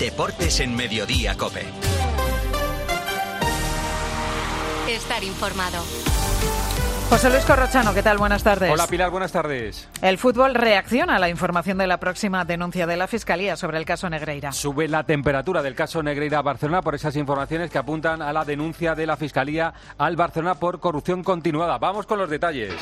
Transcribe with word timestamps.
Deportes 0.00 0.60
en 0.60 0.74
Mediodía 0.74 1.36
Cope. 1.36 1.62
Estar 4.88 5.22
informado. 5.22 5.84
José 7.10 7.28
Luis 7.28 7.44
Corrochano, 7.44 7.92
¿qué 7.92 8.02
tal? 8.02 8.16
Buenas 8.16 8.42
tardes. 8.42 8.72
Hola 8.72 8.86
Pilar, 8.86 9.10
buenas 9.10 9.30
tardes. 9.30 9.90
El 10.00 10.16
fútbol 10.16 10.54
reacciona 10.54 11.16
a 11.16 11.18
la 11.18 11.28
información 11.28 11.76
de 11.76 11.86
la 11.86 12.00
próxima 12.00 12.46
denuncia 12.46 12.86
de 12.86 12.96
la 12.96 13.08
Fiscalía 13.08 13.56
sobre 13.56 13.76
el 13.76 13.84
caso 13.84 14.08
Negreira. 14.08 14.52
Sube 14.52 14.88
la 14.88 15.04
temperatura 15.04 15.62
del 15.62 15.74
caso 15.74 16.02
Negreira 16.02 16.40
Barcelona 16.40 16.80
por 16.80 16.94
esas 16.94 17.14
informaciones 17.16 17.70
que 17.70 17.76
apuntan 17.76 18.22
a 18.22 18.32
la 18.32 18.46
denuncia 18.46 18.94
de 18.94 19.06
la 19.06 19.18
Fiscalía 19.18 19.74
al 19.98 20.16
Barcelona 20.16 20.54
por 20.54 20.80
corrupción 20.80 21.22
continuada. 21.22 21.76
Vamos 21.76 22.06
con 22.06 22.18
los 22.18 22.30
detalles. 22.30 22.72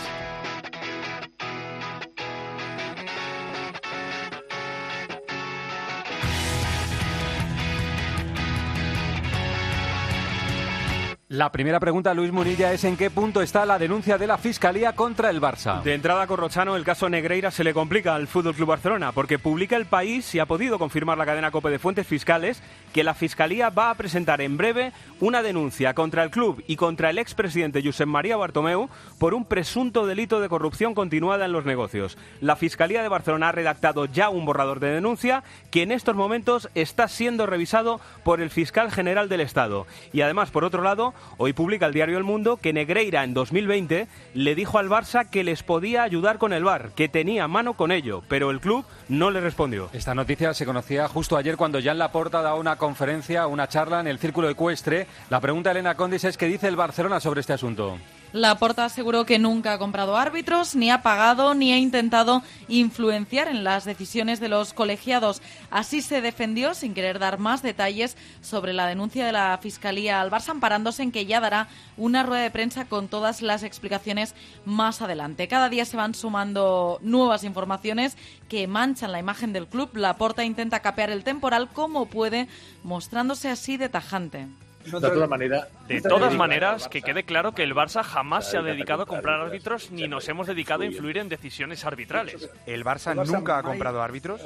La 11.39 11.53
primera 11.53 11.79
pregunta, 11.79 12.15
Luis 12.15 12.33
Munilla, 12.33 12.73
es 12.73 12.83
en 12.83 12.97
qué 12.97 13.11
punto 13.11 13.43
está 13.43 13.65
la 13.65 13.79
denuncia 13.79 14.19
de 14.19 14.27
la 14.27 14.39
Fiscalía 14.39 14.95
contra 14.95 15.31
el 15.31 15.41
Barça. 15.41 15.83
De 15.83 15.95
entrada, 15.95 16.27
Corrochano, 16.27 16.75
el 16.75 16.83
caso 16.83 17.09
Negreira 17.09 17.53
se 17.53 17.63
le 17.63 17.73
complica 17.73 18.17
al 18.17 18.27
Fútbol 18.27 18.57
Club 18.57 18.71
Barcelona 18.71 19.13
porque 19.13 19.39
publica 19.39 19.77
el 19.77 19.87
país 19.87 20.35
y 20.35 20.41
ha 20.41 20.47
podido 20.47 20.81
confirmar 20.81 21.17
la 21.17 21.27
cadena 21.27 21.53
COPE 21.53 21.71
de 21.71 21.79
fuentes 21.79 22.09
fiscales 22.09 22.61
que 22.93 23.05
la 23.05 23.15
Fiscalía 23.15 23.71
va 23.71 23.91
a 23.91 23.95
presentar 23.95 24.41
en 24.41 24.57
breve 24.57 24.93
una 25.21 25.45
denuncia 25.45 25.95
contra 25.95 26.25
el 26.25 26.31
club 26.31 26.65
y 26.67 26.75
contra 26.75 27.11
el 27.11 27.19
expresidente 27.19 27.83
Josep 27.85 28.09
María 28.09 28.37
Bartomeu 28.37 28.89
por 29.21 29.33
un 29.33 29.45
presunto 29.45 30.07
delito 30.07 30.41
de 30.41 30.49
corrupción 30.49 30.93
continuada 30.93 31.45
en 31.45 31.53
los 31.53 31.65
negocios. 31.65 32.19
La 32.41 32.57
Fiscalía 32.57 33.01
de 33.01 33.09
Barcelona 33.09 33.51
ha 33.51 33.53
redactado 33.53 34.07
ya 34.07 34.29
un 34.29 34.45
borrador 34.45 34.81
de 34.81 34.91
denuncia 34.91 35.45
que 35.71 35.83
en 35.83 35.93
estos 35.93 36.17
momentos 36.17 36.69
está 36.75 37.07
siendo 37.07 37.47
revisado 37.47 38.01
por 38.25 38.41
el 38.41 38.51
fiscal 38.51 38.91
general 38.91 39.29
del 39.29 39.43
Estado. 39.43 39.87
Y 40.13 40.23
además, 40.23 40.51
por 40.51 40.65
otro 40.65 40.83
lado, 40.83 41.15
Hoy 41.37 41.53
publica 41.53 41.87
el 41.87 41.93
diario 41.93 42.19
El 42.19 42.25
Mundo 42.25 42.57
que 42.57 42.73
Negreira 42.73 43.25
en 43.25 43.35
2020 43.35 44.09
le 44.35 44.55
dijo 44.55 44.79
al 44.79 44.89
Barça 44.89 45.29
que 45.29 45.45
les 45.45 45.63
podía 45.63 46.03
ayudar 46.03 46.39
con 46.39 46.53
el 46.53 46.65
VAR, 46.65 46.91
que 46.95 47.09
tenía 47.09 47.47
mano 47.49 47.75
con 47.75 47.93
ello, 47.93 48.23
pero 48.29 48.51
el 48.51 48.61
club 48.61 48.85
no 49.09 49.31
le 49.31 49.41
respondió. 49.41 49.91
Esta 49.93 50.15
noticia 50.15 50.55
se 50.55 50.67
conocía 50.67 51.09
justo 51.09 51.37
ayer 51.37 51.57
cuando 51.57 51.83
Jan 51.83 51.99
Laporta 51.99 52.43
daba 52.43 52.59
una 52.59 52.77
conferencia, 52.77 53.47
una 53.47 53.69
charla 53.69 54.01
en 54.01 54.07
el 54.07 54.19
Círculo 54.19 54.49
Ecuestre. 54.49 55.07
La 55.31 55.41
pregunta 55.41 55.71
de 55.71 55.81
Elena 55.81 55.95
Condis 55.95 56.25
es 56.25 56.37
qué 56.37 56.47
dice 56.47 56.69
el 56.69 56.77
Barcelona 56.77 57.21
sobre 57.21 57.41
este 57.41 57.53
asunto. 57.53 57.99
Laporta 58.33 58.85
aseguró 58.85 59.25
que 59.25 59.39
nunca 59.39 59.73
ha 59.73 59.79
comprado 59.79 60.17
árbitros, 60.17 60.75
ni 60.75 60.91
ha 60.91 61.03
pagado, 61.03 61.55
ni 61.55 61.73
ha 61.73 61.79
intentado 61.79 62.43
influenciar 62.69 63.49
en 63.49 63.65
las 63.65 63.87
decisiones 63.87 64.39
de 64.39 64.51
los 64.51 64.75
colegiados. 64.75 65.41
Así 65.71 66.03
se 66.03 66.21
defendió, 66.21 66.75
sin 66.75 66.93
querer 66.93 67.19
dar 67.19 67.39
más 67.39 67.63
detalles, 67.63 68.19
sobre 68.43 68.75
la 68.75 68.87
denuncia 68.87 69.25
de 69.25 69.33
la 69.33 69.59
Fiscalía 69.63 70.21
al 70.21 70.31
Barça, 70.31 70.51
amparándose 70.51 71.03
en 71.03 71.11
que 71.11 71.25
ya 71.25 71.41
dará 71.41 71.69
una 71.97 72.23
rueda 72.23 72.43
de 72.43 72.51
prensa 72.51 72.85
con 72.85 73.09
todas 73.09 73.41
las 73.41 73.63
explicaciones 73.63 74.35
más 74.67 75.01
adelante. 75.01 75.49
Cada 75.49 75.71
día 75.71 75.87
se 75.87 75.97
van 75.97 76.15
sumando 76.15 76.99
nuevas 77.01 77.45
informaciones 77.45 78.19
que 78.51 78.67
manchan 78.67 79.13
la 79.13 79.21
imagen 79.21 79.55
del 79.55 79.69
club. 79.69 79.97
Laporta 79.97 80.45
intenta 80.45 80.81
capear 80.81 81.09
el 81.09 81.25
temporal 81.25 81.71
como 81.73 82.07
puede, 82.07 82.47
mostrándose 82.85 83.49
así 83.49 83.79
de 83.79 83.89
tajante. 83.89 84.49
De 84.91 85.01
todas 85.01 85.29
maneras, 85.29 85.69
de 85.87 86.01
todas 86.01 86.35
maneras, 86.35 86.89
que 86.89 87.03
quede 87.03 87.25
claro 87.25 87.53
que 87.53 87.63
el 87.63 87.75
Barça 87.75 88.03
jamás 88.03 88.51
se 88.51 88.59
ha 88.59 88.63
dedicado 88.63 89.03
a 89.03 89.07
comprar 89.07 89.41
árbitros 89.41 89.91
ni 89.91 90.09
nos 90.09 90.29
hemos 90.29 90.47
dedicado 90.47 90.83
a 90.83 90.87
influir 90.87 91.19
en 91.19 91.29
decisiones 91.29 91.85
arbitrales. 91.85 92.49
¿El 92.67 92.85
Barça 92.85 93.15
nunca 93.15 93.59
ha 93.59 93.63
comprado 93.63 94.03
árbitros? 94.03 94.41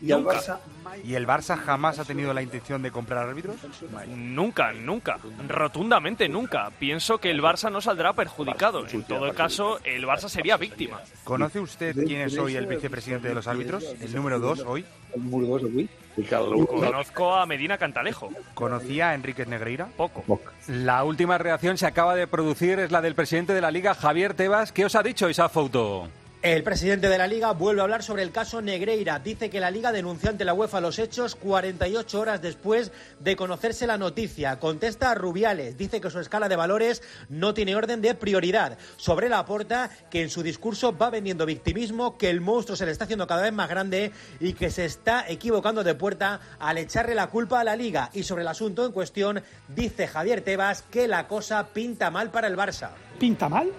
¿Y 0.00 0.12
el 0.12 0.24
Barça, 0.24 0.58
¿Y 1.04 1.14
el 1.14 1.26
Barça 1.26 1.56
jamás 1.56 1.98
ha 1.98 2.04
tenido 2.04 2.32
la 2.32 2.42
intención 2.42 2.82
de 2.82 2.90
comprar 2.90 3.28
árbitros? 3.28 3.56
Nunca, 4.08 4.72
nunca. 4.72 5.18
Rotundamente 5.48 6.28
nunca. 6.28 6.70
Pienso 6.78 7.18
que 7.18 7.30
el 7.30 7.42
Barça 7.42 7.70
no 7.70 7.80
saldrá 7.80 8.12
perjudicado. 8.12 8.86
En 8.86 9.02
todo 9.04 9.32
caso, 9.34 9.78
el 9.84 10.04
Barça 10.04 10.28
sería 10.28 10.56
víctima. 10.56 11.00
¿Conoce 11.24 11.60
usted 11.60 11.94
quién 12.06 12.22
es 12.22 12.36
hoy 12.38 12.56
el 12.56 12.66
vicepresidente 12.66 13.28
de 13.28 13.34
los 13.34 13.46
árbitros? 13.46 13.84
¿El 14.00 14.14
número 14.14 14.38
dos 14.38 14.60
hoy? 14.60 14.84
El 15.14 15.30
número 15.30 15.58
dos 15.58 15.62
hoy. 15.64 15.88
Conozco 16.66 17.34
a 17.34 17.46
Medina 17.46 17.78
Cantalejo. 17.78 18.30
¿Conocía 18.54 19.10
a 19.10 19.14
Enríquez 19.14 19.48
Negreira? 19.48 19.88
Poco. 19.96 20.24
La 20.68 21.04
última 21.04 21.38
reacción 21.38 21.76
se 21.76 21.86
acaba 21.86 22.14
de 22.14 22.26
producir, 22.26 22.78
es 22.78 22.90
la 22.90 23.02
del 23.02 23.14
presidente 23.14 23.52
de 23.54 23.60
la 23.60 23.70
Liga, 23.70 23.94
Javier 23.94 24.34
Tebas. 24.34 24.72
¿Qué 24.72 24.84
os 24.84 24.94
ha 24.94 25.02
dicho 25.02 25.28
esa 25.28 25.48
foto? 25.48 26.08
El 26.42 26.62
presidente 26.62 27.08
de 27.08 27.18
la 27.18 27.26
Liga 27.26 27.50
vuelve 27.52 27.80
a 27.80 27.84
hablar 27.84 28.04
sobre 28.04 28.22
el 28.22 28.30
caso 28.30 28.62
Negreira. 28.62 29.18
Dice 29.18 29.50
que 29.50 29.58
la 29.58 29.70
Liga 29.70 29.90
denunció 29.90 30.30
ante 30.30 30.44
la 30.44 30.54
UEFA 30.54 30.80
los 30.80 30.98
hechos 30.98 31.34
48 31.34 32.20
horas 32.20 32.42
después 32.42 32.92
de 33.18 33.34
conocerse 33.34 33.86
la 33.86 33.98
noticia. 33.98 34.60
Contesta 34.60 35.10
a 35.10 35.14
Rubiales. 35.14 35.76
Dice 35.76 36.00
que 36.00 36.10
su 36.10 36.20
escala 36.20 36.48
de 36.48 36.54
valores 36.54 37.02
no 37.28 37.52
tiene 37.52 37.74
orden 37.74 38.00
de 38.00 38.14
prioridad. 38.14 38.78
Sobre 38.96 39.28
la 39.28 39.44
porta, 39.44 39.90
que 40.08 40.22
en 40.22 40.30
su 40.30 40.42
discurso 40.42 40.96
va 40.96 41.10
vendiendo 41.10 41.46
victimismo, 41.46 42.16
que 42.16 42.30
el 42.30 42.40
monstruo 42.40 42.76
se 42.76 42.86
le 42.86 42.92
está 42.92 43.04
haciendo 43.04 43.26
cada 43.26 43.42
vez 43.42 43.52
más 43.52 43.68
grande 43.68 44.12
y 44.38 44.52
que 44.52 44.70
se 44.70 44.84
está 44.84 45.24
equivocando 45.28 45.82
de 45.82 45.94
puerta 45.94 46.40
al 46.60 46.78
echarle 46.78 47.16
la 47.16 47.26
culpa 47.26 47.60
a 47.60 47.64
la 47.64 47.74
Liga. 47.74 48.10
Y 48.12 48.22
sobre 48.22 48.42
el 48.42 48.48
asunto 48.48 48.86
en 48.86 48.92
cuestión, 48.92 49.42
dice 49.74 50.06
Javier 50.06 50.42
Tebas 50.42 50.82
que 50.82 51.08
la 51.08 51.26
cosa 51.26 51.68
pinta 51.68 52.10
mal 52.12 52.30
para 52.30 52.46
el 52.46 52.56
Barça. 52.56 52.90
¿Pinta 53.18 53.48
mal? 53.48 53.72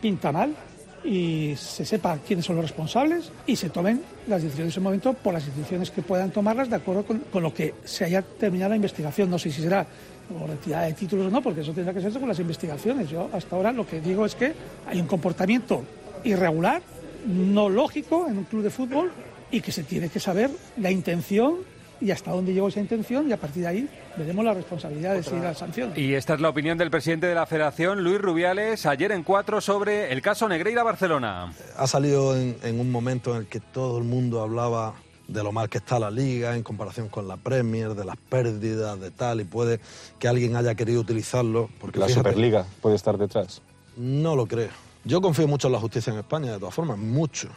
¿Pinta 0.00 0.32
mal? 0.32 0.56
Y 1.04 1.54
se 1.56 1.84
sepa 1.84 2.18
quiénes 2.26 2.46
son 2.46 2.56
los 2.56 2.64
responsables 2.64 3.30
y 3.46 3.56
se 3.56 3.68
tomen 3.68 4.00
las 4.26 4.42
decisiones 4.42 4.66
en 4.66 4.70
ese 4.70 4.80
momento 4.80 5.12
por 5.12 5.34
las 5.34 5.44
instituciones 5.44 5.90
que 5.90 6.02
puedan 6.02 6.30
tomarlas 6.30 6.70
de 6.70 6.76
acuerdo 6.76 7.04
con, 7.04 7.42
lo 7.42 7.52
que 7.52 7.74
se 7.84 8.06
haya 8.06 8.22
terminado 8.22 8.70
la 8.70 8.76
investigación. 8.76 9.28
No 9.28 9.38
sé 9.38 9.50
si 9.50 9.62
será 9.62 9.86
por 10.28 10.48
retirada 10.48 10.86
de 10.86 10.94
títulos 10.94 11.26
o 11.26 11.30
no, 11.30 11.42
porque 11.42 11.60
eso 11.60 11.72
tendrá 11.72 11.92
que 11.92 12.00
ser 12.00 12.12
con 12.12 12.28
las 12.28 12.38
investigaciones. 12.38 13.10
Yo 13.10 13.28
hasta 13.32 13.54
ahora 13.54 13.72
lo 13.72 13.86
que 13.86 14.00
digo 14.00 14.24
es 14.24 14.34
que 14.34 14.54
hay 14.86 15.00
un 15.00 15.06
comportamiento 15.06 15.84
irregular, 16.24 16.80
no 17.26 17.68
lógico 17.68 18.26
en 18.28 18.38
un 18.38 18.44
club 18.44 18.62
de 18.62 18.70
fútbol 18.70 19.12
y 19.50 19.60
que 19.60 19.72
se 19.72 19.84
tiene 19.84 20.08
que 20.08 20.20
saber 20.20 20.50
la 20.78 20.90
intención 20.90 21.56
y 22.00 22.10
hasta 22.10 22.30
dónde 22.30 22.52
llegó 22.52 22.68
esa 22.68 22.80
intención 22.80 23.28
y 23.28 23.32
a 23.32 23.36
partir 23.36 23.62
de 23.62 23.68
ahí 23.68 23.88
veremos 24.16 24.44
la 24.44 24.54
responsabilidad 24.54 25.14
de 25.14 25.40
la 25.40 25.54
sanción. 25.54 25.92
Y 25.96 26.14
esta 26.14 26.34
es 26.34 26.40
la 26.40 26.48
opinión 26.48 26.78
del 26.78 26.90
presidente 26.90 27.26
de 27.26 27.34
la 27.34 27.46
Federación, 27.46 28.02
Luis 28.02 28.20
Rubiales, 28.20 28.86
ayer 28.86 29.12
en 29.12 29.22
cuatro 29.22 29.60
sobre 29.60 30.12
el 30.12 30.22
caso 30.22 30.48
Negreira 30.48 30.82
Barcelona. 30.82 31.52
Ha 31.76 31.86
salido 31.86 32.36
en, 32.36 32.56
en 32.62 32.80
un 32.80 32.90
momento 32.90 33.32
en 33.32 33.42
el 33.42 33.46
que 33.46 33.60
todo 33.60 33.98
el 33.98 34.04
mundo 34.04 34.42
hablaba 34.42 34.94
de 35.28 35.42
lo 35.42 35.52
mal 35.52 35.68
que 35.68 35.78
está 35.78 35.98
la 35.98 36.10
liga 36.10 36.54
en 36.56 36.62
comparación 36.62 37.08
con 37.08 37.26
la 37.28 37.36
Premier, 37.36 37.94
de 37.94 38.04
las 38.04 38.16
pérdidas, 38.16 39.00
de 39.00 39.10
tal, 39.10 39.40
y 39.40 39.44
puede 39.44 39.80
que 40.18 40.28
alguien 40.28 40.56
haya 40.56 40.74
querido 40.74 41.00
utilizarlo. 41.00 41.70
Porque 41.80 41.98
¿La 41.98 42.08
Superliga 42.08 42.66
puede 42.80 42.96
estar 42.96 43.16
detrás? 43.16 43.62
No 43.96 44.36
lo 44.36 44.46
creo. 44.46 44.70
Yo 45.04 45.20
confío 45.20 45.46
mucho 45.46 45.68
en 45.68 45.72
la 45.72 45.80
justicia 45.80 46.12
en 46.12 46.18
España, 46.18 46.52
de 46.52 46.58
todas 46.58 46.74
formas, 46.74 46.98
mucho. 46.98 47.48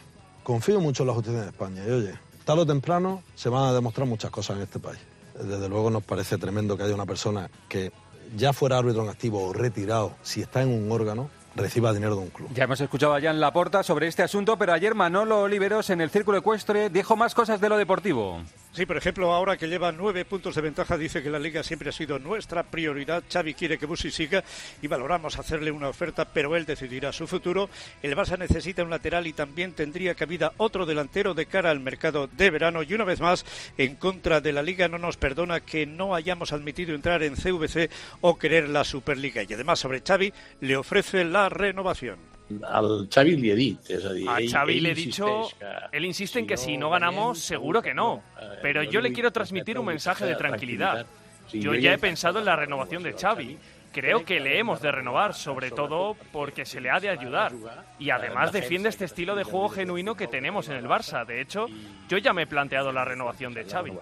Confío 0.42 0.80
mucho 0.80 1.02
en 1.02 1.06
la 1.08 1.14
justicia 1.14 1.42
en 1.42 1.48
España. 1.48 1.82
Y 1.86 1.90
oye, 1.90 2.14
tarde 2.48 2.62
o 2.62 2.66
temprano 2.66 3.22
se 3.34 3.50
van 3.50 3.64
a 3.64 3.72
demostrar 3.74 4.08
muchas 4.08 4.30
cosas 4.30 4.56
en 4.56 4.62
este 4.62 4.78
país. 4.78 4.98
Desde 5.34 5.68
luego 5.68 5.90
nos 5.90 6.02
parece 6.02 6.38
tremendo 6.38 6.78
que 6.78 6.84
haya 6.84 6.94
una 6.94 7.04
persona 7.04 7.50
que 7.68 7.92
ya 8.34 8.54
fuera 8.54 8.78
árbitro 8.78 9.02
en 9.02 9.10
activo 9.10 9.44
o 9.44 9.52
retirado, 9.52 10.14
si 10.22 10.40
está 10.40 10.62
en 10.62 10.70
un 10.70 10.90
órgano, 10.90 11.28
reciba 11.54 11.92
dinero 11.92 12.16
de 12.16 12.22
un 12.22 12.30
club. 12.30 12.48
Ya 12.54 12.64
hemos 12.64 12.80
escuchado 12.80 13.14
a 13.14 13.20
Jan 13.20 13.38
Laporta 13.38 13.82
sobre 13.82 14.06
este 14.06 14.22
asunto, 14.22 14.56
pero 14.56 14.72
ayer 14.72 14.94
Manolo 14.94 15.42
Oliveros 15.42 15.90
en 15.90 16.00
el 16.00 16.08
Círculo 16.08 16.38
Ecuestre 16.38 16.88
dijo 16.88 17.16
más 17.16 17.34
cosas 17.34 17.60
de 17.60 17.68
lo 17.68 17.76
deportivo. 17.76 18.40
Sí, 18.78 18.86
por 18.86 18.96
ejemplo, 18.96 19.34
ahora 19.34 19.56
que 19.56 19.66
lleva 19.66 19.90
nueve 19.90 20.24
puntos 20.24 20.54
de 20.54 20.60
ventaja, 20.62 20.96
dice 20.96 21.20
que 21.20 21.30
la 21.30 21.40
liga 21.40 21.64
siempre 21.64 21.88
ha 21.88 21.92
sido 21.92 22.20
nuestra 22.20 22.62
prioridad. 22.62 23.24
Xavi 23.28 23.54
quiere 23.54 23.76
que 23.76 23.86
Busi 23.86 24.12
siga 24.12 24.44
y 24.80 24.86
valoramos 24.86 25.36
hacerle 25.36 25.72
una 25.72 25.88
oferta, 25.88 26.26
pero 26.26 26.54
él 26.54 26.64
decidirá 26.64 27.12
su 27.12 27.26
futuro. 27.26 27.68
El 28.04 28.14
Barça 28.14 28.38
necesita 28.38 28.84
un 28.84 28.90
lateral 28.90 29.26
y 29.26 29.32
también 29.32 29.72
tendría 29.72 30.14
cabida 30.14 30.52
otro 30.58 30.86
delantero 30.86 31.34
de 31.34 31.46
cara 31.46 31.72
al 31.72 31.80
mercado 31.80 32.28
de 32.28 32.50
verano. 32.50 32.84
Y 32.84 32.94
una 32.94 33.02
vez 33.02 33.18
más, 33.18 33.44
en 33.76 33.96
contra 33.96 34.40
de 34.40 34.52
la 34.52 34.62
liga, 34.62 34.86
no 34.86 34.98
nos 34.98 35.16
perdona 35.16 35.58
que 35.58 35.84
no 35.84 36.14
hayamos 36.14 36.52
admitido 36.52 36.94
entrar 36.94 37.24
en 37.24 37.34
CVC 37.34 37.90
o 38.20 38.38
querer 38.38 38.68
la 38.68 38.84
Superliga. 38.84 39.42
Y 39.42 39.54
además, 39.54 39.80
sobre 39.80 40.02
Xavi, 40.02 40.32
le 40.60 40.76
ofrece 40.76 41.24
la 41.24 41.48
renovación. 41.48 42.37
Al 42.66 43.08
Xavi 43.12 43.36
le 43.36 43.52
he 43.52 43.56
dit, 43.56 43.90
és 43.90 44.04
a 44.04 44.12
dir, 44.12 44.28
A 44.28 44.38
ell- 44.40 44.50
Xavi 44.50 44.76
ell 44.78 44.82
le 44.82 44.90
he 44.92 44.94
dicho, 44.94 45.48
que 45.58 45.96
él 45.96 46.04
insiste 46.04 46.38
en 46.38 46.46
que 46.46 46.56
si 46.56 46.64
si 46.66 46.76
no 46.78 46.90
ganamos, 46.90 47.38
ganem, 47.38 47.42
seguro 47.42 47.82
que 47.82 47.92
no. 47.94 48.22
eh, 48.40 48.58
Pero 48.62 48.82
yo 48.82 49.00
le 49.00 49.08
li 49.10 49.14
quiero 49.14 49.30
transmitir 49.30 49.78
un 49.78 49.86
mensaje 49.86 50.24
de 50.26 50.34
tranquilidad. 50.34 51.06
Sí, 51.50 51.60
Yo 51.60 51.74
ya 51.74 51.92
he 51.94 51.98
pensado 51.98 52.38
en 52.38 52.44
la 52.44 52.56
renovación 52.56 53.02
de 53.02 53.12
Xavi. 53.14 53.58
Creo 53.90 54.22
que 54.22 54.38
le 54.38 54.58
hemos 54.58 54.82
de 54.82 54.92
renovar, 54.92 55.32
sobre 55.34 55.70
todo 55.70 56.14
porque 56.30 56.66
se 56.66 56.78
le 56.80 56.90
ha 56.90 57.00
de 57.00 57.08
ayudar. 57.08 57.52
Y 57.98 58.10
además 58.10 58.52
defiende 58.52 58.90
este 58.90 59.06
estilo 59.06 59.34
de 59.34 59.44
juego 59.44 59.70
genuino 59.70 60.14
que 60.14 60.26
tenemos 60.28 60.68
en 60.68 60.76
el 60.76 60.84
Barça. 60.84 61.24
De 61.24 61.40
hecho, 61.40 61.66
yo 62.08 62.18
ya 62.18 62.34
me 62.34 62.42
he 62.42 62.46
planteado 62.46 62.92
la 62.92 63.04
renovación 63.04 63.54
de 63.54 63.64
Xavi. 63.64 63.92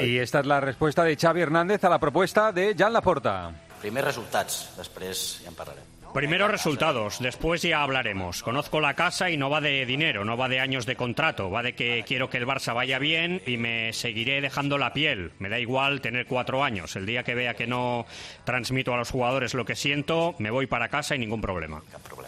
Y 0.00 0.18
esta 0.18 0.40
es 0.40 0.46
la 0.46 0.60
respuesta 0.60 1.04
de 1.04 1.16
Xavi 1.16 1.40
Hernández 1.42 1.84
a 1.84 1.88
la 1.88 1.98
propuesta 2.00 2.50
de 2.52 2.74
Jan 2.76 2.92
Laporta. 2.92 3.52
Primers 3.80 4.06
resultats, 4.08 4.72
després 4.76 5.42
ja 5.44 5.50
en 5.52 5.54
parlarem. 5.54 5.84
Primero 6.16 6.48
resultados, 6.48 7.18
después 7.20 7.60
ya 7.60 7.82
hablaremos. 7.82 8.42
Conozco 8.42 8.80
la 8.80 8.94
casa 8.94 9.28
y 9.28 9.36
no 9.36 9.50
va 9.50 9.60
de 9.60 9.84
dinero, 9.84 10.24
no 10.24 10.38
va 10.38 10.48
de 10.48 10.60
años 10.60 10.86
de 10.86 10.96
contrato, 10.96 11.50
va 11.50 11.62
de 11.62 11.74
que 11.74 12.06
quiero 12.08 12.30
que 12.30 12.38
el 12.38 12.46
Barça 12.46 12.74
vaya 12.74 12.98
bien 12.98 13.42
y 13.46 13.58
me 13.58 13.92
seguiré 13.92 14.40
dejando 14.40 14.78
la 14.78 14.94
piel. 14.94 15.32
Me 15.40 15.50
da 15.50 15.58
igual 15.58 16.00
tener 16.00 16.24
cuatro 16.24 16.64
años. 16.64 16.96
El 16.96 17.04
día 17.04 17.22
que 17.22 17.34
vea 17.34 17.52
que 17.52 17.66
no 17.66 18.06
transmito 18.44 18.94
a 18.94 18.96
los 18.96 19.10
jugadores 19.10 19.52
lo 19.52 19.66
que 19.66 19.76
siento, 19.76 20.34
me 20.38 20.50
voy 20.50 20.66
para 20.66 20.88
casa 20.88 21.14
y 21.14 21.18
ningún 21.18 21.42
problema. 21.42 21.82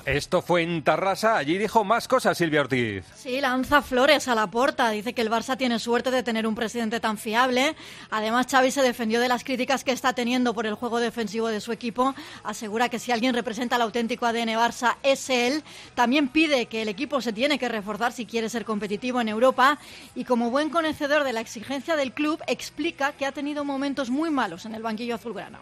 Esto 0.04 0.42
fue 0.42 0.64
en 0.64 0.82
Tarrasa. 0.82 1.38
Allí 1.38 1.56
dijo 1.56 1.82
más 1.82 2.08
cosas 2.08 2.36
Silvia 2.36 2.60
Ortiz. 2.60 3.06
Sí, 3.14 3.40
lanza 3.40 3.80
flores 3.80 4.28
a 4.28 4.34
la 4.34 4.48
porta. 4.48 4.90
Dice 4.90 5.14
que 5.14 5.22
el 5.22 5.30
Barça 5.30 5.56
tiene 5.56 5.78
suerte 5.78 6.10
de 6.10 6.22
tener 6.22 6.46
un 6.46 6.54
presidente 6.54 7.00
tan 7.00 7.16
fiable. 7.16 7.74
Además, 8.10 8.48
Xavi 8.50 8.70
se 8.70 8.82
defendió 8.82 9.18
de 9.18 9.28
las 9.28 9.44
críticas 9.44 9.82
que 9.82 9.92
está 9.92 10.12
teniendo 10.12 10.52
por 10.52 10.66
el 10.66 10.74
juego 10.74 11.00
defensivo 11.00 11.48
de 11.48 11.62
su 11.62 11.72
equipo. 11.72 12.14
Asegura 12.44 12.90
que 12.90 12.98
si 12.98 13.12
alguien 13.12 13.32
representa 13.32 13.77
el 13.78 13.82
auténtico 13.82 14.26
ADN 14.26 14.50
Barça 14.50 14.96
es 15.02 15.30
él. 15.30 15.64
También 15.94 16.28
pide 16.28 16.66
que 16.66 16.82
el 16.82 16.88
equipo 16.88 17.20
se 17.20 17.32
tiene 17.32 17.58
que 17.58 17.68
reforzar 17.68 18.12
si 18.12 18.26
quiere 18.26 18.48
ser 18.48 18.64
competitivo 18.64 19.20
en 19.20 19.28
Europa. 19.28 19.78
Y 20.14 20.24
como 20.24 20.50
buen 20.50 20.70
conocedor 20.70 21.24
de 21.24 21.32
la 21.32 21.40
exigencia 21.40 21.96
del 21.96 22.12
club, 22.12 22.42
explica 22.46 23.12
que 23.12 23.26
ha 23.26 23.32
tenido 23.32 23.64
momentos 23.64 24.10
muy 24.10 24.30
malos 24.30 24.66
en 24.66 24.74
el 24.74 24.82
banquillo 24.82 25.14
azulgrana. 25.14 25.60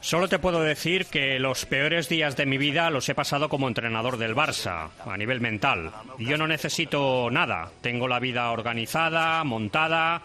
Solo 0.00 0.28
te 0.28 0.38
puedo 0.38 0.60
decir 0.60 1.06
que 1.06 1.38
los 1.38 1.64
peores 1.64 2.08
días 2.08 2.36
de 2.36 2.44
mi 2.44 2.58
vida 2.58 2.90
los 2.90 3.08
he 3.08 3.14
pasado 3.14 3.48
como 3.48 3.66
entrenador 3.66 4.18
del 4.18 4.34
Barça, 4.34 4.90
a 5.06 5.16
nivel 5.16 5.40
mental. 5.40 5.90
Yo 6.18 6.36
no 6.36 6.46
necesito 6.46 7.30
nada. 7.30 7.70
Tengo 7.80 8.08
la 8.08 8.20
vida 8.20 8.50
organizada, 8.50 9.42
montada. 9.44 10.22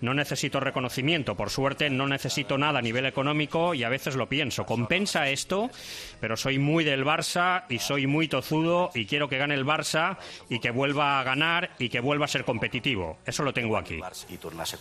No 0.00 0.14
necesito 0.14 0.60
reconocimiento, 0.60 1.36
por 1.36 1.50
suerte 1.50 1.90
no 1.90 2.06
necesito 2.06 2.56
nada 2.56 2.78
a 2.78 2.82
nivel 2.82 3.06
económico 3.06 3.74
y 3.74 3.84
a 3.84 3.88
veces 3.88 4.16
lo 4.16 4.28
pienso. 4.28 4.64
Compensa 4.64 5.28
esto, 5.28 5.70
pero 6.20 6.36
soy 6.36 6.58
muy 6.58 6.84
del 6.84 7.04
Barça 7.04 7.64
y 7.68 7.78
soy 7.78 8.06
muy 8.06 8.28
tozudo 8.28 8.90
y 8.94 9.06
quiero 9.06 9.28
que 9.28 9.38
gane 9.38 9.54
el 9.54 9.66
Barça 9.66 10.16
y 10.48 10.58
que 10.60 10.70
vuelva 10.70 11.20
a 11.20 11.22
ganar 11.22 11.70
y 11.78 11.88
que 11.88 12.00
vuelva 12.00 12.24
a 12.24 12.28
ser 12.28 12.44
competitivo. 12.44 13.18
Eso 13.26 13.42
lo 13.42 13.52
tengo 13.52 13.76
aquí. 13.76 14.00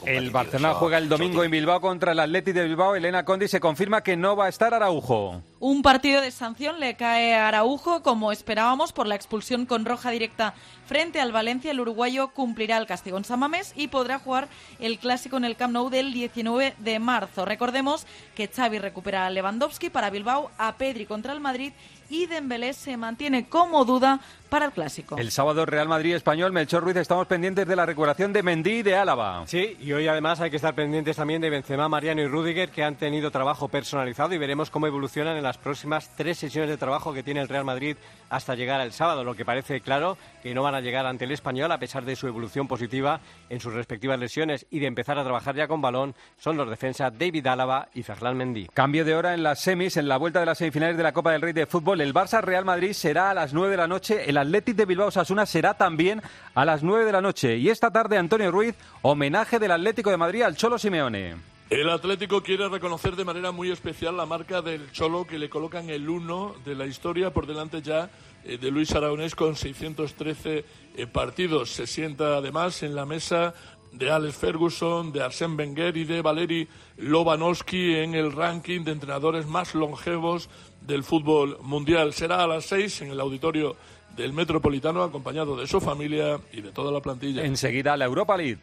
El 0.05 0.31
Barcelona 0.31 0.73
juega 0.75 0.97
el 0.97 1.09
domingo 1.09 1.43
en 1.43 1.51
Bilbao 1.51 1.81
contra 1.81 2.13
el 2.13 2.19
Atleti 2.19 2.51
de 2.51 2.63
Bilbao. 2.63 2.95
Elena 2.95 3.25
Condi 3.25 3.47
se 3.47 3.59
confirma 3.59 4.01
que 4.01 4.15
no 4.15 4.35
va 4.35 4.45
a 4.45 4.49
estar 4.49 4.73
Araujo. 4.73 5.43
Un 5.59 5.81
partido 5.81 6.21
de 6.21 6.31
sanción 6.31 6.79
le 6.79 6.95
cae 6.95 7.35
a 7.35 7.49
Araujo, 7.49 8.01
como 8.01 8.31
esperábamos, 8.31 8.93
por 8.93 9.07
la 9.07 9.15
expulsión 9.15 9.65
con 9.65 9.85
roja 9.85 10.11
directa 10.11 10.53
frente 10.89 11.21
al 11.21 11.31
Valencia. 11.31 11.69
El 11.69 11.79
uruguayo 11.79 12.29
cumplirá 12.29 12.77
el 12.77 12.87
castigo 12.87 13.19
en 13.19 13.23
Samamés 13.23 13.73
y 13.75 13.89
podrá 13.89 14.17
jugar 14.17 14.47
el 14.79 14.97
clásico 14.97 15.37
en 15.37 15.45
el 15.45 15.55
Camp 15.55 15.71
Nou 15.71 15.91
del 15.91 16.11
19 16.11 16.73
de 16.79 16.97
marzo. 16.97 17.45
Recordemos 17.45 18.07
que 18.33 18.47
Xavi 18.47 18.79
recupera 18.79 19.27
a 19.27 19.29
Lewandowski 19.29 19.91
para 19.91 20.09
Bilbao, 20.09 20.49
a 20.57 20.77
Pedri 20.77 21.05
contra 21.05 21.31
el 21.33 21.41
Madrid 21.41 21.73
y 22.09 22.25
Dembélé 22.25 22.73
se 22.73 22.97
mantiene 22.97 23.47
como 23.47 23.85
duda 23.85 24.19
para 24.49 24.65
el 24.65 24.71
clásico. 24.71 25.17
El 25.17 25.31
sábado 25.31 25.65
Real 25.65 25.87
Madrid 25.87 26.15
Español, 26.15 26.51
Melchor 26.51 26.83
Ruiz, 26.83 26.97
estamos 26.97 27.27
pendientes 27.27 27.67
de 27.67 27.75
la 27.75 27.85
recuperación 27.85 28.33
de 28.33 28.43
Mendy 28.43 28.79
y 28.79 28.83
de 28.83 28.95
Álava. 28.95 29.43
Sí, 29.45 29.77
y 29.79 29.91
hoy 29.93 30.07
además 30.07 30.41
hay 30.41 30.49
que 30.49 30.55
estar 30.55 30.75
pendientes 30.75 31.15
también 31.15 31.41
de 31.41 31.49
Benzema, 31.49 31.87
Mariano 31.87 32.21
y 32.21 32.27
Rudiger, 32.27 32.69
que 32.69 32.83
han 32.83 32.95
tenido 32.95 33.31
trabajo 33.31 33.67
personalizado 33.67 34.33
y 34.33 34.37
veremos 34.37 34.69
cómo 34.69 34.87
evolucionan 34.87 35.37
en 35.37 35.43
las 35.43 35.57
próximas 35.57 36.09
tres 36.15 36.37
sesiones 36.37 36.69
de 36.69 36.77
trabajo 36.77 37.13
que 37.13 37.23
tiene 37.23 37.41
el 37.41 37.47
Real 37.47 37.65
Madrid 37.65 37.95
hasta 38.29 38.55
llegar 38.55 38.81
al 38.81 38.91
sábado, 38.91 39.23
lo 39.23 39.35
que 39.35 39.45
parece 39.45 39.81
claro 39.81 40.17
que 40.41 40.53
no 40.53 40.63
van 40.63 40.75
a 40.75 40.81
llegar 40.81 41.05
ante 41.05 41.25
el 41.25 41.31
Español 41.31 41.71
a 41.71 41.79
pesar 41.79 42.05
de 42.05 42.15
su 42.15 42.27
evolución 42.27 42.67
positiva 42.67 43.19
en 43.49 43.59
sus 43.59 43.73
respectivas 43.73 44.19
lesiones 44.19 44.65
y 44.69 44.79
de 44.79 44.87
empezar 44.87 45.17
a 45.17 45.23
trabajar 45.23 45.55
ya 45.55 45.67
con 45.67 45.81
balón, 45.81 46.15
son 46.37 46.57
los 46.57 46.69
defensas 46.69 47.17
David 47.17 47.47
Álava 47.47 47.89
y 47.93 48.03
Ferland 48.03 48.37
Mendy. 48.37 48.67
Cambio 48.73 49.05
de 49.05 49.15
hora 49.15 49.33
en 49.33 49.43
las 49.43 49.59
semis, 49.59 49.97
en 49.97 50.07
la 50.07 50.17
vuelta 50.17 50.39
de 50.39 50.45
las 50.45 50.57
semifinales 50.57 50.97
de 50.97 51.03
la 51.03 51.13
Copa 51.13 51.31
del 51.31 51.41
Rey 51.41 51.53
de 51.53 51.65
Fútbol, 51.65 52.01
el 52.01 52.13
Barça 52.13 52.41
Real 52.41 52.65
Madrid 52.65 52.93
será 52.93 53.31
a 53.31 53.33
las 53.33 53.53
9 53.53 53.71
de 53.71 53.77
la 53.77 53.87
noche, 53.87 54.29
el 54.29 54.37
Athletic 54.39 54.75
de 54.75 54.85
Bilbao 54.85 55.11
Sasuna 55.11 55.45
será 55.45 55.75
también 55.75 56.21
a 56.55 56.65
las 56.65 56.83
9 56.83 57.05
de 57.05 57.11
la 57.11 57.21
noche. 57.21 57.57
Y 57.57 57.69
esta 57.69 57.91
tarde 57.91 58.17
Antonio 58.17 58.51
Ruiz, 58.51 58.75
homenaje 59.01 59.59
del 59.59 59.71
Atlético 59.71 60.09
de 60.09 60.17
Madrid 60.17 60.41
al 60.41 60.55
Cholo 60.55 60.77
Simeone. 60.77 61.35
El 61.69 61.87
Atlético 61.91 62.41
quiere 62.41 62.67
reconocer 62.67 63.15
de 63.15 63.23
manera 63.23 63.51
muy 63.51 63.69
especial 63.69 64.17
la 64.17 64.25
marca 64.25 64.63
del 64.63 64.91
Cholo 64.91 65.27
que 65.27 65.37
le 65.37 65.51
colocan 65.51 65.91
el 65.91 66.09
uno 66.09 66.55
de 66.65 66.73
la 66.73 66.87
historia 66.87 67.31
por 67.31 67.45
delante 67.45 67.83
ya 67.83 68.09
eh, 68.43 68.57
de 68.57 68.71
Luis 68.71 68.95
Aragonés 68.95 69.35
con 69.35 69.55
613 69.55 70.65
eh, 70.95 71.05
partidos. 71.05 71.69
Se 71.69 71.85
sienta 71.85 72.37
además 72.37 72.81
en 72.81 72.95
la 72.95 73.05
mesa 73.05 73.53
de 73.91 74.09
Alex 74.09 74.35
Ferguson, 74.35 75.11
de 75.11 75.21
Arsène 75.21 75.55
Wenger 75.57 75.95
y 75.95 76.05
de 76.05 76.23
Valeri 76.23 76.67
Lobanowski 76.97 77.95
en 77.95 78.15
el 78.15 78.31
ranking 78.31 78.83
de 78.83 78.91
entrenadores 78.91 79.45
más 79.45 79.75
longevos 79.75 80.49
del 80.81 81.03
fútbol 81.03 81.59
mundial. 81.61 82.13
Será 82.13 82.43
a 82.43 82.47
las 82.47 82.65
seis 82.65 83.01
en 83.01 83.11
el 83.11 83.19
auditorio 83.19 83.75
del 84.19 84.33
Metropolitano, 84.33 85.01
acompañado 85.01 85.55
de 85.55 85.65
su 85.65 85.79
familia 85.79 86.39
y 86.51 86.61
de 86.61 86.71
toda 86.71 86.91
la 86.91 86.99
plantilla. 86.99 87.43
Enseguida 87.43 87.95
la 87.95 88.05
Europa 88.05 88.37
League. 88.37 88.59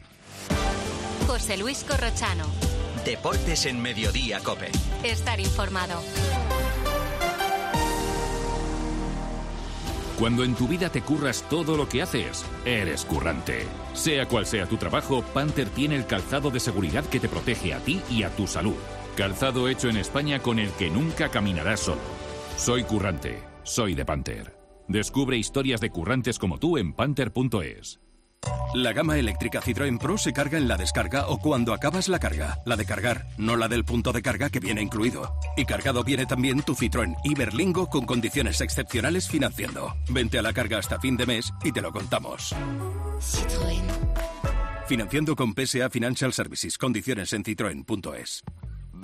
José 1.27 1.57
Luis 1.57 1.83
Corrochano. 1.83 2.45
Deportes 3.05 3.67
en 3.67 3.81
Mediodía, 3.81 4.41
Cope. 4.41 4.71
Estar 5.03 5.41
informado. 5.41 6.01
Cuando 10.19 10.45
en 10.45 10.55
tu 10.55 10.67
vida 10.67 10.91
te 10.91 11.03
curras 11.03 11.43
todo 11.49 11.77
lo 11.77 11.89
que 11.89 12.03
haces, 12.03 12.45
eres 12.65 13.05
currante. 13.05 13.67
Sea 13.93 14.27
cual 14.27 14.47
sea 14.47 14.67
tu 14.67 14.77
trabajo, 14.77 15.23
Panther 15.35 15.69
tiene 15.69 15.97
el 15.97 16.07
calzado 16.07 16.51
de 16.51 16.61
seguridad 16.61 17.05
que 17.05 17.21
te 17.21 17.29
protege 17.29 17.75
a 17.75 17.81
ti 17.81 18.01
y 18.11 18.23
a 18.23 18.31
tu 18.31 18.47
salud. 18.47 18.77
Calzado 19.17 19.69
hecho 19.69 19.89
en 19.89 19.97
España 19.97 20.41
con 20.41 20.59
el 20.59 20.71
que 20.73 20.91
nunca 20.91 21.31
caminarás 21.31 21.81
solo. 21.81 22.01
Soy 22.57 22.85
currante, 22.85 23.43
soy 23.63 23.95
de 23.95 24.05
Panther. 24.05 24.56
Descubre 24.89 25.37
historias 25.37 25.81
de 25.81 25.91
currantes 25.91 26.39
como 26.39 26.59
tú 26.59 26.79
en 26.79 26.93
panther.es. 26.93 28.01
La 28.75 28.93
gama 28.93 29.19
eléctrica 29.19 29.61
Citroën 29.61 29.99
Pro 29.99 30.19
se 30.19 30.33
carga 30.33 30.59
en 30.59 30.69
la 30.69 30.77
descarga 30.77 31.29
o 31.29 31.39
cuando 31.39 31.73
acabas 31.73 32.09
la 32.09 32.19
carga. 32.19 32.59
La 32.67 32.77
de 32.77 32.85
cargar, 32.85 33.27
no 33.39 33.57
la 33.57 33.69
del 33.69 33.85
punto 33.85 34.13
de 34.13 34.23
carga 34.23 34.51
que 34.51 34.61
viene 34.61 34.83
incluido. 34.83 35.35
Y 35.57 35.65
cargado 35.65 36.05
viene 36.05 36.27
también 36.27 36.63
tu 36.63 36.75
Citroën 36.75 37.17
Iberlingo 37.25 37.89
con 37.89 38.05
condiciones 38.05 38.61
excepcionales 38.61 39.29
financiando. 39.29 39.95
Vente 40.09 40.39
a 40.39 40.43
la 40.43 40.53
carga 40.53 40.79
hasta 40.79 41.01
fin 41.01 41.17
de 41.17 41.27
mes 41.27 41.53
y 41.65 41.73
te 41.73 41.81
lo 41.81 41.91
contamos. 41.91 42.55
Citroën. 43.21 43.83
Financiando 44.87 45.35
con 45.35 45.55
PSA 45.55 45.91
Financial 45.91 46.33
Services. 46.33 46.79
Condiciones 46.79 47.33
en 47.33 47.43
citroen.es. 47.45 48.45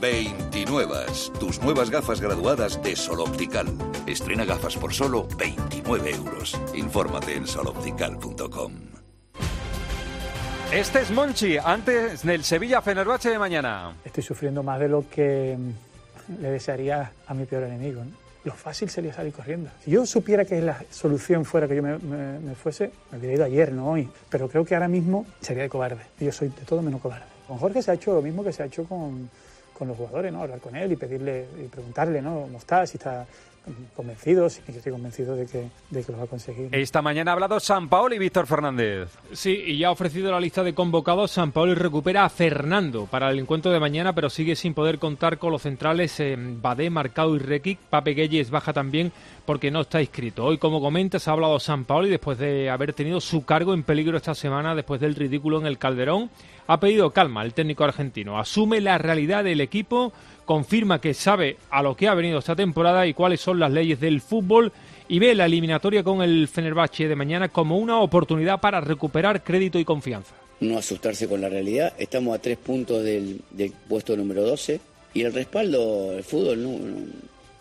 29. 0.00 0.96
Tus 1.38 1.60
nuevas 1.62 1.90
gafas 1.90 2.20
graduadas 2.20 2.82
de 2.82 2.96
Sol 2.96 3.20
Optical. 3.20 3.66
Estrena 4.06 4.44
gafas 4.44 4.76
por 4.76 4.92
solo 4.92 5.28
29 5.38 6.10
euros. 6.10 6.58
Infórmate 6.74 7.36
en 7.36 7.46
soloptical.com. 7.46 8.72
Este 10.72 11.00
es 11.02 11.11
Monchi, 11.11 11.58
antes 11.58 12.22
del 12.22 12.42
Sevilla 12.44 12.80
Fenerbahce 12.80 13.28
de 13.30 13.38
mañana. 13.38 13.94
Estoy 14.04 14.22
sufriendo 14.22 14.62
más 14.62 14.80
de 14.80 14.88
lo 14.88 15.04
que 15.08 15.56
mm, 15.58 16.40
le 16.42 16.50
desearía 16.50 17.12
a 17.26 17.34
mi 17.34 17.44
peor 17.44 17.64
enemigo. 17.64 18.02
¿no? 18.02 18.11
Lo 18.44 18.54
fácil 18.54 18.88
sería 18.88 19.12
salir 19.12 19.32
corriendo. 19.34 19.70
Si 19.84 19.90
yo 19.90 20.06
supiera 20.06 20.44
que 20.46 20.61
la 20.62 20.82
solución 20.90 21.44
fuera 21.44 21.68
que 21.68 21.76
yo 21.76 21.82
me, 21.82 21.99
me- 21.99 22.38
me 22.38 22.54
fuese, 22.54 22.90
me 23.12 23.18
hubiera 23.18 23.34
ido 23.34 23.44
ayer, 23.44 23.70
no 23.72 23.90
hoy. 23.90 24.08
Pero 24.30 24.49
creo 24.49 24.64
que 24.64 24.75
ahora 24.75 24.88
mismo 24.88 25.26
sería 25.42 25.62
de 25.64 25.68
cobarde. 25.68 26.00
Yo 26.18 26.32
soy 26.32 26.49
de 26.49 26.62
todo 26.64 26.80
menos 26.80 27.00
cobarde. 27.02 27.26
Con 27.46 27.58
Jorge 27.58 27.82
se 27.82 27.90
ha 27.90 27.94
hecho 27.94 28.14
lo 28.14 28.22
mismo 28.22 28.42
que 28.42 28.52
se 28.52 28.62
ha 28.62 28.66
hecho 28.66 28.84
con, 28.84 29.28
con 29.82 29.88
los 29.88 29.96
jugadores, 29.96 30.32
¿no? 30.32 30.42
Hablar 30.42 30.60
con 30.60 30.76
él 30.76 30.92
y 30.92 30.96
pedirle 30.96 31.44
y 31.60 31.66
preguntarle, 31.66 32.22
¿no? 32.22 32.42
¿Cómo 32.42 32.58
está? 32.58 32.86
Si 32.86 32.98
está 32.98 33.26
convencido, 33.95 34.49
si 34.50 34.61
yo 34.66 34.75
estoy 34.75 34.92
convencido 34.92 35.37
de 35.37 35.47
que, 35.47 35.69
de 35.90 36.04
que 36.04 36.12
lo 36.12 36.19
va 36.19 36.25
a 36.25 36.26
conseguir. 36.26 36.69
Esta 36.73 37.02
mañana 37.02 37.31
ha 37.31 37.35
hablado 37.35 37.61
San 37.61 37.88
Paolo 37.88 38.14
y 38.14 38.19
Víctor 38.19 38.47
Fernández. 38.47 39.09
Sí, 39.33 39.50
y 39.66 39.78
ya 39.78 39.88
ha 39.88 39.92
ofrecido 39.92 40.31
la 40.33 40.40
lista 40.40 40.62
de 40.62 40.75
convocados. 40.75 41.31
San 41.31 41.52
Paolo 41.52 41.73
y 41.73 41.76
recupera 41.76 42.25
a 42.25 42.28
Fernando 42.28 43.07
para 43.07 43.31
el 43.31 43.38
encuentro 43.38 43.71
de 43.71 43.81
mañana, 43.81 44.14
pero 44.14 44.31
sigue 44.31 44.57
sin 44.57 44.75
poder 44.75 44.99
contar 44.99 45.38
con 45.38 45.52
los 45.52 45.62
centrales 45.62 46.19
eh, 46.21 46.37
Badé, 46.38 46.90
Marcado 46.90 47.37
y 47.37 47.38
Rekic. 47.38 47.78
Pape 47.78 48.14
Gueye 48.14 48.45
baja 48.50 48.73
también 48.73 49.12
porque 49.45 49.71
no 49.71 49.81
está 49.81 50.00
inscrito. 50.00 50.45
Hoy, 50.45 50.59
como 50.59 50.81
comentas, 50.81 51.28
ha 51.28 51.33
hablado 51.33 51.59
San 51.61 51.85
Paolo 51.85 52.07
y 52.07 52.11
después 52.11 52.38
de 52.38 52.71
haber 52.71 52.92
tenido 52.92 53.21
su 53.21 53.45
cargo 53.45 53.75
en 53.75 53.83
peligro 53.83 54.16
esta 54.16 54.35
semana 54.35 54.75
después 54.75 55.00
del 55.00 55.14
ridículo 55.14 55.61
en 55.61 55.66
el 55.66 55.78
Calderón, 55.78 56.31
ha 56.66 56.81
pedido 56.81 57.11
calma 57.11 57.42
el 57.42 57.54
técnico 57.54 57.85
argentino. 57.85 58.38
Asume 58.38 58.81
la 58.81 58.99
realidad 58.99 59.45
del 59.45 59.61
equipo, 59.61 60.12
confirma 60.44 61.00
que 61.00 61.14
sabe 61.14 61.56
a 61.70 61.82
lo 61.82 61.96
que 61.96 62.08
ha 62.08 62.14
venido 62.14 62.38
esta 62.38 62.56
temporada 62.56 63.06
y 63.06 63.14
cuáles 63.14 63.40
son 63.40 63.58
las 63.61 63.70
leyes 63.72 64.00
del 64.00 64.20
fútbol 64.20 64.72
y 65.08 65.18
ve 65.18 65.34
la 65.34 65.46
eliminatoria 65.46 66.02
con 66.02 66.22
el 66.22 66.49
Fenerbahce 66.49 67.08
de 67.08 67.16
mañana 67.16 67.49
como 67.49 67.78
una 67.78 68.00
oportunidad 68.00 68.61
para 68.61 68.80
recuperar 68.80 69.42
crédito 69.42 69.78
y 69.78 69.84
confianza. 69.84 70.34
no 70.61 70.78
asustarse 70.78 71.26
con 71.28 71.40
la 71.40 71.49
realidad. 71.49 71.92
Estamos 71.99 72.34
a 72.37 72.40
tres 72.40 72.56
puntos 72.56 73.02
del, 73.02 73.40
puesto 73.88 74.16
número 74.16 74.42
12 74.42 74.80
y 75.14 75.22
el 75.22 75.32
respaldo, 75.32 76.12
el 76.16 76.22
fútbol, 76.25 76.62
no- 76.62 76.78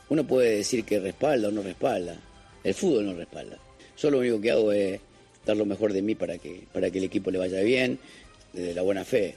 uno 0.09 0.23
puede 0.25 0.57
decir 0.57 0.83
que 0.83 1.00
respalda 1.00 1.47
o 1.47 1.51
no 1.51 1.63
respalda. 1.63 2.15
El 2.63 2.73
fútbol 2.75 3.05
no 3.07 3.13
respalda. 3.13 3.57
Yo 3.97 4.11
lo 4.11 4.19
único 4.19 4.39
que 4.39 4.51
hago 4.51 4.71
es 4.71 5.00
dar 5.45 5.57
lo 5.57 5.65
mejor 5.65 5.93
de 5.93 6.01
mí 6.03 6.13
para 6.15 6.38
que, 6.38 6.63
para 6.71 6.91
que 6.91 7.00
el 7.00 7.05
equipo 7.05 7.31
le 7.31 7.39
vaya 7.39 7.61
bien, 7.61 7.97
desde 8.53 8.73
la 8.75 8.81
buena 8.83 9.03
fe. 9.03 9.35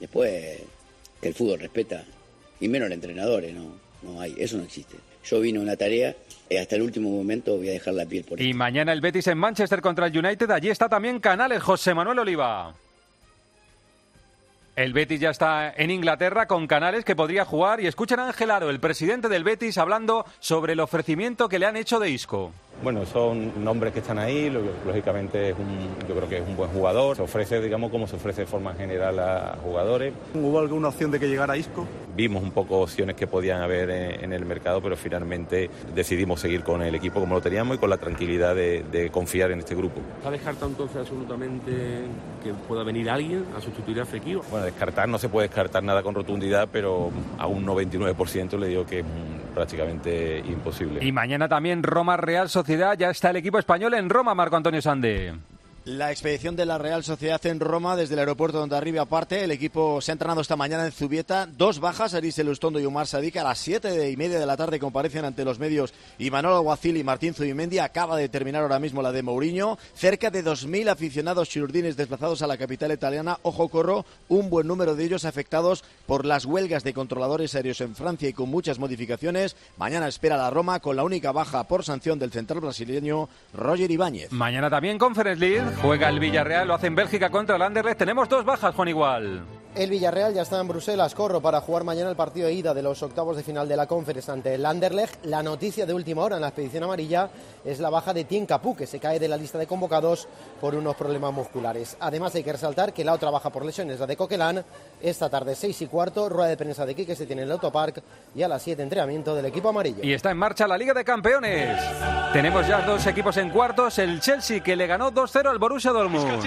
Después, 0.00 0.58
que 1.20 1.28
el 1.28 1.34
fútbol 1.34 1.60
respeta, 1.60 2.04
y 2.60 2.68
menos 2.68 2.88
los 2.88 2.94
entrenadores, 2.96 3.54
¿no? 3.54 3.72
no 4.02 4.20
hay, 4.20 4.34
eso 4.38 4.56
no 4.56 4.64
existe. 4.64 4.96
Yo 5.24 5.40
vine 5.40 5.58
a 5.58 5.62
una 5.62 5.76
tarea 5.76 6.14
y 6.50 6.56
hasta 6.56 6.76
el 6.76 6.82
último 6.82 7.10
momento 7.10 7.56
voy 7.56 7.68
a 7.70 7.72
dejar 7.72 7.94
la 7.94 8.04
piel 8.04 8.24
por 8.24 8.40
Y 8.40 8.52
mañana 8.52 8.92
el 8.92 9.00
Betis 9.00 9.26
en 9.28 9.38
Manchester 9.38 9.80
contra 9.80 10.06
el 10.06 10.18
United. 10.18 10.50
Allí 10.50 10.68
está 10.68 10.88
también 10.88 11.18
Canales, 11.18 11.62
José 11.62 11.94
Manuel 11.94 12.18
Oliva. 12.18 12.74
El 14.76 14.92
Betis 14.92 15.20
ya 15.20 15.30
está 15.30 15.72
en 15.76 15.92
Inglaterra 15.92 16.46
con 16.48 16.66
Canales 16.66 17.04
que 17.04 17.14
podría 17.14 17.44
jugar 17.44 17.80
y 17.80 17.86
escuchen 17.86 18.18
a 18.18 18.26
Ángel 18.26 18.50
Aro, 18.50 18.70
el 18.70 18.80
presidente 18.80 19.28
del 19.28 19.44
Betis, 19.44 19.78
hablando 19.78 20.24
sobre 20.40 20.72
el 20.72 20.80
ofrecimiento 20.80 21.48
que 21.48 21.60
le 21.60 21.66
han 21.66 21.76
hecho 21.76 22.00
de 22.00 22.10
Isco. 22.10 22.50
Bueno, 22.82 23.06
son 23.06 23.62
nombres 23.62 23.92
que 23.92 24.00
están 24.00 24.18
ahí, 24.18 24.50
lo- 24.50 24.60
lógicamente 24.84 25.50
es 25.50 25.56
un, 25.56 25.88
yo 26.08 26.14
creo 26.16 26.28
que 26.28 26.38
es 26.38 26.42
un 26.46 26.56
buen 26.56 26.70
jugador, 26.70 27.14
se 27.14 27.22
ofrece, 27.22 27.60
digamos, 27.60 27.92
como 27.92 28.08
se 28.08 28.16
ofrece 28.16 28.40
de 28.42 28.46
forma 28.48 28.74
general 28.74 29.16
a 29.20 29.56
jugadores. 29.62 30.12
¿Hubo 30.34 30.58
alguna 30.58 30.88
opción 30.88 31.12
de 31.12 31.20
que 31.20 31.28
llegara 31.28 31.56
Isco? 31.56 31.86
Vimos 32.16 32.42
un 32.42 32.50
poco 32.50 32.80
opciones 32.80 33.14
que 33.14 33.28
podían 33.28 33.62
haber 33.62 33.90
en, 33.90 34.24
en 34.24 34.32
el 34.32 34.44
mercado, 34.44 34.82
pero 34.82 34.96
finalmente 34.96 35.70
decidimos 35.94 36.40
seguir 36.40 36.64
con 36.64 36.82
el 36.82 36.96
equipo 36.96 37.20
como 37.20 37.36
lo 37.36 37.40
teníamos 37.40 37.76
y 37.76 37.78
con 37.78 37.90
la 37.90 37.96
tranquilidad 37.98 38.56
de, 38.56 38.82
de 38.90 39.08
confiar 39.08 39.52
en 39.52 39.60
este 39.60 39.76
grupo. 39.76 40.00
¿Está 40.18 40.32
descartado 40.32 40.66
entonces 40.66 40.96
absolutamente 40.96 41.70
que 42.42 42.52
pueda 42.66 42.82
venir 42.82 43.08
alguien 43.08 43.44
a 43.56 43.60
sustituir 43.60 44.00
a 44.00 44.04
Fekir? 44.04 44.38
Bueno, 44.50 44.63
descartar 44.64 45.08
no 45.08 45.18
se 45.18 45.28
puede 45.28 45.48
descartar 45.48 45.82
nada 45.82 46.02
con 46.02 46.14
rotundidad, 46.14 46.68
pero 46.70 47.10
a 47.38 47.46
un 47.46 47.66
99% 47.66 48.58
le 48.58 48.68
digo 48.68 48.86
que 48.86 49.00
es 49.00 49.06
prácticamente 49.54 50.38
imposible. 50.38 51.04
Y 51.04 51.12
mañana 51.12 51.48
también 51.48 51.82
Roma 51.82 52.16
Real 52.16 52.48
Sociedad. 52.48 52.96
Ya 52.98 53.10
está 53.10 53.30
el 53.30 53.36
equipo 53.36 53.58
español 53.58 53.94
en 53.94 54.10
Roma, 54.10 54.34
Marco 54.34 54.56
Antonio 54.56 54.82
Sande. 54.82 55.34
La 55.86 56.10
expedición 56.10 56.56
de 56.56 56.64
la 56.64 56.78
Real 56.78 57.04
Sociedad 57.04 57.44
en 57.44 57.60
Roma 57.60 57.94
desde 57.94 58.14
el 58.14 58.20
aeropuerto 58.20 58.58
donde 58.58 58.74
arriba 58.74 59.02
aparte. 59.02 59.44
El 59.44 59.50
equipo 59.50 60.00
se 60.00 60.10
ha 60.10 60.14
entrenado 60.14 60.40
esta 60.40 60.56
mañana 60.56 60.86
en 60.86 60.92
Zubieta. 60.92 61.46
Dos 61.46 61.78
bajas, 61.78 62.14
Aris 62.14 62.38
Elustondo 62.38 62.80
y 62.80 62.86
Omar 62.86 63.06
Sadik. 63.06 63.36
A 63.36 63.44
las 63.44 63.58
siete 63.58 64.10
y 64.10 64.16
media 64.16 64.38
de 64.38 64.46
la 64.46 64.56
tarde 64.56 64.78
comparecen 64.78 65.26
ante 65.26 65.44
los 65.44 65.58
medios 65.58 65.92
y 66.18 66.30
Manolo 66.30 66.56
Alguacil 66.56 66.96
y 66.96 67.04
Martín 67.04 67.34
Zubimendi. 67.34 67.80
Acaba 67.80 68.16
de 68.16 68.30
terminar 68.30 68.62
ahora 68.62 68.78
mismo 68.78 69.02
la 69.02 69.12
de 69.12 69.22
Mourinho. 69.22 69.76
Cerca 69.94 70.30
de 70.30 70.42
2.000 70.42 70.88
aficionados 70.88 71.50
chirurdines 71.50 71.98
desplazados 71.98 72.40
a 72.40 72.46
la 72.46 72.56
capital 72.56 72.90
italiana. 72.90 73.38
Ojo 73.42 73.68
corro, 73.68 74.06
un 74.30 74.48
buen 74.48 74.66
número 74.66 74.96
de 74.96 75.04
ellos 75.04 75.26
afectados 75.26 75.84
por 76.06 76.24
las 76.24 76.46
huelgas 76.46 76.82
de 76.82 76.94
controladores 76.94 77.54
aéreos 77.56 77.82
en 77.82 77.94
Francia 77.94 78.26
y 78.26 78.32
con 78.32 78.48
muchas 78.48 78.78
modificaciones. 78.78 79.54
Mañana 79.76 80.08
espera 80.08 80.38
la 80.38 80.48
Roma 80.48 80.80
con 80.80 80.96
la 80.96 81.04
única 81.04 81.30
baja 81.30 81.64
por 81.64 81.84
sanción 81.84 82.18
del 82.18 82.32
central 82.32 82.60
brasileño 82.60 83.28
Roger 83.52 83.90
Ibáñez. 83.90 84.32
Mañana 84.32 84.70
también 84.70 84.96
Conference 84.96 85.44
League. 85.44 85.73
Juega 85.82 86.08
el 86.08 86.18
Villarreal, 86.18 86.68
lo 86.68 86.74
hace 86.74 86.86
en 86.86 86.94
Bélgica 86.94 87.30
contra 87.30 87.56
el 87.56 87.62
Anderlecht. 87.62 87.98
Tenemos 87.98 88.28
dos 88.28 88.44
bajas, 88.44 88.74
Juan 88.74 88.88
Igual. 88.88 89.42
El 89.74 89.90
Villarreal 89.90 90.32
ya 90.32 90.42
está 90.42 90.60
en 90.60 90.68
Bruselas, 90.68 91.16
corro 91.16 91.40
para 91.40 91.60
jugar 91.60 91.82
mañana 91.82 92.08
el 92.08 92.14
partido 92.14 92.46
de 92.46 92.52
ida 92.52 92.72
de 92.74 92.80
los 92.80 93.02
octavos 93.02 93.36
de 93.36 93.42
final 93.42 93.66
de 93.66 93.76
la 93.76 93.88
Conference 93.88 94.30
ante 94.30 94.54
el 94.54 94.64
Anderlecht. 94.64 95.24
La 95.24 95.42
noticia 95.42 95.84
de 95.84 95.92
última 95.92 96.22
hora 96.22 96.36
en 96.36 96.42
la 96.42 96.48
expedición 96.48 96.84
amarilla 96.84 97.28
es 97.64 97.80
la 97.80 97.90
baja 97.90 98.14
de 98.14 98.22
Tien 98.22 98.46
Capú, 98.46 98.76
que 98.76 98.86
se 98.86 99.00
cae 99.00 99.18
de 99.18 99.26
la 99.26 99.36
lista 99.36 99.58
de 99.58 99.66
convocados 99.66 100.28
por 100.60 100.76
unos 100.76 100.94
problemas 100.94 101.32
musculares. 101.32 101.96
Además 101.98 102.32
hay 102.36 102.44
que 102.44 102.52
resaltar 102.52 102.92
que 102.92 103.02
la 103.02 103.14
otra 103.14 103.30
baja 103.30 103.50
por 103.50 103.64
lesión 103.64 103.90
es 103.90 103.98
la 103.98 104.06
de 104.06 104.16
Coquelán. 104.16 104.64
Esta 105.02 105.28
tarde, 105.28 105.56
seis 105.56 105.82
y 105.82 105.88
cuarto, 105.88 106.28
rueda 106.28 106.50
de 106.50 106.56
prensa 106.56 106.86
de 106.86 106.94
Quique 106.94 107.16
se 107.16 107.26
tiene 107.26 107.42
en 107.42 107.48
el 107.48 107.52
Autopark 107.54 108.00
y 108.36 108.42
a 108.42 108.48
las 108.48 108.62
7 108.62 108.80
entrenamiento 108.80 109.34
del 109.34 109.46
equipo 109.46 109.70
amarillo. 109.70 110.04
Y 110.04 110.12
está 110.12 110.30
en 110.30 110.36
marcha 110.36 110.68
la 110.68 110.78
Liga 110.78 110.94
de 110.94 111.04
Campeones. 111.04 111.80
Tenemos 112.32 112.68
ya 112.68 112.82
dos 112.82 113.04
equipos 113.08 113.36
en 113.38 113.50
cuartos. 113.50 113.98
El 113.98 114.20
Chelsea 114.20 114.62
que 114.62 114.76
le 114.76 114.86
ganó 114.86 115.10
2-0 115.10 115.50
al 115.50 115.58
Borussia 115.58 115.90
Dortmund. 115.90 116.44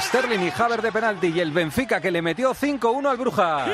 Sterling 0.00 0.40
y 0.40 0.52
Haver 0.60 0.82
de 0.82 0.90
penalti 0.90 1.28
y 1.28 1.40
el 1.40 1.52
Benfica 1.52 2.00
que 2.00 2.10
le 2.10 2.20
metió 2.20 2.54
5-1 2.54 3.08
al 3.08 3.16
Brujas. 3.16 3.68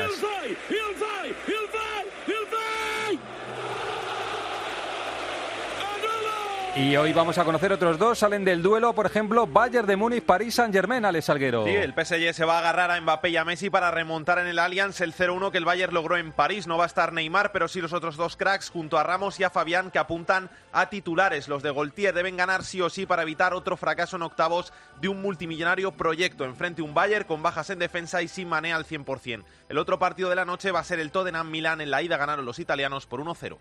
Y 6.75 6.95
hoy 6.95 7.13
vamos 7.13 7.37
a 7.37 7.45
conocer 7.45 7.71
otros 7.71 7.99
dos. 7.99 8.17
Salen 8.17 8.43
del 8.43 8.63
duelo, 8.63 8.93
por 8.93 9.05
ejemplo, 9.05 9.45
Bayern 9.45 9.85
de 9.85 9.95
Múnich, 9.95 10.23
París 10.23 10.55
Saint-Germain, 10.55 11.05
Alex 11.05 11.25
Salguero. 11.25 11.65
Sí, 11.65 11.69
el 11.69 11.93
PSG 11.93 12.33
se 12.33 12.45
va 12.45 12.55
a 12.55 12.59
agarrar 12.59 12.89
a 12.89 12.99
Mbappé 12.99 13.29
y 13.29 13.37
a 13.37 13.45
Messi 13.45 13.69
para 13.69 13.91
remontar 13.91 14.39
en 14.39 14.47
el 14.47 14.57
Allianz 14.57 14.99
el 15.01 15.13
0-1 15.13 15.51
que 15.51 15.59
el 15.59 15.65
Bayern 15.65 15.93
logró 15.93 16.17
en 16.17 16.31
París. 16.31 16.65
No 16.65 16.75
va 16.75 16.85
a 16.85 16.87
estar 16.87 17.13
Neymar, 17.13 17.51
pero 17.51 17.67
sí 17.67 17.79
los 17.79 17.93
otros 17.93 18.17
dos 18.17 18.35
cracks 18.37 18.71
junto 18.71 18.97
a 18.97 19.03
Ramos 19.03 19.39
y 19.39 19.43
a 19.43 19.51
Fabián 19.51 19.91
que 19.91 19.99
apuntan 19.99 20.49
a 20.71 20.89
titulares. 20.89 21.47
Los 21.47 21.61
de 21.61 21.69
Goltier 21.69 22.15
deben 22.15 22.37
ganar 22.37 22.63
sí 22.63 22.81
o 22.81 22.89
sí 22.89 23.05
para 23.05 23.21
evitar 23.21 23.53
otro 23.53 23.77
fracaso 23.77 24.15
en 24.15 24.23
octavos 24.23 24.73
de 24.99 25.09
un 25.09 25.21
multimillonario 25.21 25.91
proyecto. 25.91 26.43
Enfrente 26.43 26.81
un 26.81 26.95
Bayern 26.95 27.27
con 27.27 27.43
bajas 27.43 27.69
en 27.69 27.77
defensa 27.77 28.23
y 28.23 28.27
sin 28.27 28.49
manea 28.49 28.77
al 28.77 28.87
100%. 28.87 29.43
El 29.69 29.77
otro 29.77 29.99
partido 29.99 30.29
de 30.29 30.35
la 30.35 30.45
noche 30.45 30.71
va 30.71 30.79
a 30.79 30.83
ser 30.83 30.99
el 30.99 31.11
Tottenham 31.11 31.51
Milán. 31.51 31.81
En 31.81 31.91
la 31.91 32.01
ida 32.01 32.17
ganaron 32.17 32.45
los 32.45 32.57
italianos 32.57 33.05
por 33.05 33.19
1-0. 33.19 33.59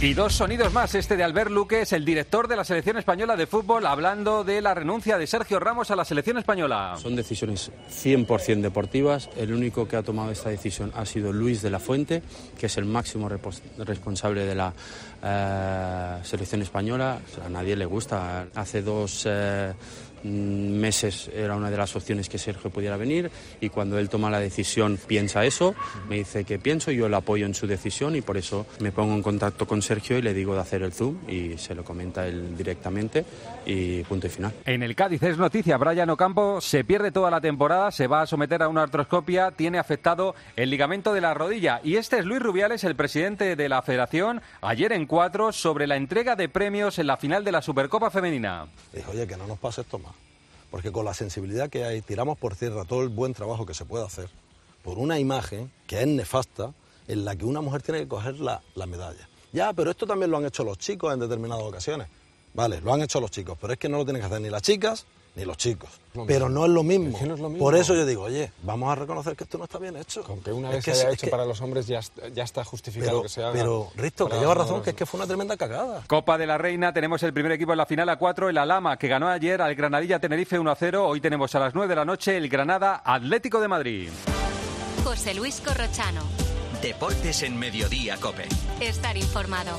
Y 0.00 0.14
dos 0.14 0.34
sonidos 0.34 0.72
más. 0.72 0.94
Este 0.94 1.16
de 1.16 1.24
Albert 1.24 1.50
Luque 1.50 1.80
es 1.80 1.92
el 1.92 2.04
director 2.04 2.46
de 2.46 2.54
la 2.54 2.62
selección 2.62 2.98
española 2.98 3.34
de 3.34 3.48
fútbol, 3.48 3.84
hablando 3.84 4.44
de 4.44 4.62
la 4.62 4.72
renuncia 4.72 5.18
de 5.18 5.26
Sergio 5.26 5.58
Ramos 5.58 5.90
a 5.90 5.96
la 5.96 6.04
selección 6.04 6.38
española. 6.38 6.94
Son 7.02 7.16
decisiones 7.16 7.72
100% 7.90 8.60
deportivas. 8.60 9.28
El 9.36 9.52
único 9.52 9.88
que 9.88 9.96
ha 9.96 10.04
tomado 10.04 10.30
esta 10.30 10.50
decisión 10.50 10.92
ha 10.94 11.04
sido 11.04 11.32
Luis 11.32 11.62
de 11.62 11.70
la 11.70 11.80
Fuente, 11.80 12.22
que 12.56 12.66
es 12.66 12.76
el 12.76 12.84
máximo 12.84 13.28
responsable 13.28 14.46
de 14.46 14.54
la 14.54 14.72
eh, 15.20 16.20
selección 16.22 16.62
española. 16.62 17.18
A 17.44 17.48
nadie 17.48 17.74
le 17.74 17.84
gusta. 17.84 18.46
Hace 18.54 18.82
dos 18.82 19.24
eh, 19.26 19.72
meses 20.24 21.30
era 21.34 21.56
una 21.56 21.70
de 21.70 21.76
las 21.76 21.94
opciones 21.96 22.28
que 22.28 22.38
Sergio 22.38 22.70
pudiera 22.70 22.96
venir 22.96 23.30
y 23.60 23.68
cuando 23.68 23.98
él 23.98 24.08
toma 24.08 24.30
la 24.30 24.40
decisión 24.40 24.98
piensa 25.06 25.44
eso, 25.44 25.74
me 26.08 26.16
dice 26.16 26.44
que 26.44 26.58
pienso, 26.58 26.90
yo 26.90 27.08
le 27.08 27.16
apoyo 27.16 27.46
en 27.46 27.54
su 27.54 27.66
decisión 27.66 28.16
y 28.16 28.20
por 28.20 28.36
eso 28.36 28.66
me 28.80 28.92
pongo 28.92 29.14
en 29.14 29.22
contacto 29.22 29.66
con 29.66 29.82
Sergio 29.82 30.18
y 30.18 30.22
le 30.22 30.34
digo 30.34 30.54
de 30.54 30.60
hacer 30.60 30.82
el 30.82 30.92
Zoom 30.92 31.16
y 31.28 31.56
se 31.58 31.74
lo 31.74 31.84
comenta 31.84 32.26
él 32.26 32.56
directamente 32.56 33.24
y 33.66 34.02
punto 34.04 34.26
y 34.26 34.30
final. 34.30 34.52
En 34.64 34.82
el 34.82 34.94
Cádiz 34.94 35.22
es 35.22 35.38
noticia, 35.38 35.76
Brian 35.76 36.10
Ocampo 36.10 36.60
se 36.60 36.84
pierde 36.84 37.10
toda 37.10 37.30
la 37.30 37.40
temporada, 37.40 37.90
se 37.90 38.06
va 38.06 38.22
a 38.22 38.26
someter 38.26 38.62
a 38.62 38.68
una 38.68 38.82
artroscopia, 38.82 39.50
tiene 39.50 39.78
afectado 39.78 40.34
el 40.56 40.70
ligamento 40.70 41.12
de 41.12 41.20
la 41.20 41.34
rodilla. 41.34 41.80
Y 41.84 41.96
este 41.96 42.18
es 42.18 42.24
Luis 42.24 42.40
Rubiales, 42.40 42.84
el 42.84 42.96
presidente 42.96 43.56
de 43.56 43.68
la 43.68 43.82
federación, 43.82 44.40
ayer 44.60 44.92
en 44.92 45.06
cuatro 45.06 45.52
sobre 45.52 45.86
la 45.86 45.96
entrega 45.96 46.36
de 46.36 46.48
premios 46.48 46.98
en 46.98 47.06
la 47.06 47.16
final 47.16 47.44
de 47.44 47.52
la 47.52 47.62
Supercopa 47.62 48.10
Femenina. 48.10 48.66
Dijo, 48.92 49.12
oye, 49.12 49.26
que 49.26 49.36
no 49.36 49.46
nos 49.46 49.58
pase 49.58 49.82
esto 49.82 49.98
más. 49.98 50.12
Porque 50.70 50.92
con 50.92 51.04
la 51.04 51.14
sensibilidad 51.14 51.70
que 51.70 51.84
hay, 51.84 52.02
tiramos 52.02 52.38
por 52.38 52.54
tierra 52.56 52.84
todo 52.84 53.02
el 53.02 53.08
buen 53.08 53.34
trabajo 53.34 53.64
que 53.64 53.74
se 53.74 53.84
puede 53.84 54.04
hacer 54.04 54.28
por 54.82 54.98
una 54.98 55.18
imagen 55.18 55.70
que 55.86 56.00
es 56.00 56.06
nefasta 56.06 56.72
en 57.08 57.24
la 57.24 57.36
que 57.36 57.44
una 57.44 57.60
mujer 57.60 57.82
tiene 57.82 58.00
que 58.00 58.08
coger 58.08 58.38
la, 58.38 58.62
la 58.74 58.86
medalla. 58.86 59.28
Ya, 59.52 59.72
pero 59.72 59.90
esto 59.90 60.06
también 60.06 60.30
lo 60.30 60.36
han 60.36 60.44
hecho 60.44 60.62
los 60.64 60.78
chicos 60.78 61.12
en 61.12 61.20
determinadas 61.20 61.64
ocasiones. 61.64 62.08
Vale, 62.54 62.80
lo 62.80 62.92
han 62.92 63.02
hecho 63.02 63.20
los 63.20 63.30
chicos, 63.30 63.56
pero 63.60 63.72
es 63.72 63.78
que 63.78 63.88
no 63.88 63.98
lo 63.98 64.04
tienen 64.04 64.20
que 64.20 64.26
hacer 64.26 64.40
ni 64.40 64.50
las 64.50 64.62
chicas 64.62 65.06
ni 65.38 65.44
los 65.44 65.56
chicos. 65.56 65.88
Lo 66.14 66.26
Pero 66.26 66.48
no 66.48 66.64
es 66.66 66.70
lo 66.72 66.82
mismo. 66.82 67.10
Es 67.16 67.22
que 67.22 67.26
no 67.28 67.34
es 67.34 67.40
lo 67.40 67.48
mismo. 67.48 67.64
Por 67.64 67.76
eso 67.76 67.94
yo 67.94 68.04
digo, 68.04 68.24
oye, 68.24 68.50
vamos 68.64 68.90
a 68.90 68.96
reconocer 68.96 69.36
que 69.36 69.44
esto 69.44 69.56
no 69.56 69.64
está 69.64 69.78
bien 69.78 69.96
hecho. 69.96 70.24
Con 70.24 70.40
que 70.40 70.50
una 70.52 70.68
Es 70.70 70.76
vez 70.76 70.84
que 70.84 70.94
se 70.94 71.00
haya 71.02 71.10
hecho 71.14 71.26
que- 71.26 71.30
para 71.30 71.44
los 71.44 71.60
hombres 71.60 71.86
ya, 71.86 72.00
est- 72.00 72.18
ya 72.34 72.42
está 72.42 72.64
justificado 72.64 73.10
Pero, 73.12 73.22
que 73.22 73.28
se 73.28 73.42
haga. 73.42 73.52
pero 73.52 73.88
Risto, 73.96 74.28
que 74.28 74.36
lleva 74.38 74.54
razón, 74.54 74.82
que 74.82 74.90
es 74.90 74.96
que 74.96 75.06
fue 75.06 75.18
una 75.18 75.26
tremenda 75.28 75.56
cagada. 75.56 76.02
Copa 76.08 76.36
de 76.36 76.46
la 76.46 76.58
Reina, 76.58 76.92
tenemos 76.92 77.22
el 77.22 77.32
primer 77.32 77.52
equipo 77.52 77.70
en 77.72 77.78
la 77.78 77.86
final 77.86 78.08
a 78.08 78.16
4, 78.16 78.48
el 78.48 78.58
Alama, 78.58 78.96
que 78.98 79.06
ganó 79.06 79.28
ayer 79.28 79.62
al 79.62 79.74
Granadilla 79.76 80.18
Tenerife 80.18 80.58
1-0. 80.58 81.06
Hoy 81.06 81.20
tenemos 81.20 81.54
a 81.54 81.60
las 81.60 81.72
9 81.74 81.88
de 81.88 81.96
la 81.96 82.04
noche 82.04 82.36
el 82.36 82.48
Granada 82.48 83.00
Atlético 83.04 83.60
de 83.60 83.68
Madrid. 83.68 84.10
José 85.04 85.34
Luis 85.34 85.60
Corrochano. 85.64 86.22
Deportes 86.82 87.42
en 87.42 87.56
Mediodía, 87.58 88.16
Cope. 88.20 88.46
Estar 88.80 89.16
informado. 89.16 89.78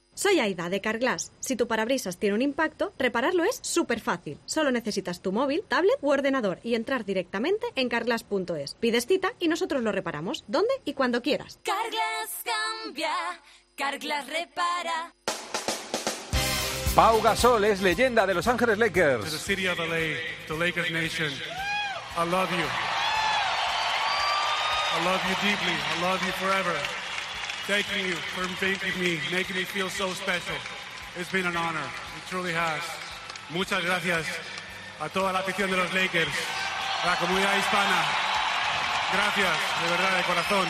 Soy 0.21 0.39
Aida 0.39 0.69
de 0.69 0.81
Carglass. 0.81 1.31
Si 1.39 1.55
tu 1.55 1.67
parabrisas 1.67 2.19
tiene 2.19 2.35
un 2.35 2.43
impacto, 2.43 2.93
repararlo 2.99 3.43
es 3.43 3.57
súper 3.63 3.99
fácil. 3.99 4.37
Solo 4.45 4.69
necesitas 4.69 5.23
tu 5.23 5.31
móvil, 5.31 5.63
tablet 5.67 5.97
u 5.99 6.11
ordenador 6.11 6.59
y 6.61 6.75
entrar 6.75 7.05
directamente 7.05 7.65
en 7.75 7.89
carglass.es. 7.89 8.75
Pides 8.75 9.07
cita 9.07 9.33
y 9.39 9.47
nosotros 9.47 9.81
lo 9.81 9.91
reparamos, 9.91 10.43
donde 10.47 10.75
y 10.85 10.93
cuando 10.93 11.23
quieras. 11.23 11.57
Carglass 11.63 12.43
cambia, 12.83 13.09
Carglass 13.75 14.27
repara. 14.27 15.11
Pau 16.93 17.19
Gasol 17.23 17.65
es 17.65 17.81
leyenda 17.81 18.27
de 18.27 18.35
Los 18.35 18.45
Ángeles 18.45 18.77
To 18.77 18.83
the 18.83 18.89
Lakers. 18.91 19.41
city 19.41 19.65
of 19.65 19.79
LA, 19.79 20.19
the 20.47 20.53
Lakers 20.53 20.91
nation, 20.91 21.31
I 22.15 22.29
love 22.29 22.51
you. 22.51 22.67
I 24.93 25.03
love 25.03 25.21
you 25.27 25.35
deeply. 25.49 25.73
I 25.73 26.01
love 26.03 26.21
you 26.23 26.31
forever. 26.33 27.00
Thanking 27.71 28.05
you 28.05 28.15
for 28.35 28.43
making 28.59 28.99
me, 28.99 29.17
making 29.31 29.55
me 29.55 29.63
feel 29.63 29.89
so 29.89 30.11
special. 30.11 30.57
It's 31.17 31.31
been 31.31 31.45
an 31.45 31.55
honor. 31.55 31.87
It 32.17 32.29
truly 32.29 32.51
has. 32.51 32.81
Muchas 33.49 33.81
gracias 33.85 34.25
a 34.99 35.07
toda 35.07 35.31
la 35.31 35.39
afición 35.39 35.71
de 35.71 35.77
los 35.77 35.93
Lakers, 35.93 36.33
a 37.01 37.07
la 37.07 37.15
comunidad 37.15 37.57
hispana. 37.57 38.03
Gracias, 39.13 39.57
de 39.83 39.89
verdad, 39.89 40.17
de 40.17 40.23
corazón. 40.23 40.67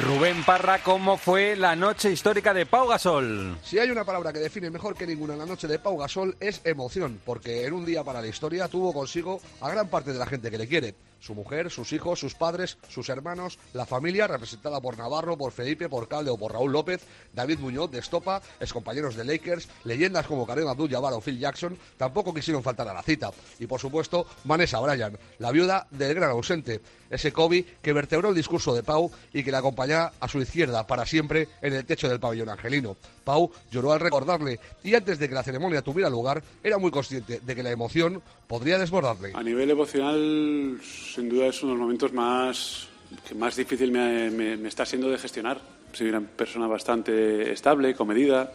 Rubén 0.00 0.42
Parra, 0.44 0.82
¿cómo 0.82 1.18
fue 1.18 1.56
la 1.56 1.76
noche 1.76 2.10
histórica 2.10 2.54
de 2.54 2.64
Pau 2.64 2.88
Gasol? 2.88 3.58
Si 3.62 3.78
hay 3.78 3.90
una 3.90 4.04
palabra 4.04 4.32
que 4.32 4.38
define 4.38 4.70
mejor 4.70 4.94
que 4.94 5.06
ninguna 5.06 5.36
la 5.36 5.44
noche 5.44 5.68
de 5.68 5.78
Pau 5.78 5.98
Gasol 5.98 6.34
es 6.40 6.62
emoción, 6.64 7.20
porque 7.22 7.66
en 7.66 7.74
un 7.74 7.84
día 7.84 8.02
para 8.02 8.22
la 8.22 8.28
historia 8.28 8.66
tuvo 8.66 8.94
consigo 8.94 9.42
a 9.60 9.68
gran 9.68 9.88
parte 9.88 10.14
de 10.14 10.18
la 10.18 10.24
gente 10.24 10.50
que 10.50 10.56
le 10.56 10.66
quiere. 10.66 10.94
Su 11.22 11.36
mujer, 11.36 11.70
sus 11.70 11.92
hijos, 11.92 12.18
sus 12.18 12.34
padres, 12.34 12.78
sus 12.88 13.08
hermanos, 13.08 13.60
la 13.74 13.86
familia 13.86 14.26
representada 14.26 14.80
por 14.80 14.98
Navarro, 14.98 15.38
por 15.38 15.52
Felipe, 15.52 15.88
por 15.88 16.08
Calde 16.08 16.30
o 16.30 16.36
por 16.36 16.52
Raúl 16.52 16.72
López, 16.72 17.06
David 17.32 17.60
Muñoz 17.60 17.92
de 17.92 18.00
Estopa, 18.00 18.42
excompañeros 18.58 19.14
de 19.14 19.24
Lakers, 19.24 19.68
leyendas 19.84 20.26
como 20.26 20.44
Kareem 20.44 20.66
Abdul-Jabbar 20.66 21.12
o 21.12 21.20
Phil 21.20 21.38
Jackson, 21.38 21.78
tampoco 21.96 22.34
quisieron 22.34 22.64
faltar 22.64 22.88
a 22.88 22.92
la 22.92 23.04
cita. 23.04 23.30
Y 23.60 23.68
por 23.68 23.78
supuesto, 23.78 24.26
Vanessa 24.42 24.80
Bryan, 24.80 25.16
la 25.38 25.52
viuda 25.52 25.86
del 25.92 26.12
gran 26.16 26.30
ausente, 26.30 26.80
ese 27.12 27.32
Kobe 27.32 27.64
que 27.80 27.92
vertebró 27.92 28.30
el 28.30 28.34
discurso 28.34 28.74
de 28.74 28.82
Pau 28.82 29.10
y 29.32 29.44
que 29.44 29.50
le 29.50 29.58
acompañaba 29.58 30.12
a 30.18 30.26
su 30.26 30.40
izquierda 30.40 30.86
para 30.86 31.06
siempre 31.06 31.48
en 31.60 31.74
el 31.74 31.84
techo 31.84 32.08
del 32.08 32.18
pabellón 32.18 32.48
angelino. 32.48 32.96
Pau 33.22 33.52
lloró 33.70 33.92
al 33.92 34.00
recordarle 34.00 34.58
y 34.82 34.94
antes 34.94 35.18
de 35.18 35.28
que 35.28 35.34
la 35.34 35.42
ceremonia 35.42 35.82
tuviera 35.82 36.10
lugar 36.10 36.42
era 36.64 36.78
muy 36.78 36.90
consciente 36.90 37.40
de 37.40 37.54
que 37.54 37.62
la 37.62 37.70
emoción 37.70 38.22
podría 38.46 38.78
desbordarle. 38.78 39.32
A 39.34 39.42
nivel 39.42 39.70
emocional, 39.70 40.80
sin 40.82 41.28
duda 41.28 41.46
es 41.46 41.62
uno 41.62 41.72
de 41.72 41.78
los 41.78 41.82
momentos 41.82 42.12
más 42.12 42.88
que 43.28 43.34
más 43.34 43.56
difícil 43.56 43.92
me, 43.92 44.66
está 44.66 44.86
siendo 44.86 45.10
de 45.10 45.18
gestionar. 45.18 45.60
Soy 45.92 46.08
una 46.08 46.22
persona 46.22 46.66
bastante 46.66 47.52
estable, 47.52 47.94
comedida, 47.94 48.50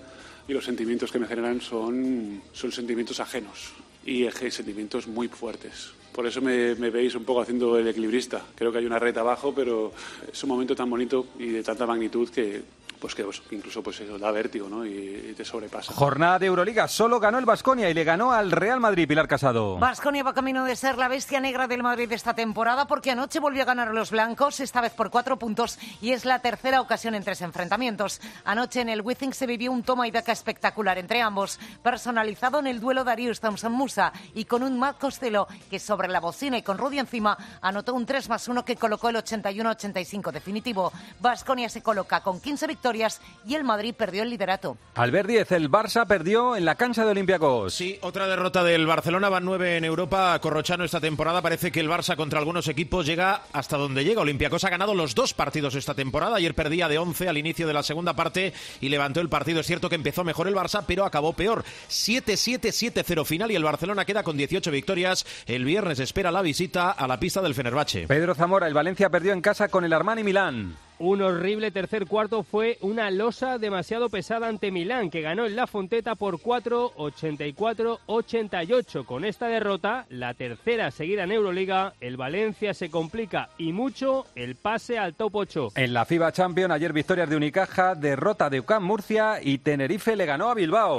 y 0.47 0.53
los 0.53 0.65
sentimientos 0.65 1.11
que 1.11 1.19
me 1.19 1.27
generan 1.27 1.61
son, 1.61 2.41
son 2.53 2.71
sentimientos 2.71 3.19
ajenos 3.19 3.73
y 4.05 4.27
sentimientos 4.49 5.05
muy 5.07 5.27
fuertes. 5.27 5.91
Por 6.17 6.25
eso 6.25 6.41
me, 6.41 6.73
me 6.73 6.89
veis 6.89 7.13
un 7.13 7.23
poco 7.23 7.41
haciendo 7.41 7.77
el 7.77 7.87
equilibrista. 7.87 8.41
Creo 8.55 8.71
que 8.71 8.79
hay 8.79 8.87
una 8.87 8.97
red 8.97 9.15
abajo, 9.19 9.53
pero 9.53 9.93
es 10.33 10.43
un 10.43 10.49
momento 10.49 10.75
tan 10.75 10.89
bonito 10.89 11.27
y 11.37 11.49
de 11.49 11.61
tanta 11.61 11.85
magnitud 11.85 12.27
que, 12.31 12.63
pues 12.99 13.13
que 13.13 13.23
pues, 13.23 13.41
incluso 13.51 13.83
pues 13.83 13.99
eso, 13.99 14.17
da 14.17 14.31
vértigo 14.31 14.67
¿no? 14.67 14.83
y, 14.83 14.89
y 15.29 15.33
te 15.37 15.45
sobrepasa. 15.45 15.93
Jornada 15.93 16.39
de 16.39 16.47
Euroliga, 16.47 16.87
solo 16.87 17.19
ganó 17.19 17.37
el 17.37 17.45
Vasconia 17.45 17.87
y 17.89 17.93
le 17.93 18.03
ganó 18.03 18.31
al 18.31 18.51
Real 18.51 18.79
Madrid, 18.79 19.07
Pilar 19.07 19.27
Casado. 19.27 19.77
Vasconia 19.77 20.23
va 20.23 20.33
camino 20.33 20.65
de 20.65 20.75
ser 20.75 20.97
la 20.97 21.07
bestia 21.07 21.39
negra 21.39 21.67
del 21.67 21.83
Madrid 21.83 22.11
esta 22.11 22.33
temporada 22.33 22.87
porque 22.87 23.11
anoche 23.11 23.39
volvió 23.39 23.61
a 23.61 23.65
ganar 23.65 23.89
a 23.89 23.93
los 23.93 24.09
blancos, 24.09 24.59
esta 24.59 24.81
vez 24.81 24.93
por 24.93 25.11
cuatro 25.11 25.37
puntos, 25.37 25.77
y 26.01 26.13
es 26.13 26.25
la 26.25 26.39
tercera 26.39 26.81
ocasión 26.81 27.13
en 27.13 27.23
tres 27.23 27.41
enfrentamientos. 27.41 28.19
Anoche 28.43 28.81
en 28.81 28.89
el 28.89 29.01
Withing 29.01 29.33
se 29.33 29.45
vivió 29.45 29.71
un 29.71 29.83
toma 29.83 30.07
y 30.07 30.11
daca 30.11 30.31
espectacular 30.31 30.97
entre 30.97 31.21
ambos, 31.21 31.59
personalizado 31.83 32.57
en 32.57 32.65
el 32.65 32.79
duelo 32.79 33.03
Darius 33.03 33.39
Thompson-Musa 33.39 34.11
y 34.33 34.45
con 34.45 34.63
un 34.63 34.79
Matt 34.79 34.97
Costello 34.97 35.47
que 35.69 35.79
sobre 35.79 36.06
la 36.09 36.19
bocina 36.19 36.57
y 36.57 36.61
con 36.61 36.77
Rudy 36.77 36.99
encima 36.99 37.37
anotó 37.61 37.93
un 37.93 38.05
3 38.05 38.29
más 38.29 38.47
1 38.47 38.65
que 38.65 38.75
colocó 38.75 39.09
el 39.09 39.17
81-85 39.17 40.31
definitivo. 40.31 40.91
Vasconia 41.19 41.69
se 41.69 41.81
coloca 41.81 42.21
con 42.21 42.39
15 42.39 42.67
victorias 42.67 43.21
y 43.45 43.55
el 43.55 43.63
Madrid 43.63 43.93
perdió 43.95 44.23
el 44.23 44.29
liderato. 44.29 44.77
Albert 44.95 45.27
10, 45.27 45.51
el 45.53 45.71
Barça 45.71 46.05
perdió 46.05 46.55
en 46.55 46.65
la 46.65 46.75
cancha 46.75 47.05
de 47.05 47.11
Olympiacos. 47.11 47.73
Sí, 47.73 47.99
otra 48.01 48.27
derrota 48.27 48.63
del 48.63 48.85
Barcelona, 48.85 49.29
van 49.29 49.45
nueve 49.45 49.77
en 49.77 49.85
Europa. 49.85 50.37
Corrochano 50.39 50.83
esta 50.83 50.99
temporada 50.99 51.41
parece 51.41 51.71
que 51.71 51.79
el 51.79 51.89
Barça 51.89 52.15
contra 52.15 52.39
algunos 52.39 52.67
equipos 52.67 53.05
llega 53.05 53.43
hasta 53.53 53.77
donde 53.77 54.03
llega. 54.03 54.21
Olympiacos 54.21 54.63
ha 54.63 54.69
ganado 54.69 54.93
los 54.93 55.15
dos 55.15 55.33
partidos 55.33 55.75
esta 55.75 55.93
temporada. 55.93 56.37
Ayer 56.37 56.55
perdía 56.55 56.87
de 56.87 56.97
11 56.97 57.29
al 57.29 57.37
inicio 57.37 57.67
de 57.67 57.73
la 57.73 57.83
segunda 57.83 58.13
parte 58.13 58.53
y 58.81 58.89
levantó 58.89 59.21
el 59.21 59.29
partido. 59.29 59.59
Es 59.59 59.67
cierto 59.67 59.89
que 59.89 59.95
empezó 59.95 60.23
mejor 60.23 60.47
el 60.47 60.55
Barça, 60.55 60.83
pero 60.85 61.05
acabó 61.05 61.33
peor. 61.33 61.63
7-7-7-0 61.89 63.25
final 63.25 63.51
y 63.51 63.55
el 63.55 63.63
Barcelona 63.63 64.05
queda 64.05 64.23
con 64.23 64.37
18 64.37 64.69
victorias. 64.71 65.25
El 65.45 65.65
viernes 65.65 65.86
espera 65.91 66.31
la 66.31 66.41
visita 66.41 66.91
a 66.91 67.07
la 67.07 67.19
pista 67.19 67.41
del 67.41 67.55
Fenerbahce. 67.55 68.07
Pedro 68.07 68.35
Zamora, 68.35 68.67
el 68.67 68.73
Valencia 68.73 69.09
perdió 69.09 69.33
en 69.33 69.41
casa 69.41 69.67
con 69.69 69.85
el 69.85 69.93
Armani 69.93 70.23
Milán. 70.23 70.75
Un 70.99 71.21
horrible 71.21 71.69
tercer 71.69 72.07
cuarto 72.07 72.41
fue 72.41 72.79
una 72.81 73.11
losa 73.11 73.59
demasiado 73.59 74.09
pesada 74.09 74.47
ante 74.47 74.71
Milán, 74.71 75.11
que 75.11 75.21
ganó 75.21 75.45
en 75.45 75.55
La 75.55 75.67
Fonteta 75.67 76.15
por 76.15 76.41
4, 76.41 76.93
84, 76.95 77.99
88. 78.07 79.05
Con 79.05 79.23
esta 79.23 79.47
derrota, 79.47 80.07
la 80.09 80.33
tercera 80.33 80.89
seguida 80.89 81.23
en 81.23 81.31
Euroliga, 81.31 81.93
el 82.01 82.17
Valencia 82.17 82.73
se 82.73 82.89
complica 82.89 83.49
y 83.59 83.73
mucho 83.73 84.25
el 84.33 84.55
pase 84.55 84.97
al 84.97 85.13
top 85.13 85.35
8. 85.35 85.67
En 85.75 85.93
la 85.93 86.05
FIBA 86.05 86.31
Champions, 86.31 86.73
ayer 86.73 86.93
victorias 86.93 87.29
de 87.29 87.35
Unicaja, 87.35 87.93
derrota 87.93 88.49
de 88.49 88.59
UCAM 88.59 88.83
Murcia 88.83 89.39
y 89.41 89.59
Tenerife 89.59 90.15
le 90.15 90.25
ganó 90.25 90.49
a 90.49 90.55
Bilbao. 90.55 90.97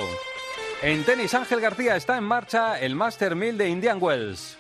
En 0.81 1.05
tenis, 1.05 1.35
Ángel 1.35 1.61
García 1.61 1.97
está 1.97 2.17
en 2.17 2.23
marcha 2.23 2.79
el 2.79 2.95
Master 2.95 3.35
1000 3.35 3.59
de 3.59 3.69
Indian 3.69 3.99
Wells. 4.01 4.57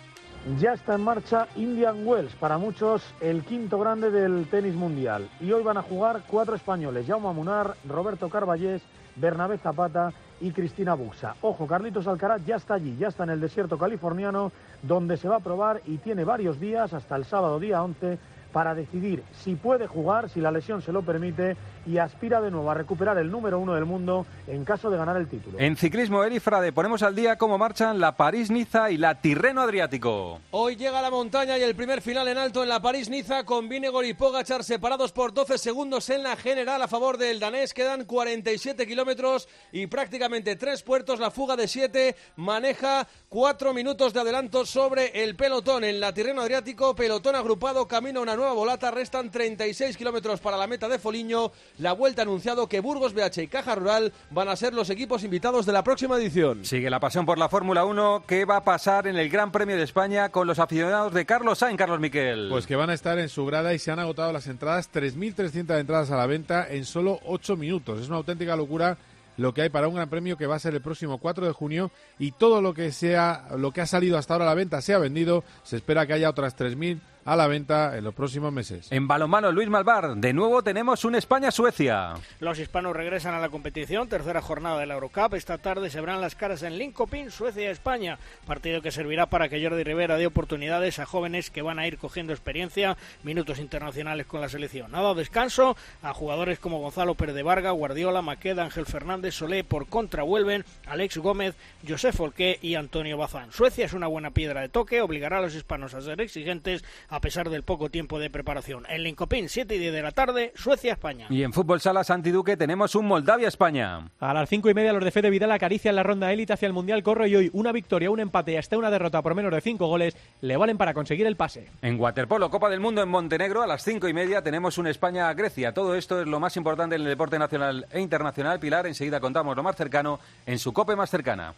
Ya 0.60 0.72
está 0.72 0.94
en 0.94 1.02
marcha 1.02 1.46
Indian 1.56 2.06
Wells, 2.06 2.34
para 2.36 2.58
muchos 2.58 3.02
el 3.20 3.44
quinto 3.44 3.78
grande 3.78 4.10
del 4.10 4.46
tenis 4.48 4.74
mundial. 4.74 5.28
Y 5.40 5.52
hoy 5.52 5.62
van 5.62 5.76
a 5.76 5.82
jugar 5.82 6.22
cuatro 6.26 6.54
españoles, 6.54 7.06
Jaume 7.06 7.32
Munar, 7.32 7.74
Roberto 7.86 8.30
Carballés, 8.30 8.80
Bernabé 9.16 9.58
Zapata 9.58 10.12
y 10.40 10.52
Cristina 10.52 10.94
Buxa. 10.94 11.34
Ojo, 11.42 11.66
Carlitos 11.66 12.06
Alcaraz 12.06 12.44
ya 12.46 12.56
está 12.56 12.74
allí, 12.74 12.96
ya 12.96 13.08
está 13.08 13.24
en 13.24 13.30
el 13.30 13.40
desierto 13.40 13.76
californiano, 13.76 14.52
donde 14.82 15.16
se 15.16 15.28
va 15.28 15.36
a 15.36 15.40
probar 15.40 15.82
y 15.86 15.98
tiene 15.98 16.24
varios 16.24 16.58
días, 16.58 16.94
hasta 16.94 17.16
el 17.16 17.24
sábado 17.24 17.58
día 17.58 17.82
11, 17.82 18.18
para 18.52 18.74
decidir 18.74 19.22
si 19.32 19.54
puede 19.54 19.86
jugar, 19.86 20.30
si 20.30 20.40
la 20.40 20.50
lesión 20.50 20.82
se 20.82 20.92
lo 20.92 21.02
permite, 21.02 21.56
y 21.86 21.98
aspira 21.98 22.40
de 22.40 22.50
nuevo 22.50 22.70
a 22.70 22.74
recuperar 22.74 23.16
el 23.18 23.30
número 23.30 23.58
uno 23.58 23.74
del 23.74 23.86
mundo 23.86 24.26
en 24.46 24.64
caso 24.64 24.90
de 24.90 24.98
ganar 24.98 25.16
el 25.16 25.26
título. 25.26 25.58
En 25.58 25.76
ciclismo, 25.76 26.22
Eri 26.22 26.38
Frade, 26.38 26.72
ponemos 26.72 27.02
al 27.02 27.14
día 27.14 27.36
cómo 27.36 27.56
marchan 27.56 27.98
la 27.98 28.16
París-Niza 28.16 28.90
y 28.90 28.98
la 28.98 29.20
Tirreno 29.20 29.62
Adriático. 29.62 30.40
Hoy 30.50 30.76
llega 30.76 31.00
la 31.00 31.10
montaña 31.10 31.56
y 31.56 31.62
el 31.62 31.74
primer 31.74 32.02
final 32.02 32.28
en 32.28 32.36
alto 32.36 32.62
en 32.62 32.68
la 32.68 32.80
París-Niza 32.80 33.44
con 33.44 33.68
Vinegor 33.68 34.04
y 34.04 34.12
Pogachar 34.12 34.64
separados 34.64 35.12
por 35.12 35.32
12 35.32 35.56
segundos 35.56 36.10
en 36.10 36.22
la 36.22 36.36
general 36.36 36.82
a 36.82 36.88
favor 36.88 37.16
del 37.16 37.40
danés. 37.40 37.72
Quedan 37.72 38.04
47 38.04 38.86
kilómetros 38.86 39.48
y 39.72 39.86
prácticamente 39.86 40.56
tres 40.56 40.82
puertos. 40.82 41.20
La 41.20 41.30
fuga 41.30 41.56
de 41.56 41.68
7 41.68 42.16
maneja 42.36 43.06
cuatro 43.28 43.72
minutos 43.72 44.12
de 44.12 44.20
adelanto 44.20 44.66
sobre 44.66 45.24
el 45.24 45.36
pelotón. 45.36 45.84
En 45.84 46.00
la 46.00 46.12
Tirreno 46.12 46.42
Adriático, 46.42 46.94
pelotón 46.94 47.34
agrupado, 47.34 47.88
camino 47.88 48.20
a 48.20 48.22
una 48.22 48.36
nueva 48.38 48.52
volata. 48.54 48.90
Restan 48.90 49.30
36 49.30 49.96
kilómetros 49.96 50.40
para 50.40 50.56
la 50.56 50.66
meta 50.66 50.88
de 50.88 50.98
Foliño. 50.98 51.52
La 51.78 51.92
vuelta 51.92 52.22
ha 52.22 52.24
anunciado 52.24 52.68
que 52.68 52.80
Burgos, 52.80 53.12
BH 53.12 53.42
y 53.42 53.48
Caja 53.48 53.74
Rural 53.74 54.12
van 54.30 54.48
a 54.48 54.56
ser 54.56 54.72
los 54.72 54.88
equipos 54.88 55.24
invitados 55.24 55.66
de 55.66 55.72
la 55.72 55.84
próxima 55.84 56.16
edición. 56.16 56.64
Sigue 56.64 56.88
la 56.88 57.00
pasión 57.00 57.26
por 57.26 57.38
la 57.38 57.48
Fórmula 57.48 57.84
1. 57.84 58.24
¿Qué 58.26 58.44
va 58.44 58.58
a 58.58 58.64
pasar 58.64 59.06
en 59.06 59.16
el 59.16 59.28
Gran 59.28 59.52
Premio 59.52 59.76
de 59.76 59.82
España 59.82 60.30
con 60.30 60.46
los 60.46 60.58
aficionados 60.58 61.12
de 61.12 61.26
Carlos 61.26 61.58
Sainz, 61.58 61.76
Carlos 61.76 62.00
Miquel? 62.00 62.48
Pues 62.48 62.66
que 62.66 62.76
van 62.76 62.90
a 62.90 62.94
estar 62.94 63.18
en 63.18 63.28
su 63.28 63.44
grada 63.44 63.74
y 63.74 63.78
se 63.78 63.90
han 63.90 63.98
agotado 63.98 64.32
las 64.32 64.46
entradas, 64.46 64.90
3.300 64.92 65.78
entradas 65.78 66.10
a 66.10 66.16
la 66.16 66.26
venta 66.26 66.66
en 66.68 66.84
solo 66.84 67.20
8 67.26 67.56
minutos. 67.56 68.00
Es 68.00 68.08
una 68.08 68.16
auténtica 68.16 68.56
locura 68.56 68.96
lo 69.38 69.54
que 69.54 69.62
hay 69.62 69.68
para 69.70 69.88
un 69.88 69.94
gran 69.94 70.10
premio 70.10 70.36
que 70.36 70.46
va 70.46 70.56
a 70.56 70.58
ser 70.58 70.74
el 70.74 70.82
próximo 70.82 71.18
4 71.18 71.46
de 71.46 71.52
junio 71.52 71.90
y 72.18 72.32
todo 72.32 72.60
lo 72.60 72.74
que 72.74 72.92
sea 72.92 73.46
lo 73.56 73.70
que 73.70 73.80
ha 73.80 73.86
salido 73.86 74.18
hasta 74.18 74.34
ahora 74.34 74.46
a 74.46 74.48
la 74.48 74.54
venta 74.54 74.82
se 74.82 74.92
ha 74.92 74.98
vendido. 74.98 75.44
Se 75.62 75.76
espera 75.76 76.06
que 76.06 76.12
haya 76.12 76.28
otras 76.28 76.56
3.000 76.56 76.98
a 77.28 77.36
la 77.36 77.46
venta 77.46 77.98
en 77.98 78.04
los 78.04 78.14
próximos 78.14 78.50
meses. 78.54 78.90
En 78.90 79.06
balonmano, 79.06 79.52
Luis 79.52 79.68
Malvar, 79.68 80.16
de 80.16 80.32
nuevo 80.32 80.62
tenemos 80.62 81.04
un 81.04 81.14
España-Suecia. 81.14 82.14
Los 82.40 82.58
hispanos 82.58 82.96
regresan 82.96 83.34
a 83.34 83.38
la 83.38 83.50
competición, 83.50 84.08
tercera 84.08 84.40
jornada 84.40 84.80
de 84.80 84.86
la 84.86 84.94
Eurocup. 84.94 85.34
Esta 85.34 85.58
tarde 85.58 85.90
se 85.90 86.00
verán 86.00 86.22
las 86.22 86.34
caras 86.34 86.62
en 86.62 86.78
Linkopin, 86.78 87.30
Suecia 87.30 87.64
y 87.64 87.66
España. 87.66 88.18
Partido 88.46 88.80
que 88.80 88.90
servirá 88.90 89.26
para 89.26 89.50
que 89.50 89.62
Jordi 89.62 89.84
Rivera 89.84 90.16
dé 90.16 90.26
oportunidades 90.26 91.00
a 91.00 91.04
jóvenes 91.04 91.50
que 91.50 91.60
van 91.60 91.78
a 91.78 91.86
ir 91.86 91.98
cogiendo 91.98 92.32
experiencia, 92.32 92.96
minutos 93.22 93.58
internacionales 93.58 94.24
con 94.24 94.40
la 94.40 94.48
selección. 94.48 94.90
Nada 94.90 95.12
descanso 95.12 95.76
a 96.02 96.14
jugadores 96.14 96.58
como 96.58 96.80
Gonzalo 96.80 97.14
Pérez 97.14 97.34
de 97.34 97.42
Varga, 97.42 97.72
Guardiola, 97.72 98.22
Maqueda, 98.22 98.64
Ángel 98.64 98.86
Fernández, 98.86 99.34
Solé, 99.34 99.64
por 99.64 99.86
contra 99.88 100.22
vuelven 100.22 100.64
Alex 100.86 101.18
Gómez, 101.18 101.56
Josef 101.86 102.16
Folqué 102.16 102.58
y 102.62 102.76
Antonio 102.76 103.18
Bazán. 103.18 103.52
Suecia 103.52 103.84
es 103.84 103.92
una 103.92 104.06
buena 104.06 104.30
piedra 104.30 104.62
de 104.62 104.70
toque, 104.70 105.02
obligará 105.02 105.38
a 105.38 105.42
los 105.42 105.54
hispanos 105.54 105.92
a 105.92 106.00
ser 106.00 106.22
exigentes 106.22 106.82
a 107.10 107.17
pesar 107.20 107.50
del 107.50 107.62
poco 107.62 107.90
tiempo 107.90 108.18
de 108.18 108.30
preparación. 108.30 108.84
En 108.88 109.02
Linkopin, 109.02 109.48
7 109.48 109.74
y 109.74 109.78
10 109.78 109.92
de 109.92 110.02
la 110.02 110.12
tarde, 110.12 110.52
Suecia-España. 110.56 111.26
Y 111.30 111.42
en 111.42 111.52
fútbol 111.52 111.80
sala 111.80 112.04
Santi 112.04 112.30
Duque 112.30 112.56
tenemos 112.56 112.94
un 112.94 113.06
Moldavia-España. 113.06 114.08
A 114.20 114.34
las 114.34 114.48
cinco 114.48 114.70
y 114.70 114.74
media 114.74 114.92
los 114.92 115.04
de 115.04 115.10
Fede 115.10 115.30
Vidal 115.30 115.52
acarician 115.52 115.96
la 115.96 116.02
ronda 116.02 116.32
élite 116.32 116.52
hacia 116.52 116.66
el 116.66 116.72
Mundial 116.72 117.02
Corro 117.02 117.26
y 117.26 117.36
hoy 117.36 117.50
una 117.52 117.72
victoria, 117.72 118.10
un 118.10 118.20
empate 118.20 118.52
y 118.52 118.56
hasta 118.56 118.78
una 118.78 118.90
derrota 118.90 119.22
por 119.22 119.34
menos 119.34 119.52
de 119.52 119.60
cinco 119.60 119.86
goles 119.86 120.16
le 120.40 120.56
valen 120.56 120.78
para 120.78 120.94
conseguir 120.94 121.26
el 121.26 121.36
pase. 121.36 121.68
En 121.82 122.00
waterpolo, 122.00 122.50
Copa 122.50 122.68
del 122.68 122.80
Mundo 122.80 123.02
en 123.02 123.08
Montenegro, 123.08 123.62
a 123.62 123.66
las 123.66 123.82
cinco 123.82 124.08
y 124.08 124.12
media 124.12 124.42
tenemos 124.42 124.78
un 124.78 124.86
España-Grecia. 124.86 125.72
Todo 125.72 125.94
esto 125.94 126.20
es 126.20 126.26
lo 126.26 126.40
más 126.40 126.56
importante 126.56 126.96
en 126.96 127.02
el 127.02 127.08
deporte 127.08 127.38
nacional 127.38 127.86
e 127.92 128.00
internacional. 128.00 128.60
Pilar, 128.60 128.86
enseguida 128.86 129.20
contamos 129.20 129.56
lo 129.56 129.62
más 129.62 129.76
cercano 129.76 130.20
en 130.46 130.58
su 130.58 130.72
COPE 130.72 130.96
más 130.96 131.10
cercana. 131.10 131.54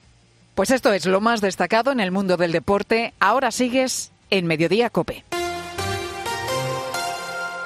Pues 0.54 0.70
esto 0.70 0.92
es 0.92 1.06
lo 1.06 1.20
más 1.20 1.40
destacado 1.40 1.92
en 1.92 2.00
el 2.00 2.10
mundo 2.10 2.36
del 2.36 2.52
deporte. 2.52 3.14
Ahora 3.20 3.50
sigues 3.50 4.12
en 4.30 4.46
Mediodía 4.46 4.90
Cope. 4.90 5.24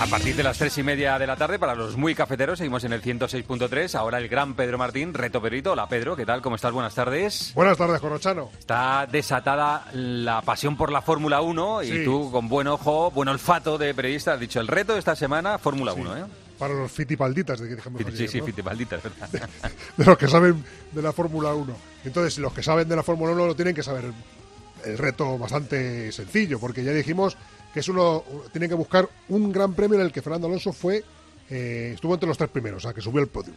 A 0.00 0.06
partir 0.06 0.34
de 0.34 0.42
las 0.42 0.56
tres 0.56 0.78
y 0.78 0.82
media 0.82 1.18
de 1.18 1.26
la 1.26 1.36
tarde, 1.36 1.58
para 1.58 1.74
los 1.74 1.94
muy 1.96 2.14
cafeteros, 2.14 2.56
seguimos 2.58 2.82
en 2.84 2.94
el 2.94 3.02
106.3. 3.02 3.94
Ahora 3.96 4.16
el 4.16 4.28
gran 4.28 4.54
Pedro 4.54 4.78
Martín, 4.78 5.12
Reto 5.12 5.42
Perito. 5.42 5.72
Hola 5.72 5.88
Pedro, 5.90 6.16
¿qué 6.16 6.24
tal? 6.24 6.40
¿Cómo 6.40 6.56
estás? 6.56 6.72
Buenas 6.72 6.94
tardes. 6.94 7.52
Buenas 7.54 7.76
tardes, 7.76 8.00
Corrochano. 8.00 8.48
Está 8.58 9.06
desatada 9.10 9.86
la 9.92 10.40
pasión 10.40 10.78
por 10.78 10.90
la 10.90 11.02
Fórmula 11.02 11.42
1 11.42 11.82
y 11.82 11.88
Sí. 11.88 12.04
tú, 12.04 12.30
con 12.32 12.48
buen 12.48 12.66
ojo, 12.68 13.10
buen 13.10 13.28
olfato 13.28 13.76
de 13.76 13.92
periodista, 13.92 14.32
has 14.32 14.40
dicho 14.40 14.58
el 14.60 14.68
reto 14.68 14.94
de 14.94 15.00
esta 15.00 15.14
semana, 15.14 15.58
Fórmula 15.58 15.92
1, 15.92 16.16
¿eh? 16.16 16.24
Para 16.58 16.72
los 16.74 16.90
fitipalditas, 16.90 17.60
de 17.60 17.68
que 17.68 17.74
dejamos 17.76 18.00
Sí, 18.14 18.26
sí, 18.26 18.38
es 18.38 18.44
verdad. 18.46 18.72
de 19.98 20.04
los 20.04 20.16
que 20.16 20.28
saben 20.28 20.64
de 20.92 21.02
la 21.02 21.12
Fórmula 21.12 21.52
1. 21.52 21.76
Entonces, 22.06 22.38
los 22.38 22.54
que 22.54 22.62
saben 22.62 22.88
de 22.88 22.96
la 22.96 23.02
Fórmula 23.02 23.32
1 23.32 23.46
lo 23.48 23.54
tienen 23.54 23.74
que 23.74 23.82
saber 23.82 24.04
el 24.84 24.96
reto 24.96 25.36
bastante 25.36 26.10
sencillo, 26.10 26.58
porque 26.58 26.82
ya 26.82 26.92
dijimos 26.92 27.36
que 27.72 27.80
es 27.80 27.88
uno, 27.88 28.24
tienen 28.52 28.68
que 28.68 28.74
buscar 28.74 29.08
un 29.28 29.52
gran 29.52 29.74
premio 29.74 29.98
en 29.98 30.06
el 30.06 30.12
que 30.12 30.22
Fernando 30.22 30.46
Alonso 30.46 30.72
fue, 30.72 31.04
eh, 31.48 31.92
estuvo 31.94 32.14
entre 32.14 32.28
los 32.28 32.38
tres 32.38 32.50
primeros, 32.50 32.84
o 32.84 32.88
sea, 32.88 32.94
que 32.94 33.00
subió 33.00 33.20
el 33.20 33.28
podio. 33.28 33.52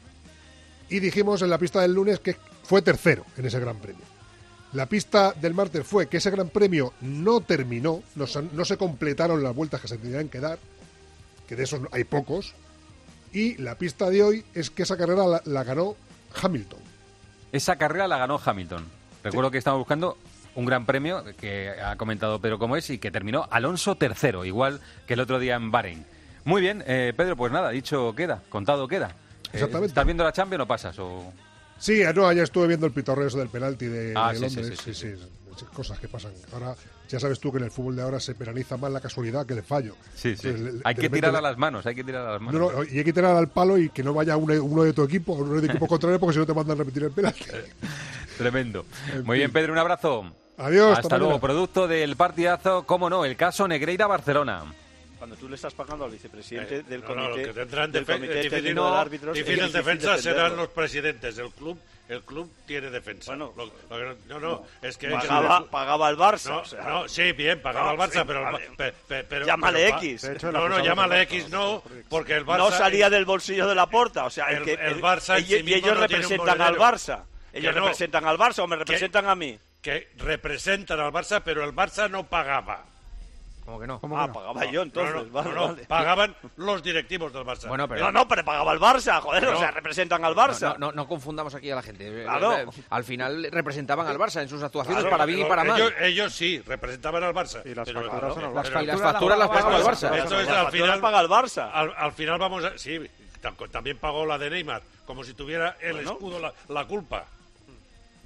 Y 0.89 0.99
dijimos 0.99 1.41
en 1.41 1.49
la 1.49 1.57
pista 1.57 1.81
del 1.81 1.93
lunes 1.93 2.19
que 2.19 2.35
fue 2.63 2.81
tercero 2.81 3.25
en 3.37 3.45
ese 3.45 3.59
gran 3.59 3.77
premio. 3.77 4.03
La 4.73 4.87
pista 4.87 5.33
del 5.33 5.53
martes 5.53 5.85
fue 5.85 6.07
que 6.07 6.17
ese 6.17 6.31
gran 6.31 6.49
premio 6.49 6.93
no 7.01 7.41
terminó, 7.41 8.03
no 8.15 8.27
se, 8.27 8.41
no 8.41 8.65
se 8.65 8.77
completaron 8.77 9.43
las 9.43 9.55
vueltas 9.55 9.81
que 9.81 9.87
se 9.87 9.97
tenían 9.97 10.29
que 10.29 10.39
dar, 10.39 10.57
que 11.47 11.55
de 11.55 11.63
esos 11.63 11.81
hay 11.91 12.03
pocos, 12.03 12.53
y 13.31 13.55
la 13.57 13.77
pista 13.77 14.09
de 14.09 14.23
hoy 14.23 14.45
es 14.53 14.69
que 14.69 14.83
esa 14.83 14.97
carrera 14.97 15.25
la, 15.25 15.41
la 15.45 15.63
ganó 15.63 15.95
Hamilton. 16.41 16.79
Esa 17.51 17.77
carrera 17.77 18.07
la 18.07 18.17
ganó 18.17 18.39
Hamilton. 18.43 18.85
Recuerdo 19.23 19.51
que 19.51 19.57
estamos 19.57 19.79
buscando 19.79 20.17
un 20.55 20.65
gran 20.65 20.85
premio 20.85 21.23
que 21.37 21.69
ha 21.69 21.95
comentado 21.95 22.39
Pedro 22.39 22.59
cómo 22.59 22.75
es 22.77 22.89
y 22.89 22.97
que 22.99 23.11
terminó 23.11 23.47
Alonso 23.51 23.95
tercero, 23.95 24.45
igual 24.45 24.79
que 25.07 25.13
el 25.15 25.19
otro 25.19 25.39
día 25.39 25.55
en 25.55 25.71
Bahrein. 25.71 26.05
Muy 26.45 26.61
bien, 26.61 26.83
eh, 26.87 27.13
Pedro, 27.15 27.35
pues 27.37 27.51
nada, 27.51 27.69
dicho 27.69 28.13
queda, 28.15 28.41
contado 28.49 28.87
queda. 28.87 29.09
Eh, 29.09 29.49
Exactamente. 29.53 29.87
¿Estás 29.87 30.05
viendo 30.05 30.23
la 30.23 30.31
Champions 30.33 30.63
o 30.63 30.67
pasas? 30.67 30.99
O... 30.99 31.31
Sí, 31.77 32.01
no, 32.15 32.27
ayer 32.27 32.43
estuve 32.43 32.67
viendo 32.67 32.85
el 32.85 32.91
pitorreo 32.91 33.29
del 33.29 33.47
penalti 33.49 33.85
de, 33.85 34.13
Ah, 34.15 34.31
de 34.33 34.37
sí, 34.49 34.55
Londres. 34.55 34.79
sí, 34.83 34.93
Sí, 34.93 35.13
cosas 35.71 35.99
que 35.99 36.07
pasan. 36.07 36.31
Ahora, 36.51 36.75
ya 37.07 37.19
sabes 37.19 37.39
tú 37.39 37.51
que 37.51 37.59
en 37.59 37.65
el 37.65 37.71
fútbol 37.71 37.95
de 37.95 38.01
ahora 38.01 38.19
se 38.19 38.33
penaliza 38.33 38.75
más 38.75 38.91
la 38.91 38.99
casualidad 38.99 39.45
que 39.45 39.53
el 39.53 39.61
fallo. 39.61 39.95
Sí, 40.15 40.35
sí. 40.35 40.47
Entonces, 40.47 40.81
Hay 40.83 40.95
que 40.95 41.09
tirar 41.11 41.35
a 41.35 41.41
las 41.41 41.57
manos, 41.59 41.85
hay 41.85 41.93
que 41.93 42.03
tirar 42.03 42.25
a 42.25 42.31
las 42.33 42.41
No, 42.41 42.45
manos. 42.51 42.73
no, 42.73 42.83
y 42.83 42.97
hay 42.97 43.03
que 43.03 43.13
tirar 43.13 43.35
al 43.35 43.49
palo 43.49 43.77
y 43.77 43.89
que 43.89 44.01
no 44.01 44.13
vaya 44.15 44.35
uno, 44.35 44.53
uno 44.63 44.83
de 44.83 44.93
tu 44.93 45.03
equipo, 45.03 45.33
uno 45.33 45.61
de 45.61 45.67
equipo 45.67 45.85
contrario, 45.87 46.19
porque 46.19 46.33
si 46.33 46.39
no 46.39 46.45
te 46.47 46.53
mandan 46.55 46.75
a 46.75 46.79
repetir 46.79 47.03
el 47.03 47.11
penalti. 47.11 47.45
Tremendo. 48.37 48.85
En 49.13 49.23
Muy 49.25 49.37
bien. 49.37 49.51
Pedro, 49.51 49.73
un 49.73 49.79
abrazo. 49.79 50.33
Adiós, 50.57 50.89
Hasta, 50.93 51.01
hasta 51.01 51.17
luego. 51.17 51.39
Producto 51.39 51.87
del 51.87 52.15
partidazo, 52.15 52.83
cómo 52.83 53.09
no, 53.09 53.25
el 53.25 53.35
caso 53.35 53.67
Negreira-Barcelona. 53.67 54.63
Cuando 55.17 55.35
tú 55.37 55.47
le 55.47 55.55
estás 55.55 55.73
pagando 55.73 56.03
al 56.05 56.11
vicepresidente 56.11 56.77
Eh, 56.79 56.83
del 56.83 57.01
no, 57.01 57.15
no, 57.15 57.23
comité, 57.29 57.47
lo 57.47 57.53
que 57.53 57.59
tendrán 57.61 57.91
del 57.91 58.05
comité 58.05 58.41
difícil- 58.43 58.77
árbitros, 58.79 59.37
es 59.37 59.45
difícil 59.45 59.65
difícil 59.67 59.73
defensa 59.85 60.17
serán 60.17 60.55
los 60.57 60.67
presidentes 60.69 61.35
del 61.37 61.49
club. 61.51 61.79
El 62.09 62.21
club 62.23 62.51
tiene 62.67 62.89
defensa. 62.89 63.33
Lo- 63.33 63.53
lo 63.55 63.65
que 63.71 64.15
no, 64.27 64.39
no, 64.39 64.39
no, 64.41 64.63
es 64.81 64.97
que 64.97 65.07
Pagaba- 65.09 65.65
pagaba 65.71 66.07
al 66.09 66.17
Barça, 66.17 66.49
No, 66.49 66.59
o 66.59 66.65
sea. 66.65 66.83
no, 66.83 67.07
sí, 67.07 67.31
bien, 67.31 67.61
pagaba 67.61 67.93
No, 67.93 68.01
al 68.03 68.09
Barça, 68.09 68.19
sí, 68.19 68.23
pero, 68.27 68.39
el 68.39 68.45
vale. 68.53 68.69
Pe- 68.75 68.93
pe- 69.07 69.23
pero 69.23 69.45
Llámale 69.45 69.85
pero 69.85 69.97
X. 69.99 70.21
De 70.23 70.33
hecho, 70.33 70.51
no, 70.51 70.67
no, 70.67 70.83
llámale 70.83 71.15
al 71.15 71.21
X 71.21 71.49
no, 71.49 71.81
porque 72.09 72.35
el 72.35 72.45
Barça 72.45 72.57
no 72.57 72.71
salía 72.71 73.09
del 73.09 73.23
bolsillo 73.23 73.65
de 73.67 73.75
la 73.75 73.85
porta, 73.87 74.25
o 74.25 74.29
sea, 74.29 74.47
el, 74.47 74.57
el- 74.57 74.63
que, 74.65 74.73
el 74.73 75.01
Barça 75.01 75.41
sí 75.41 75.61
y 75.65 75.73
ellos 75.73 75.95
no 75.95 76.01
representan 76.01 76.61
al. 76.61 76.75
Barça. 76.75 77.23
Ellos 77.53 77.73
no. 77.73 77.81
representan 77.81 78.25
al 78.25 78.37
Barça 78.37 78.59
o 78.59 78.67
me 78.67 78.75
representan 78.75 79.29
a 79.29 79.35
mí. 79.35 79.57
Que 79.83 80.09
representan 80.17 80.99
al 80.99 81.11
Barça, 81.11 81.41
pero 81.45 81.63
el 81.63 81.75
Barça 81.75 82.09
no 82.09 82.23
pagaba. 82.23 82.85
¿Cómo 83.65 83.79
que 83.79 83.87
no? 83.87 83.99
¿Cómo 83.99 84.19
ah, 84.19 84.23
que 84.23 84.27
no? 84.29 84.33
pagaba 84.33 84.65
No, 84.65 84.71
yo 84.71 84.81
entonces. 84.81 85.13
no, 85.15 85.23
no, 85.23 85.31
vale, 85.31 85.49
no, 85.51 85.55
no, 85.55 85.67
vale. 85.67 85.85
pagaban 85.85 86.35
los 86.57 86.83
directivos 86.83 87.31
del 87.31 87.43
Barça. 87.45 87.67
Bueno, 87.69 87.87
pero... 87.87 88.05
No, 88.05 88.11
no, 88.11 88.27
pero 88.27 88.43
pagaba 88.43 88.73
el 88.73 88.79
Barça, 88.79 89.21
joder, 89.21 89.43
No. 89.43 89.51
o 89.51 89.57
sea, 89.57 89.71
representan 89.71 90.25
al 90.25 90.35
Barça. 90.35 90.73
No, 90.77 90.87
no, 90.87 90.91
no 90.93 91.07
confundamos 91.07 91.53
aquí 91.55 91.69
a 91.71 91.75
la 91.75 91.81
gente. 91.81 92.07
Eh, 92.07 92.23
Claro. 92.23 92.57
eh, 92.57 92.65
Al 92.89 93.03
final 93.05 93.47
representaban 93.51 94.05
al 94.07 94.17
Barça 94.17 94.41
en 94.41 94.49
sus 94.49 94.61
actuaciones 94.63 95.01
Claro, 95.03 95.11
para 95.15 95.25
bien 95.25 95.39
y 95.39 95.41
pero 95.43 95.49
para 95.55 95.63
mal. 95.63 95.79
Ellos, 95.79 95.93
ellos 96.01 96.33
sí, 96.33 96.61
representaban 96.65 97.23
al 97.23 97.33
Barça. 97.33 97.61
Y 97.65 97.73
las 97.73 97.85
pero, 97.87 98.01
facturas 98.09 98.35
Las, 98.53 98.53
Barça. 98.73 98.83
y 98.83 98.85
las 98.85 99.01
facturas 99.01 99.37
las 99.39 99.47
pagaba 99.49 99.77
el 99.77 99.83
Barça. 99.83 100.17
Entonces, 100.17 100.47
al 100.49 100.71
final, 100.71 100.99
paga 100.99 101.19
el 101.21 101.29
Barça. 101.29 101.69
Al, 101.73 101.93
al 101.97 102.11
final 102.11 102.39
vamos 102.39 102.65
a... 102.65 102.77
Sí, 102.77 102.99
tam- 103.41 103.69
también 103.71 103.97
pagó 103.97 104.25
la 104.25 104.37
de 104.37 104.49
Neymar, 104.49 104.81
como 105.05 105.23
si 105.23 105.33
tuviera 105.33 105.77
el 105.79 105.93
Bueno. 105.93 106.11
escudo 106.13 106.39
la, 106.39 106.53
la 106.67 106.85
culpa. 106.85 107.25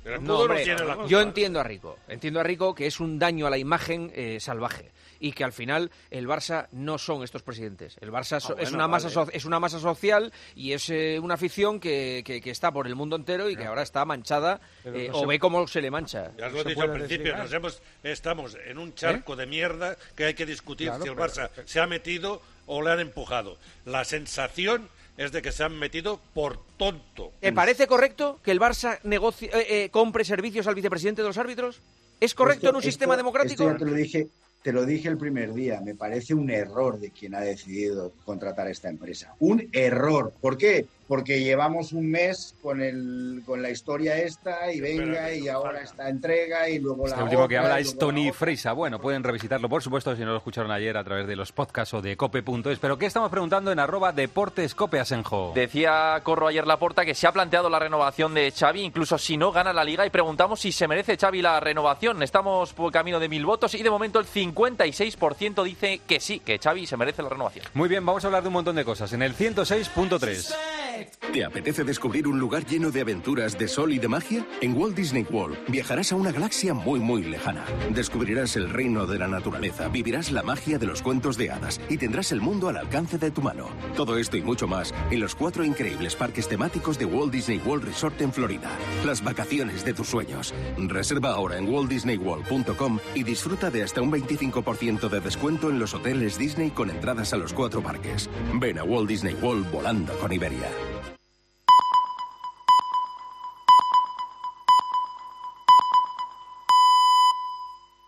El 0.07 0.23
No, 0.23 0.33
no, 0.33 0.39
hombre, 0.39 0.63
tiene 0.63 0.83
la 0.85 0.95
culpa. 0.95 1.09
yo 1.09 1.21
entiendo 1.21 1.59
a 1.59 1.63
Rico. 1.63 1.97
Entiendo 2.07 2.39
a 2.39 2.43
Rico 2.43 2.73
que 2.73 2.87
es 2.87 2.99
un 2.99 3.19
daño 3.19 3.45
a 3.47 3.49
la 3.49 3.57
imagen 3.57 4.11
eh, 4.15 4.39
salvaje 4.39 4.91
y 5.19 5.31
que 5.31 5.43
al 5.43 5.51
final 5.51 5.89
el 6.11 6.27
Barça 6.27 6.67
no 6.71 6.97
son 6.99 7.23
estos 7.23 7.41
presidentes. 7.41 7.97
El 8.01 8.11
Barça 8.11 8.39
so- 8.39 8.55
Ah, 8.57 8.61
es, 8.61 8.71
una 8.71 8.87
masa 8.87 9.07
vale. 9.07 9.13
so- 9.31 9.31
es 9.35 9.45
una 9.45 9.59
masa 9.59 9.79
social 9.79 10.31
y 10.55 10.73
es 10.73 10.89
eh, 10.91 11.19
una 11.19 11.33
afición 11.33 11.79
que, 11.79 12.21
que- 12.25 12.39
que 12.39 12.51
está 12.51 12.71
por 12.71 12.85
el 12.87 12.95
mundo 12.95 13.15
entero 13.15 13.49
y 13.49 13.55
que 13.55 13.65
ahora 13.65 13.81
está 13.81 14.05
manchada 14.05 14.61
eh, 14.85 15.07
no 15.11 15.17
o 15.17 15.19
se- 15.21 15.25
ve 15.25 15.39
cómo 15.39 15.67
se 15.67 15.81
le 15.81 15.89
mancha. 15.91 16.31
Ya 16.37 16.47
os 16.47 16.53
lo 16.53 16.61
he 16.61 16.63
dicho 16.65 16.81
al 16.83 16.91
principio, 16.93 17.35
nos 17.35 17.51
hemos, 17.51 17.81
estamos 18.03 18.57
en 18.65 18.77
un 18.77 18.93
charco 18.93 19.35
de 19.35 19.45
mierda 19.47 19.97
que 20.15 20.25
hay 20.25 20.33
que 20.35 20.45
discutir 20.45 20.87
Claro, 20.89 21.03
si 21.03 21.09
el 21.09 21.15
pero- 21.15 21.27
Barça 21.27 21.49
se 21.65 21.79
ha 21.79 21.87
metido 21.87 22.41
o 22.67 22.81
le 22.81 22.91
han 22.91 22.99
empujado. 22.99 23.57
La 23.85 24.03
sensación 24.05 24.87
es 25.17 25.31
de 25.31 25.41
que 25.41 25.51
se 25.51 25.63
han 25.63 25.77
metido 25.77 26.19
por 26.33 26.59
tonto. 26.77 27.33
¿Te 27.41 27.51
parece 27.51 27.87
correcto 27.87 28.39
que 28.43 28.51
el 28.51 28.59
Barça 28.59 28.99
negocie- 29.03 29.49
eh, 29.53 29.65
eh, 29.85 29.89
compre 29.89 30.23
servicios 30.23 30.67
al 30.67 30.75
vicepresidente 30.75 31.21
de 31.23 31.27
los 31.27 31.37
árbitros? 31.37 31.81
¿Es 32.19 32.33
correcto 32.33 32.67
Esto- 32.67 32.69
en 32.69 32.75
un 32.75 32.79
esto- 32.81 32.89
sistema 32.91 33.17
democrático? 33.17 33.63
Esto 33.63 33.73
ya 33.73 33.77
te 33.79 33.85
lo 33.85 33.93
dije, 33.93 34.27
te 34.63 34.71
lo 34.71 34.85
dije 34.85 35.09
el 35.09 35.17
primer 35.17 35.53
día, 35.53 35.81
me 35.81 35.95
parece 35.95 36.33
un 36.33 36.49
error 36.49 36.99
de 36.99 37.11
quien 37.11 37.33
ha 37.35 37.41
decidido 37.41 38.13
contratar 38.25 38.67
esta 38.67 38.89
empresa. 38.89 39.33
Un 39.39 39.67
error. 39.71 40.33
¿Por 40.39 40.57
qué? 40.57 40.85
Porque 41.07 41.39
llevamos 41.39 41.93
un 41.93 42.09
mes 42.09 42.55
con, 42.61 42.81
el, 42.81 43.41
con 43.45 43.61
la 43.61 43.69
historia 43.69 44.17
esta 44.17 44.71
y 44.71 44.81
venga 44.81 45.33
y 45.33 45.47
ahora 45.47 45.81
esta 45.81 46.09
entrega 46.09 46.69
y 46.69 46.79
luego 46.79 47.05
Este 47.05 47.17
la 47.17 47.23
último 47.23 47.47
que 47.47 47.57
habla 47.57 47.79
es 47.79 47.97
Tony 47.97 48.31
Freisa. 48.31 48.73
Bueno, 48.73 48.99
pueden 48.99 49.23
revisitarlo, 49.23 49.69
por 49.69 49.81
supuesto, 49.81 50.15
si 50.15 50.21
no 50.21 50.31
lo 50.31 50.37
escucharon 50.37 50.71
ayer 50.71 50.97
a 50.97 51.03
través 51.03 51.27
de 51.27 51.35
los 51.35 51.51
podcasts 51.51 51.93
o 51.93 52.01
de 52.01 52.17
cope.es. 52.17 52.79
Pero 52.79 52.97
¿qué 52.97 53.05
estamos 53.05 53.29
preguntando 53.29 53.71
en 53.71 53.79
arroba 53.79 54.11
deportes 54.11 54.75
cope 54.75 54.99
Asenjo? 54.99 55.53
Decía 55.55 56.19
Corro 56.23 56.47
ayer 56.47 56.67
Laporta 56.67 57.05
que 57.05 57.15
se 57.15 57.27
ha 57.27 57.31
planteado 57.31 57.69
la 57.69 57.79
renovación 57.79 58.33
de 58.33 58.51
Xavi, 58.51 58.81
incluso 58.81 59.17
si 59.17 59.37
no 59.37 59.51
gana 59.51 59.73
la 59.73 59.83
Liga, 59.83 60.05
y 60.05 60.09
preguntamos 60.09 60.59
si 60.59 60.71
se 60.71 60.87
merece 60.87 61.17
Xavi 61.17 61.41
la 61.41 61.59
renovación. 61.59 62.21
Estamos 62.21 62.73
por 62.73 62.91
camino 62.91 63.19
de 63.19 63.29
mil 63.29 63.45
votos 63.45 63.73
y 63.75 63.83
de 63.83 63.89
momento 63.89 64.19
el 64.19 64.25
56% 64.25 65.63
dice 65.63 66.01
que 66.05 66.19
sí, 66.19 66.39
que 66.39 66.59
Xavi 66.59 66.85
se 66.85 66.97
merece 66.97 67.21
la 67.21 67.29
renovación. 67.29 67.65
Muy 67.73 67.87
bien, 67.89 68.05
vamos 68.05 68.23
a 68.23 68.27
hablar 68.27 68.41
de 68.43 68.47
un 68.49 68.53
montón 68.53 68.75
de 68.75 68.85
cosas. 68.85 69.13
En 69.13 69.21
el 69.21 69.35
106.3. 69.35 70.96
¿Te 71.33 71.43
apetece 71.43 71.83
descubrir 71.83 72.27
un 72.27 72.39
lugar 72.39 72.65
lleno 72.65 72.91
de 72.91 73.01
aventuras, 73.01 73.57
de 73.57 73.67
sol 73.67 73.91
y 73.91 73.99
de 73.99 74.07
magia? 74.07 74.45
En 74.61 74.75
Walt 74.75 74.95
Disney 74.95 75.25
World 75.29 75.57
viajarás 75.67 76.11
a 76.11 76.15
una 76.15 76.31
galaxia 76.31 76.73
muy 76.73 76.99
muy 76.99 77.23
lejana. 77.23 77.65
Descubrirás 77.91 78.55
el 78.55 78.69
reino 78.69 79.05
de 79.05 79.19
la 79.19 79.27
naturaleza, 79.27 79.87
vivirás 79.89 80.31
la 80.31 80.43
magia 80.43 80.77
de 80.77 80.87
los 80.87 81.01
cuentos 81.01 81.37
de 81.37 81.51
hadas 81.51 81.79
y 81.89 81.97
tendrás 81.97 82.31
el 82.31 82.41
mundo 82.41 82.69
al 82.69 82.77
alcance 82.77 83.17
de 83.17 83.31
tu 83.31 83.41
mano. 83.41 83.69
Todo 83.95 84.17
esto 84.17 84.37
y 84.37 84.41
mucho 84.41 84.67
más 84.67 84.93
en 85.11 85.19
los 85.19 85.35
cuatro 85.35 85.63
increíbles 85.63 86.15
parques 86.15 86.47
temáticos 86.47 86.97
de 86.97 87.05
Walt 87.05 87.31
Disney 87.31 87.61
World 87.65 87.85
Resort 87.85 88.21
en 88.21 88.33
Florida. 88.33 88.69
Las 89.05 89.23
vacaciones 89.23 89.85
de 89.85 89.93
tus 89.93 90.07
sueños. 90.07 90.53
Reserva 90.77 91.31
ahora 91.31 91.57
en 91.57 91.69
waltdisneyworld.com 91.69 92.99
y 93.15 93.23
disfruta 93.23 93.69
de 93.69 93.83
hasta 93.83 94.01
un 94.01 94.11
25% 94.11 95.09
de 95.09 95.19
descuento 95.19 95.69
en 95.69 95.79
los 95.79 95.93
hoteles 95.93 96.37
Disney 96.37 96.71
con 96.71 96.89
entradas 96.89 97.33
a 97.33 97.37
los 97.37 97.53
cuatro 97.53 97.81
parques. 97.81 98.29
Ven 98.55 98.79
a 98.79 98.83
Walt 98.83 99.09
Disney 99.09 99.35
World 99.35 99.69
volando 99.71 100.13
con 100.19 100.31
Iberia. 100.31 100.86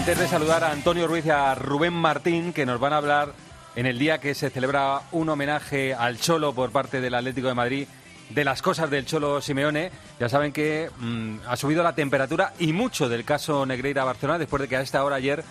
Antes 0.00 0.18
de 0.18 0.28
saludar 0.28 0.64
a 0.64 0.72
Antonio 0.72 1.06
Ruiz 1.06 1.26
y 1.26 1.30
a 1.30 1.54
Rubén 1.54 1.92
Martín, 1.92 2.54
que 2.54 2.64
nos 2.64 2.80
van 2.80 2.94
a 2.94 2.96
hablar 2.96 3.34
en 3.76 3.84
el 3.84 3.98
día 3.98 4.16
que 4.16 4.34
se 4.34 4.48
celebra 4.48 5.02
un 5.12 5.28
homenaje 5.28 5.92
al 5.92 6.18
Cholo 6.18 6.54
por 6.54 6.70
parte 6.70 7.02
del 7.02 7.14
Atlético 7.14 7.48
de 7.48 7.54
Madrid, 7.54 7.86
de 8.30 8.44
las 8.44 8.62
cosas 8.62 8.88
del 8.88 9.04
Cholo 9.04 9.42
Simeone. 9.42 9.90
Ya 10.18 10.30
saben 10.30 10.52
que 10.52 10.88
mm, 10.98 11.40
ha 11.46 11.54
subido 11.54 11.82
la 11.82 11.94
temperatura 11.94 12.54
y 12.58 12.72
mucho 12.72 13.10
del 13.10 13.26
caso 13.26 13.66
Negreira 13.66 14.02
Barcelona 14.04 14.38
después 14.38 14.62
de 14.62 14.68
que 14.68 14.76
a 14.78 14.80
esta 14.80 15.04
hora 15.04 15.16
ayer 15.16 15.44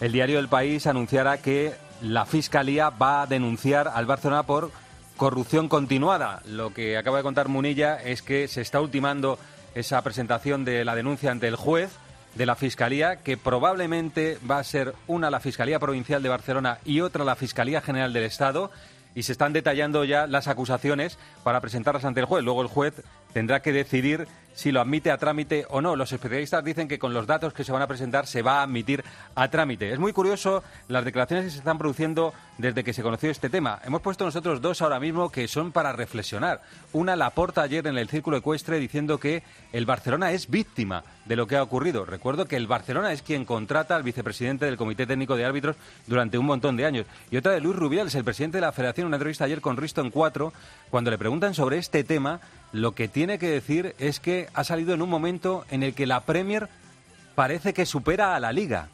el 0.00 0.12
diario 0.12 0.36
del 0.36 0.48
País 0.48 0.86
anunciara 0.86 1.38
que 1.38 1.74
la 2.00 2.24
Fiscalía 2.24 2.90
va 2.90 3.22
a 3.22 3.26
denunciar 3.26 3.90
al 3.92 4.06
Barcelona 4.06 4.44
por 4.44 4.70
corrupción 5.16 5.68
continuada. 5.68 6.40
Lo 6.46 6.72
que 6.72 6.96
acaba 6.96 7.16
de 7.16 7.24
contar 7.24 7.48
Munilla 7.48 7.96
es 7.96 8.22
que 8.22 8.46
se 8.46 8.60
está 8.60 8.80
ultimando 8.80 9.40
esa 9.74 10.00
presentación 10.02 10.64
de 10.64 10.84
la 10.84 10.94
denuncia 10.94 11.32
ante 11.32 11.48
el 11.48 11.56
juez 11.56 11.90
de 12.34 12.46
la 12.46 12.54
Fiscalía, 12.54 13.16
que 13.16 13.36
probablemente 13.36 14.38
va 14.48 14.58
a 14.58 14.64
ser 14.64 14.94
una 15.06 15.30
la 15.30 15.40
Fiscalía 15.40 15.78
Provincial 15.78 16.22
de 16.22 16.28
Barcelona 16.28 16.78
y 16.84 17.00
otra 17.00 17.24
la 17.24 17.36
Fiscalía 17.36 17.80
General 17.80 18.12
del 18.12 18.24
Estado, 18.24 18.70
y 19.14 19.24
se 19.24 19.32
están 19.32 19.52
detallando 19.52 20.04
ya 20.04 20.26
las 20.26 20.46
acusaciones 20.46 21.18
para 21.42 21.60
presentarlas 21.60 22.04
ante 22.04 22.20
el 22.20 22.26
juez. 22.26 22.44
Luego 22.44 22.62
el 22.62 22.68
juez 22.68 23.02
tendrá 23.32 23.60
que 23.60 23.72
decidir 23.72 24.26
si 24.58 24.72
lo 24.72 24.80
admite 24.80 25.12
a 25.12 25.18
trámite 25.18 25.66
o 25.70 25.80
no. 25.80 25.94
Los 25.94 26.10
especialistas 26.10 26.64
dicen 26.64 26.88
que 26.88 26.98
con 26.98 27.14
los 27.14 27.28
datos 27.28 27.52
que 27.52 27.62
se 27.62 27.70
van 27.70 27.82
a 27.82 27.86
presentar 27.86 28.26
se 28.26 28.42
va 28.42 28.58
a 28.58 28.62
admitir 28.64 29.04
a 29.36 29.46
trámite. 29.48 29.92
Es 29.92 30.00
muy 30.00 30.12
curioso 30.12 30.64
las 30.88 31.04
declaraciones 31.04 31.44
que 31.44 31.52
se 31.52 31.58
están 31.58 31.78
produciendo 31.78 32.34
desde 32.58 32.82
que 32.82 32.92
se 32.92 33.04
conoció 33.04 33.30
este 33.30 33.50
tema. 33.50 33.78
Hemos 33.84 34.02
puesto 34.02 34.24
nosotros 34.24 34.60
dos 34.60 34.82
ahora 34.82 34.98
mismo 34.98 35.30
que 35.30 35.46
son 35.46 35.70
para 35.70 35.92
reflexionar. 35.92 36.60
Una 36.92 37.14
la 37.14 37.26
aporta 37.26 37.62
ayer 37.62 37.86
en 37.86 37.98
el 37.98 38.08
Círculo 38.08 38.36
Ecuestre 38.36 38.80
diciendo 38.80 39.20
que 39.20 39.44
el 39.72 39.86
Barcelona 39.86 40.32
es 40.32 40.50
víctima 40.50 41.04
de 41.24 41.36
lo 41.36 41.46
que 41.46 41.56
ha 41.56 41.62
ocurrido. 41.62 42.04
Recuerdo 42.04 42.46
que 42.46 42.56
el 42.56 42.66
Barcelona 42.66 43.12
es 43.12 43.22
quien 43.22 43.44
contrata 43.44 43.94
al 43.94 44.02
vicepresidente 44.02 44.64
del 44.64 44.76
Comité 44.76 45.06
Técnico 45.06 45.36
de 45.36 45.44
Árbitros 45.44 45.76
durante 46.08 46.36
un 46.36 46.46
montón 46.46 46.76
de 46.76 46.84
años. 46.84 47.06
Y 47.30 47.36
otra 47.36 47.52
de 47.52 47.60
Luis 47.60 47.76
Rubiales, 47.76 48.16
el 48.16 48.24
presidente 48.24 48.56
de 48.56 48.62
la 48.62 48.72
Federación, 48.72 49.04
en 49.04 49.08
una 49.08 49.16
entrevista 49.18 49.44
ayer 49.44 49.60
con 49.60 49.76
Risto 49.76 50.00
en 50.00 50.10
Cuatro, 50.10 50.52
cuando 50.90 51.10
le 51.10 51.18
preguntan 51.18 51.54
sobre 51.54 51.78
este 51.78 52.04
tema, 52.04 52.40
lo 52.72 52.92
que 52.92 53.08
tiene 53.08 53.38
que 53.38 53.48
decir 53.48 53.94
es 53.98 54.20
que 54.20 54.48
ha 54.54 54.64
salido 54.64 54.94
en 54.94 55.02
un 55.02 55.10
momento 55.10 55.64
en 55.70 55.82
el 55.82 55.94
que 55.94 56.06
la 56.06 56.20
Premier 56.20 56.68
parece 57.34 57.72
que 57.72 57.86
supera 57.86 58.34
a 58.34 58.40
la 58.40 58.52
Liga. 58.52 58.88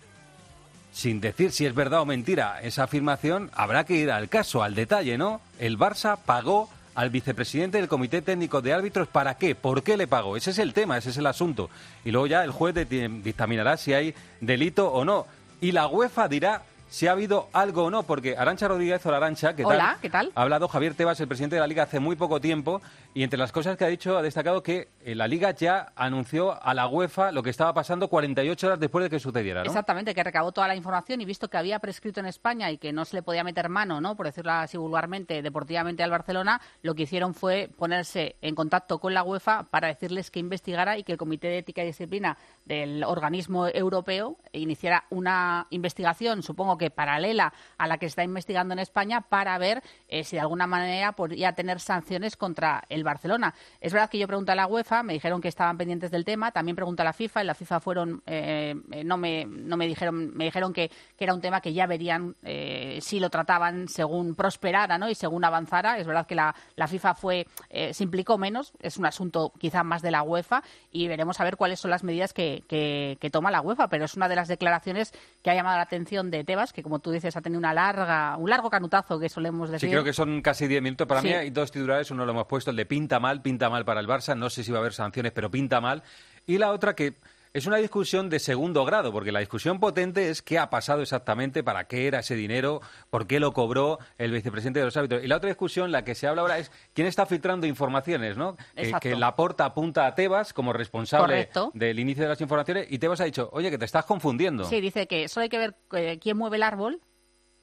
Sin 0.92 1.20
decir 1.20 1.50
si 1.50 1.66
es 1.66 1.74
verdad 1.74 2.02
o 2.02 2.06
mentira 2.06 2.60
esa 2.62 2.84
afirmación, 2.84 3.50
habrá 3.54 3.84
que 3.84 3.96
ir 3.96 4.10
al 4.10 4.28
caso, 4.28 4.62
al 4.62 4.74
detalle, 4.74 5.18
¿no? 5.18 5.40
El 5.58 5.78
Barça 5.78 6.16
pagó 6.24 6.68
al 6.94 7.10
vicepresidente 7.10 7.78
del 7.78 7.88
Comité 7.88 8.22
Técnico 8.22 8.62
de 8.62 8.72
Árbitros, 8.72 9.08
¿para 9.08 9.34
qué? 9.36 9.54
¿Por 9.54 9.82
qué 9.82 9.96
le 9.96 10.06
pagó? 10.06 10.36
Ese 10.36 10.50
es 10.50 10.58
el 10.58 10.72
tema, 10.72 10.96
ese 10.96 11.10
es 11.10 11.16
el 11.16 11.26
asunto. 11.26 11.68
Y 12.04 12.12
luego 12.12 12.28
ya 12.28 12.44
el 12.44 12.52
juez 12.52 12.74
dictaminará 12.88 13.76
si 13.76 13.92
hay 13.92 14.14
delito 14.40 14.92
o 14.92 15.04
no. 15.04 15.26
Y 15.60 15.72
la 15.72 15.88
UEFA 15.88 16.28
dirá 16.28 16.62
si 16.94 17.08
ha 17.08 17.10
habido 17.10 17.48
algo 17.52 17.86
o 17.86 17.90
no, 17.90 18.04
porque 18.04 18.36
Arancha 18.38 18.68
Rodríguez, 18.68 19.04
hola 19.04 19.16
Arancha, 19.16 19.56
¿qué 19.56 19.64
tal? 19.64 19.72
Hola, 19.72 19.98
¿qué 20.00 20.08
tal? 20.08 20.30
Ha 20.32 20.42
hablado 20.42 20.68
Javier 20.68 20.94
Tebas, 20.94 21.18
el 21.18 21.26
presidente 21.26 21.56
de 21.56 21.60
la 21.60 21.66
Liga, 21.66 21.82
hace 21.82 21.98
muy 21.98 22.14
poco 22.14 22.40
tiempo, 22.40 22.80
y 23.14 23.22
entre 23.22 23.38
las 23.38 23.52
cosas 23.52 23.76
que 23.76 23.84
ha 23.84 23.88
dicho, 23.88 24.18
ha 24.18 24.22
destacado 24.22 24.64
que 24.64 24.88
eh, 25.00 25.14
la 25.14 25.28
Liga 25.28 25.52
ya 25.52 25.92
anunció 25.94 26.60
a 26.60 26.74
la 26.74 26.88
UEFA 26.88 27.30
lo 27.30 27.44
que 27.44 27.50
estaba 27.50 27.72
pasando 27.72 28.08
48 28.08 28.66
horas 28.66 28.80
después 28.80 29.04
de 29.04 29.10
que 29.10 29.20
sucediera. 29.20 29.62
Exactamente, 29.62 30.12
que 30.14 30.24
recabó 30.24 30.50
toda 30.50 30.66
la 30.66 30.74
información 30.74 31.20
y 31.20 31.24
visto 31.24 31.48
que 31.48 31.56
había 31.56 31.78
prescrito 31.78 32.18
en 32.18 32.26
España 32.26 32.72
y 32.72 32.78
que 32.78 32.92
no 32.92 33.04
se 33.04 33.14
le 33.14 33.22
podía 33.22 33.44
meter 33.44 33.68
mano, 33.68 34.00
¿no? 34.00 34.16
por 34.16 34.26
decirlo 34.26 34.50
así 34.50 34.76
vulgarmente, 34.76 35.42
deportivamente 35.42 36.02
al 36.02 36.10
Barcelona, 36.10 36.60
lo 36.82 36.96
que 36.96 37.04
hicieron 37.04 37.34
fue 37.34 37.70
ponerse 37.78 38.34
en 38.42 38.56
contacto 38.56 38.98
con 38.98 39.14
la 39.14 39.22
UEFA 39.22 39.68
para 39.70 39.86
decirles 39.86 40.32
que 40.32 40.40
investigara 40.40 40.98
y 40.98 41.04
que 41.04 41.12
el 41.12 41.18
Comité 41.18 41.46
de 41.46 41.58
Ética 41.58 41.84
y 41.84 41.86
Disciplina 41.86 42.36
del 42.64 43.04
organismo 43.04 43.68
europeo 43.68 44.38
iniciara 44.50 45.04
una 45.10 45.68
investigación, 45.70 46.42
supongo 46.42 46.78
que 46.78 46.90
paralela 46.90 47.52
a 47.78 47.86
la 47.86 47.98
que 47.98 48.06
está 48.06 48.24
investigando 48.24 48.72
en 48.72 48.80
España, 48.80 49.20
para 49.20 49.56
ver 49.58 49.84
eh, 50.08 50.24
si 50.24 50.34
de 50.34 50.40
alguna 50.40 50.66
manera 50.66 51.12
podría 51.12 51.52
tener 51.52 51.78
sanciones 51.78 52.36
contra 52.36 52.82
el 52.88 53.03
Barcelona. 53.04 53.54
Es 53.80 53.92
verdad 53.92 54.10
que 54.10 54.18
yo 54.18 54.26
pregunté 54.26 54.52
a 54.52 54.54
la 54.54 54.66
UEFA, 54.66 55.02
me 55.02 55.12
dijeron 55.12 55.40
que 55.40 55.48
estaban 55.48 55.76
pendientes 55.78 56.10
del 56.10 56.24
tema, 56.24 56.50
también 56.50 56.74
pregunté 56.76 57.02
a 57.02 57.04
la 57.04 57.12
FIFA, 57.12 57.42
en 57.42 57.46
la 57.46 57.54
FIFA 57.54 57.80
fueron, 57.80 58.22
eh, 58.26 58.74
eh, 58.92 59.04
no 59.04 59.16
me, 59.16 59.44
no 59.46 59.76
me 59.76 59.86
dijeron, 59.86 60.34
me 60.34 60.44
dijeron 60.44 60.72
que, 60.72 60.88
que 61.16 61.24
era 61.24 61.34
un 61.34 61.40
tema 61.40 61.60
que 61.60 61.72
ya 61.72 61.86
verían 61.86 62.34
eh, 62.42 62.98
si 63.00 63.20
lo 63.20 63.30
trataban 63.30 63.88
según 63.88 64.34
prosperara, 64.34 64.98
¿no? 64.98 65.08
Y 65.08 65.14
según 65.14 65.44
avanzara. 65.44 65.98
Es 65.98 66.06
verdad 66.06 66.26
que 66.26 66.34
la, 66.34 66.54
la 66.76 66.88
FIFA 66.88 67.14
fue, 67.14 67.46
eh, 67.70 67.94
se 67.94 68.04
implicó 68.04 68.38
menos, 68.38 68.72
es 68.80 68.96
un 68.96 69.06
asunto 69.06 69.52
quizá 69.58 69.82
más 69.84 70.02
de 70.02 70.10
la 70.10 70.22
UEFA 70.22 70.62
y 70.90 71.08
veremos 71.08 71.40
a 71.40 71.44
ver 71.44 71.56
cuáles 71.56 71.80
son 71.80 71.90
las 71.90 72.02
medidas 72.04 72.32
que, 72.32 72.64
que, 72.68 73.18
que 73.20 73.30
toma 73.30 73.50
la 73.50 73.60
UEFA, 73.60 73.88
pero 73.88 74.04
es 74.04 74.14
una 74.14 74.28
de 74.28 74.36
las 74.36 74.48
declaraciones 74.48 75.12
que 75.42 75.50
ha 75.50 75.54
llamado 75.54 75.76
la 75.76 75.82
atención 75.82 76.30
de 76.30 76.44
Tebas, 76.44 76.72
que 76.72 76.82
como 76.82 76.98
tú 77.00 77.10
dices 77.10 77.36
ha 77.36 77.40
tenido 77.42 77.58
una 77.58 77.74
larga, 77.74 78.36
un 78.36 78.48
largo 78.50 78.70
canutazo 78.70 79.18
que 79.18 79.28
solemos 79.28 79.70
decir. 79.70 79.88
Sí, 79.88 79.92
creo 79.92 80.04
que 80.04 80.12
son 80.12 80.40
casi 80.42 80.66
10 80.66 80.82
minutos. 80.82 81.06
Para 81.06 81.20
Sí. 81.20 81.28
mí 81.28 81.32
hay 81.34 81.50
dos 81.50 81.70
titulares. 81.70 82.10
Uno 82.10 82.24
lo 82.24 82.32
hemos 82.32 82.46
puesto, 82.46 82.70
el 82.70 82.76
de 82.76 82.86
pinta 82.94 83.18
mal, 83.18 83.42
pinta 83.42 83.68
mal 83.68 83.84
para 83.84 83.98
el 83.98 84.06
Barça. 84.06 84.36
No 84.36 84.48
sé 84.50 84.62
si 84.62 84.70
va 84.70 84.78
a 84.78 84.80
haber 84.80 84.92
sanciones, 84.92 85.32
pero 85.32 85.50
pinta 85.50 85.80
mal. 85.80 86.04
Y 86.46 86.58
la 86.58 86.70
otra 86.70 86.94
que 86.94 87.14
es 87.52 87.66
una 87.66 87.78
discusión 87.78 88.30
de 88.30 88.38
segundo 88.38 88.84
grado, 88.84 89.10
porque 89.10 89.32
la 89.32 89.40
discusión 89.40 89.80
potente 89.80 90.30
es 90.30 90.42
qué 90.42 90.60
ha 90.60 90.70
pasado 90.70 91.02
exactamente, 91.02 91.64
para 91.64 91.88
qué 91.88 92.06
era 92.06 92.20
ese 92.20 92.36
dinero, 92.36 92.80
por 93.10 93.26
qué 93.26 93.40
lo 93.40 93.52
cobró 93.52 93.98
el 94.16 94.30
vicepresidente 94.30 94.78
de 94.78 94.84
los 94.84 94.96
árbitros. 94.96 95.24
Y 95.24 95.26
la 95.26 95.36
otra 95.38 95.48
discusión, 95.48 95.90
la 95.90 96.04
que 96.04 96.14
se 96.14 96.28
habla 96.28 96.42
ahora, 96.42 96.58
es 96.58 96.70
quién 96.92 97.08
está 97.08 97.26
filtrando 97.26 97.66
informaciones, 97.66 98.36
¿no? 98.36 98.54
Que, 98.76 98.82
Exacto. 98.82 99.08
que 99.08 99.16
Laporta 99.16 99.64
apunta 99.64 100.06
a 100.06 100.14
Tebas 100.14 100.52
como 100.52 100.72
responsable 100.72 101.48
Correcto. 101.48 101.72
del 101.74 101.98
inicio 101.98 102.22
de 102.22 102.28
las 102.28 102.40
informaciones 102.40 102.86
y 102.90 103.00
Tebas 103.00 103.20
ha 103.20 103.24
dicho, 103.24 103.50
oye, 103.52 103.72
que 103.72 103.78
te 103.78 103.86
estás 103.86 104.04
confundiendo. 104.04 104.66
Sí, 104.66 104.80
dice 104.80 105.08
que 105.08 105.26
solo 105.26 105.42
hay 105.42 105.48
que 105.48 105.58
ver 105.58 105.74
eh, 105.94 106.20
quién 106.20 106.36
mueve 106.36 106.56
el 106.58 106.62
árbol 106.62 107.00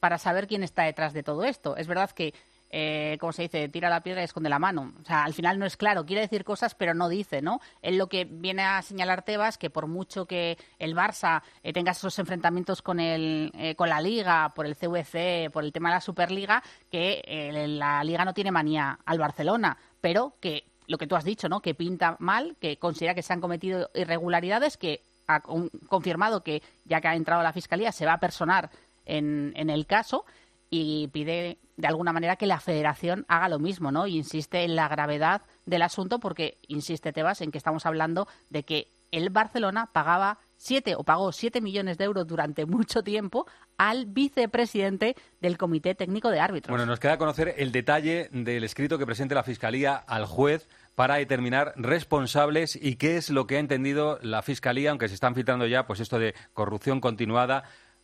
para 0.01 0.17
saber 0.17 0.47
quién 0.47 0.63
está 0.63 0.83
detrás 0.83 1.13
de 1.13 1.23
todo 1.23 1.45
esto. 1.45 1.77
Es 1.77 1.87
verdad 1.87 2.09
que, 2.11 2.33
eh, 2.71 3.17
como 3.19 3.33
se 3.33 3.43
dice, 3.43 3.67
tira 3.69 3.89
la 3.89 4.01
piedra 4.01 4.21
y 4.21 4.25
esconde 4.25 4.49
la 4.49 4.57
mano. 4.59 4.93
O 5.01 5.05
sea, 5.05 5.23
al 5.23 5.33
final 5.33 5.59
no 5.59 5.65
es 5.65 5.77
claro, 5.77 6.05
quiere 6.05 6.21
decir 6.21 6.43
cosas, 6.43 6.73
pero 6.73 6.93
no 6.93 7.09
dice, 7.09 7.41
¿no? 7.41 7.59
Él 7.81 7.97
lo 7.97 8.07
que 8.07 8.25
viene 8.25 8.63
a 8.63 8.81
señalar 8.81 9.23
Tebas, 9.23 9.57
que 9.57 9.69
por 9.69 9.87
mucho 9.87 10.25
que 10.25 10.57
el 10.79 10.95
Barça 10.95 11.41
eh, 11.63 11.73
tenga 11.73 11.91
esos 11.91 12.17
enfrentamientos 12.19 12.81
con, 12.81 12.99
el, 12.99 13.51
eh, 13.55 13.75
con 13.75 13.89
la 13.89 13.99
Liga, 14.01 14.49
por 14.55 14.65
el 14.65 14.75
CVC, 14.75 15.49
por 15.51 15.63
el 15.63 15.71
tema 15.73 15.89
de 15.89 15.95
la 15.95 16.01
Superliga, 16.01 16.63
que 16.89 17.21
eh, 17.25 17.67
la 17.67 18.03
Liga 18.03 18.25
no 18.25 18.33
tiene 18.33 18.51
manía 18.51 18.99
al 19.05 19.19
Barcelona, 19.19 19.77
pero 19.99 20.33
que 20.39 20.63
lo 20.87 20.97
que 20.97 21.07
tú 21.07 21.15
has 21.15 21.23
dicho, 21.23 21.47
¿no? 21.49 21.61
Que 21.61 21.73
pinta 21.75 22.15
mal, 22.19 22.55
que 22.59 22.77
considera 22.77 23.13
que 23.15 23.21
se 23.23 23.31
han 23.33 23.41
cometido 23.41 23.89
irregularidades, 23.93 24.77
que 24.77 25.01
ha 25.27 25.39
con- 25.39 25.69
confirmado 25.87 26.43
que 26.43 26.61
ya 26.85 26.99
que 26.99 27.07
ha 27.07 27.15
entrado 27.15 27.43
la 27.43 27.53
fiscalía 27.53 27.91
se 27.91 28.05
va 28.05 28.13
a 28.13 28.19
personar 28.19 28.69
en, 29.05 29.53
en 29.55 29.69
el 29.69 29.85
caso 29.85 30.25
y 30.69 31.07
pide 31.09 31.57
de 31.81 31.87
alguna 31.87 32.13
manera 32.13 32.35
que 32.35 32.45
la 32.45 32.59
federación 32.59 33.25
haga 33.27 33.49
lo 33.49 33.57
mismo, 33.57 33.91
¿no? 33.91 34.05
Y 34.05 34.15
insiste 34.15 34.63
en 34.63 34.75
la 34.75 34.87
gravedad 34.87 35.41
del 35.65 35.81
asunto 35.81 36.19
porque 36.19 36.59
insiste 36.67 37.11
Tebas 37.11 37.41
en 37.41 37.51
que 37.51 37.57
estamos 37.57 37.87
hablando 37.87 38.27
de 38.51 38.61
que 38.61 38.87
el 39.09 39.31
Barcelona 39.31 39.89
pagaba 39.91 40.37
siete 40.57 40.93
o 40.95 41.03
pagó 41.03 41.31
siete 41.31 41.59
millones 41.59 41.97
de 41.97 42.03
euros 42.03 42.27
durante 42.27 42.67
mucho 42.67 43.01
tiempo 43.01 43.47
al 43.77 44.05
vicepresidente 44.05 45.15
del 45.41 45.57
Comité 45.57 45.95
Técnico 45.95 46.29
de 46.29 46.39
Árbitros. 46.39 46.69
Bueno, 46.69 46.85
nos 46.85 46.99
queda 46.99 47.17
conocer 47.17 47.55
el 47.57 47.71
detalle 47.71 48.29
del 48.31 48.63
escrito 48.63 48.99
que 48.99 49.07
presente 49.07 49.33
la 49.33 49.41
Fiscalía 49.41 49.95
al 49.95 50.27
juez 50.27 50.69
para 50.93 51.15
determinar 51.15 51.73
responsables 51.77 52.77
y 52.79 52.97
qué 52.97 53.17
es 53.17 53.31
lo 53.31 53.47
que 53.47 53.55
ha 53.55 53.59
entendido 53.59 54.19
la 54.21 54.43
Fiscalía, 54.43 54.91
aunque 54.91 55.07
se 55.07 55.15
están 55.15 55.33
filtrando 55.33 55.65
ya, 55.65 55.87
pues 55.87 55.99
esto 55.99 56.19
de 56.19 56.35
corrupción 56.53 57.01
continuada, 57.01 57.63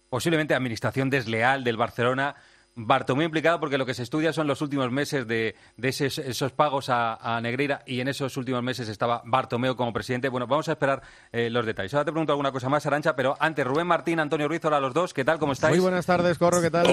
posiblemente 0.10 0.56
administración 0.56 1.12
desleal 1.12 1.64
del 1.64 1.78
Barcelona. 1.78 2.36
Bartomeu 2.80 3.26
implicado 3.26 3.60
porque 3.60 3.78
lo 3.78 3.88
que 3.88 3.96
se 3.96 4.04
estudia 4.04 4.32
son 4.32 4.46
los 4.46 4.62
últimos 4.62 4.92
meses 4.92 5.28
de, 5.28 5.56
de 5.78 5.90
esos, 5.90 6.20
esos 6.20 6.52
pagos 6.52 6.90
a, 6.90 7.16
a 7.16 7.42
Negreira 7.42 7.82
y 7.88 8.02
en 8.02 8.08
esos 8.08 8.38
últimos 8.38 8.62
meses 8.62 8.88
estaba 8.88 9.24
Bartomeu 9.26 9.76
como 9.76 9.92
presidente. 9.92 10.30
Bueno, 10.30 10.46
vamos 10.46 10.70
a 10.70 10.74
esperar 10.74 11.02
eh, 11.32 11.50
los 11.50 11.66
detalles. 11.66 11.92
Ahora 11.96 12.06
te 12.06 12.12
pregunto 12.12 12.34
alguna 12.34 12.52
cosa 12.52 12.70
más, 12.70 12.86
Arancha, 12.86 13.16
pero 13.16 13.36
antes 13.40 13.66
Rubén 13.66 13.88
Martín, 13.88 14.20
Antonio 14.20 14.48
Ruiz, 14.48 14.64
hola 14.64 14.78
a 14.78 14.80
los 14.80 14.94
dos. 14.94 15.12
¿Qué 15.12 15.26
tal? 15.26 15.40
¿Cómo 15.40 15.54
estáis? 15.54 15.76
Muy 15.76 15.82
buenas 15.82 16.06
tardes, 16.06 16.38
Corro, 16.38 16.62
¿qué 16.62 16.70
tal? 16.70 16.86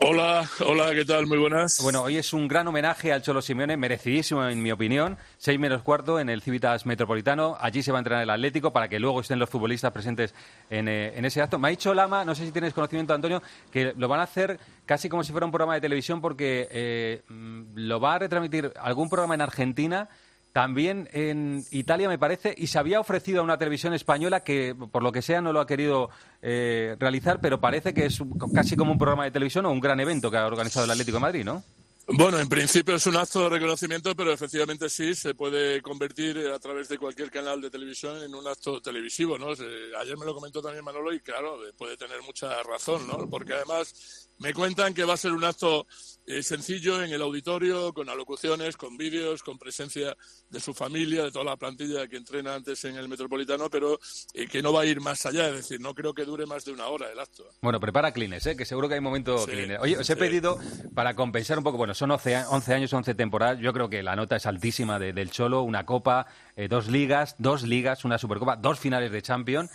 Hola, 0.00 0.48
hola, 0.66 0.94
¿qué 0.94 1.04
tal? 1.04 1.26
Muy 1.26 1.36
buenas. 1.36 1.82
Bueno, 1.82 2.02
hoy 2.02 2.16
es 2.16 2.32
un 2.32 2.48
gran 2.48 2.66
homenaje 2.66 3.12
al 3.12 3.20
Cholo 3.20 3.42
Simeone, 3.42 3.76
merecidísimo 3.76 4.46
en 4.46 4.62
mi 4.62 4.72
opinión. 4.72 5.18
Seis 5.36 5.58
menos 5.58 5.82
cuarto 5.82 6.18
en 6.18 6.30
el 6.30 6.40
Civitas 6.40 6.86
Metropolitano. 6.86 7.58
Allí 7.60 7.82
se 7.82 7.92
va 7.92 7.98
a 7.98 8.00
entrenar 8.00 8.22
el 8.22 8.30
Atlético 8.30 8.72
para 8.72 8.88
que 8.88 8.98
luego 8.98 9.20
estén 9.20 9.38
los 9.38 9.50
futbolistas 9.50 9.92
presentes 9.92 10.34
en, 10.70 10.88
eh, 10.88 11.12
en 11.14 11.26
ese 11.26 11.42
acto. 11.42 11.58
Me 11.58 11.68
ha 11.68 11.70
dicho 11.70 11.92
Lama, 11.92 12.24
no 12.24 12.34
sé 12.34 12.46
si 12.46 12.52
tienes 12.52 12.72
conocimiento, 12.72 13.12
Antonio, 13.12 13.42
que 13.70 13.92
lo 13.96 14.08
van 14.08 14.20
a 14.20 14.22
hacer 14.22 14.58
casi 14.86 15.08
como 15.08 15.24
si 15.24 15.32
fuera 15.32 15.44
un 15.44 15.52
programa 15.52 15.74
de 15.74 15.80
televisión 15.80 16.20
porque 16.20 16.68
eh, 16.70 17.22
mm, 17.28 17.62
lo 17.74 18.00
va 18.00 18.14
a 18.14 18.18
retransmitir 18.20 18.72
algún 18.80 19.10
programa 19.10 19.34
en 19.34 19.42
Argentina. 19.42 20.08
También 20.52 21.06
en 21.12 21.62
Italia, 21.70 22.08
me 22.08 22.18
parece, 22.18 22.54
y 22.56 22.68
se 22.68 22.78
había 22.78 22.98
ofrecido 22.98 23.40
a 23.40 23.44
una 23.44 23.58
televisión 23.58 23.92
española 23.92 24.42
que, 24.42 24.74
por 24.74 25.02
lo 25.02 25.12
que 25.12 25.20
sea, 25.20 25.42
no 25.42 25.52
lo 25.52 25.60
ha 25.60 25.66
querido 25.66 26.08
eh, 26.40 26.96
realizar, 26.98 27.42
pero 27.42 27.60
parece 27.60 27.92
que 27.92 28.06
es 28.06 28.22
casi 28.54 28.74
como 28.74 28.92
un 28.92 28.96
programa 28.96 29.24
de 29.24 29.32
televisión 29.32 29.66
o 29.66 29.70
un 29.70 29.80
gran 29.80 30.00
evento 30.00 30.30
que 30.30 30.38
ha 30.38 30.46
organizado 30.46 30.86
el 30.86 30.92
Atlético 30.92 31.16
de 31.16 31.20
Madrid, 31.20 31.44
¿no? 31.44 31.62
Bueno, 32.08 32.38
en 32.38 32.48
principio 32.48 32.94
es 32.94 33.06
un 33.08 33.16
acto 33.16 33.42
de 33.42 33.48
reconocimiento, 33.48 34.14
pero 34.14 34.32
efectivamente 34.32 34.88
sí 34.88 35.12
se 35.14 35.34
puede 35.34 35.82
convertir 35.82 36.38
a 36.54 36.58
través 36.60 36.88
de 36.88 36.98
cualquier 36.98 37.32
canal 37.32 37.60
de 37.60 37.68
televisión 37.68 38.22
en 38.22 38.32
un 38.32 38.46
acto 38.46 38.80
televisivo, 38.80 39.36
¿no? 39.36 39.48
Ayer 39.48 40.16
me 40.16 40.24
lo 40.24 40.32
comentó 40.32 40.62
también 40.62 40.84
Manolo 40.84 41.12
y 41.12 41.18
claro, 41.18 41.58
puede 41.76 41.96
tener 41.96 42.22
mucha 42.22 42.62
razón, 42.62 43.08
¿no? 43.08 43.28
Porque 43.28 43.54
además 43.54 44.25
me 44.38 44.52
cuentan 44.52 44.92
que 44.94 45.04
va 45.04 45.14
a 45.14 45.16
ser 45.16 45.32
un 45.32 45.44
acto 45.44 45.86
eh, 46.26 46.42
sencillo 46.42 47.02
en 47.02 47.10
el 47.12 47.22
auditorio, 47.22 47.92
con 47.94 48.08
alocuciones, 48.08 48.76
con 48.76 48.96
vídeos, 48.96 49.42
con 49.42 49.58
presencia 49.58 50.16
de 50.50 50.60
su 50.60 50.74
familia, 50.74 51.22
de 51.24 51.30
toda 51.32 51.44
la 51.44 51.56
plantilla 51.56 52.06
que 52.08 52.16
entrena 52.16 52.54
antes 52.54 52.84
en 52.84 52.96
el 52.96 53.08
Metropolitano, 53.08 53.70
pero 53.70 53.98
eh, 54.34 54.46
que 54.46 54.60
no 54.62 54.72
va 54.72 54.82
a 54.82 54.84
ir 54.86 55.00
más 55.00 55.24
allá, 55.24 55.48
es 55.48 55.54
decir, 55.56 55.80
no 55.80 55.94
creo 55.94 56.12
que 56.14 56.24
dure 56.24 56.44
más 56.46 56.64
de 56.64 56.72
una 56.72 56.86
hora 56.88 57.10
el 57.10 57.18
acto. 57.20 57.44
Bueno, 57.62 57.78
prepara 57.80 58.12
Clines, 58.12 58.44
¿eh? 58.46 58.56
que 58.56 58.64
seguro 58.64 58.88
que 58.88 58.94
hay 58.94 59.00
momento 59.00 59.38
Sí, 59.38 59.52
Clines. 59.52 59.78
Oye, 59.80 59.96
os 59.98 60.10
he 60.10 60.14
sí. 60.14 60.18
pedido, 60.18 60.58
para 60.94 61.14
compensar 61.14 61.58
un 61.58 61.64
poco, 61.64 61.76
bueno, 61.78 61.94
son 61.94 62.10
11, 62.10 62.36
a- 62.36 62.48
11 62.50 62.74
años, 62.74 62.92
11 62.92 63.14
temporadas, 63.14 63.58
yo 63.60 63.72
creo 63.72 63.88
que 63.88 64.02
la 64.02 64.16
nota 64.16 64.36
es 64.36 64.46
altísima 64.46 64.98
de- 64.98 65.12
del 65.12 65.30
Cholo, 65.30 65.62
una 65.62 65.86
copa, 65.86 66.26
eh, 66.56 66.68
dos 66.68 66.88
ligas, 66.88 67.36
dos 67.38 67.62
ligas, 67.62 68.04
una 68.04 68.18
supercopa, 68.18 68.56
dos 68.56 68.78
finales 68.80 69.12
de 69.12 69.22
Champions, 69.22 69.70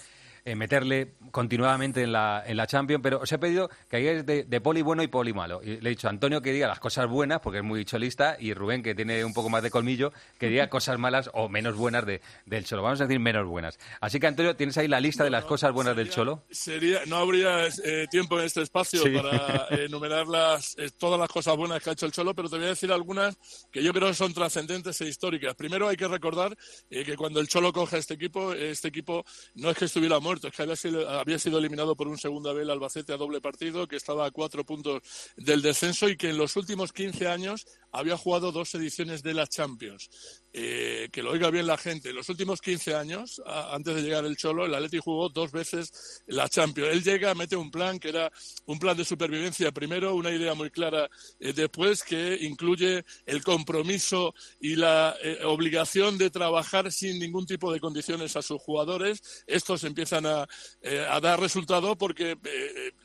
eh, 0.45 0.55
meterle 0.55 1.13
continuadamente 1.31 2.03
en 2.03 2.11
la, 2.11 2.43
en 2.45 2.57
la 2.57 2.67
Champions, 2.67 3.01
pero 3.03 3.19
os 3.19 3.31
he 3.31 3.37
pedido 3.37 3.69
que 3.89 3.97
hagáis 3.97 4.25
de, 4.25 4.43
de 4.43 4.61
poli 4.61 4.81
bueno 4.81 5.03
y 5.03 5.07
poli 5.07 5.33
malo. 5.33 5.61
Y 5.63 5.79
le 5.79 5.89
he 5.89 5.91
dicho 5.91 6.07
a 6.07 6.09
Antonio 6.09 6.41
que 6.41 6.51
diga 6.51 6.67
las 6.67 6.79
cosas 6.79 7.07
buenas, 7.07 7.39
porque 7.41 7.59
es 7.59 7.63
muy 7.63 7.85
cholista, 7.85 8.37
y 8.39 8.53
Rubén, 8.53 8.83
que 8.83 8.95
tiene 8.95 9.23
un 9.23 9.33
poco 9.33 9.49
más 9.49 9.63
de 9.63 9.71
colmillo, 9.71 10.11
que 10.39 10.47
diga 10.47 10.69
cosas 10.69 10.97
malas 10.99 11.29
o 11.33 11.49
menos 11.49 11.75
buenas 11.75 12.05
de, 12.05 12.21
del 12.45 12.65
Cholo. 12.65 12.83
Vamos 12.83 13.01
a 13.01 13.05
decir 13.07 13.19
menos 13.19 13.47
buenas. 13.47 13.79
Así 13.99 14.19
que, 14.19 14.27
Antonio, 14.27 14.55
¿tienes 14.55 14.77
ahí 14.77 14.87
la 14.87 14.99
lista 14.99 15.23
de 15.23 15.29
las 15.29 15.45
cosas 15.45 15.71
buenas 15.71 15.95
del 15.95 16.09
Cholo? 16.09 16.43
Sería, 16.51 17.01
no 17.05 17.17
habría 17.17 17.67
eh, 17.67 18.07
tiempo 18.09 18.39
en 18.39 18.45
este 18.45 18.61
espacio 18.61 19.01
Sí. 19.03 19.09
para 19.11 19.67
enumerar 19.71 20.27
las, 20.27 20.77
eh, 20.77 20.89
todas 20.97 21.19
las 21.19 21.29
cosas 21.29 21.55
buenas 21.55 21.81
que 21.81 21.89
ha 21.89 21.93
hecho 21.93 22.05
el 22.05 22.11
Cholo, 22.11 22.33
pero 22.33 22.49
te 22.49 22.57
voy 22.57 22.65
a 22.65 22.69
decir 22.69 22.91
algunas 22.91 23.37
que 23.71 23.83
yo 23.83 23.93
creo 23.93 24.09
que 24.09 24.13
son 24.15 24.33
trascendentes 24.33 24.99
e 25.01 25.07
históricas. 25.07 25.55
Primero 25.55 25.87
hay 25.87 25.97
que 25.97 26.07
recordar 26.07 26.57
que 26.89 27.15
cuando 27.15 27.39
el 27.39 27.47
Cholo 27.47 27.71
coge 27.71 27.97
este 27.97 28.15
equipo, 28.15 28.53
este 28.53 28.87
equipo 28.89 29.23
no 29.55 29.69
es 29.69 29.77
que 29.77 29.85
estuviera 29.85 30.19
muerto, 30.19 30.30
es 30.33 30.53
que 30.53 30.61
había 30.61 30.75
sido, 30.75 31.09
había 31.09 31.39
sido 31.39 31.59
eliminado 31.59 31.95
por 31.95 32.07
un 32.07 32.17
segunda 32.17 32.53
vez 32.53 32.63
el 32.63 32.69
Albacete 32.69 33.13
a 33.13 33.17
doble 33.17 33.41
partido, 33.41 33.87
que 33.87 33.95
estaba 33.95 34.25
a 34.25 34.31
cuatro 34.31 34.63
puntos 34.63 35.01
del 35.35 35.61
descenso 35.61 36.09
y 36.09 36.17
que 36.17 36.29
en 36.29 36.37
los 36.37 36.55
últimos 36.55 36.93
15 36.93 37.27
años 37.27 37.65
había 37.91 38.17
jugado 38.17 38.51
dos 38.51 38.73
ediciones 38.75 39.23
de 39.23 39.33
la 39.33 39.47
Champions. 39.47 40.09
Eh, 40.53 41.07
que 41.13 41.23
lo 41.23 41.31
oiga 41.31 41.49
bien 41.49 41.65
la 41.65 41.77
gente. 41.77 42.09
En 42.09 42.15
los 42.15 42.27
últimos 42.27 42.59
15 42.59 42.93
años, 42.93 43.41
antes 43.45 43.95
de 43.95 44.01
llegar 44.01 44.25
el 44.25 44.35
Cholo, 44.35 44.65
el 44.65 44.75
Atleti 44.75 44.99
jugó 44.99 45.29
dos 45.29 45.51
veces 45.51 46.23
la 46.27 46.49
Champions. 46.49 46.89
Él 46.91 47.03
llega, 47.03 47.33
mete 47.35 47.55
un 47.55 47.71
plan 47.71 47.99
que 47.99 48.09
era 48.09 48.29
un 48.65 48.77
plan 48.77 48.97
de 48.97 49.05
supervivencia 49.05 49.71
primero, 49.71 50.13
una 50.13 50.29
idea 50.29 50.53
muy 50.53 50.69
clara 50.69 51.09
eh, 51.39 51.53
después 51.53 52.03
que 52.03 52.37
incluye 52.41 53.05
el 53.25 53.43
compromiso 53.43 54.33
y 54.59 54.75
la 54.75 55.15
eh, 55.23 55.39
obligación 55.45 56.17
de 56.17 56.29
trabajar 56.29 56.91
sin 56.91 57.19
ningún 57.19 57.45
tipo 57.45 57.71
de 57.71 57.79
condiciones 57.79 58.35
a 58.35 58.41
sus 58.41 58.61
jugadores. 58.61 59.43
Estos 59.47 59.85
empiezan 59.85 60.25
a, 60.25 60.47
eh, 60.81 61.05
a 61.09 61.19
dar 61.21 61.39
resultado 61.39 61.97
porque 61.97 62.37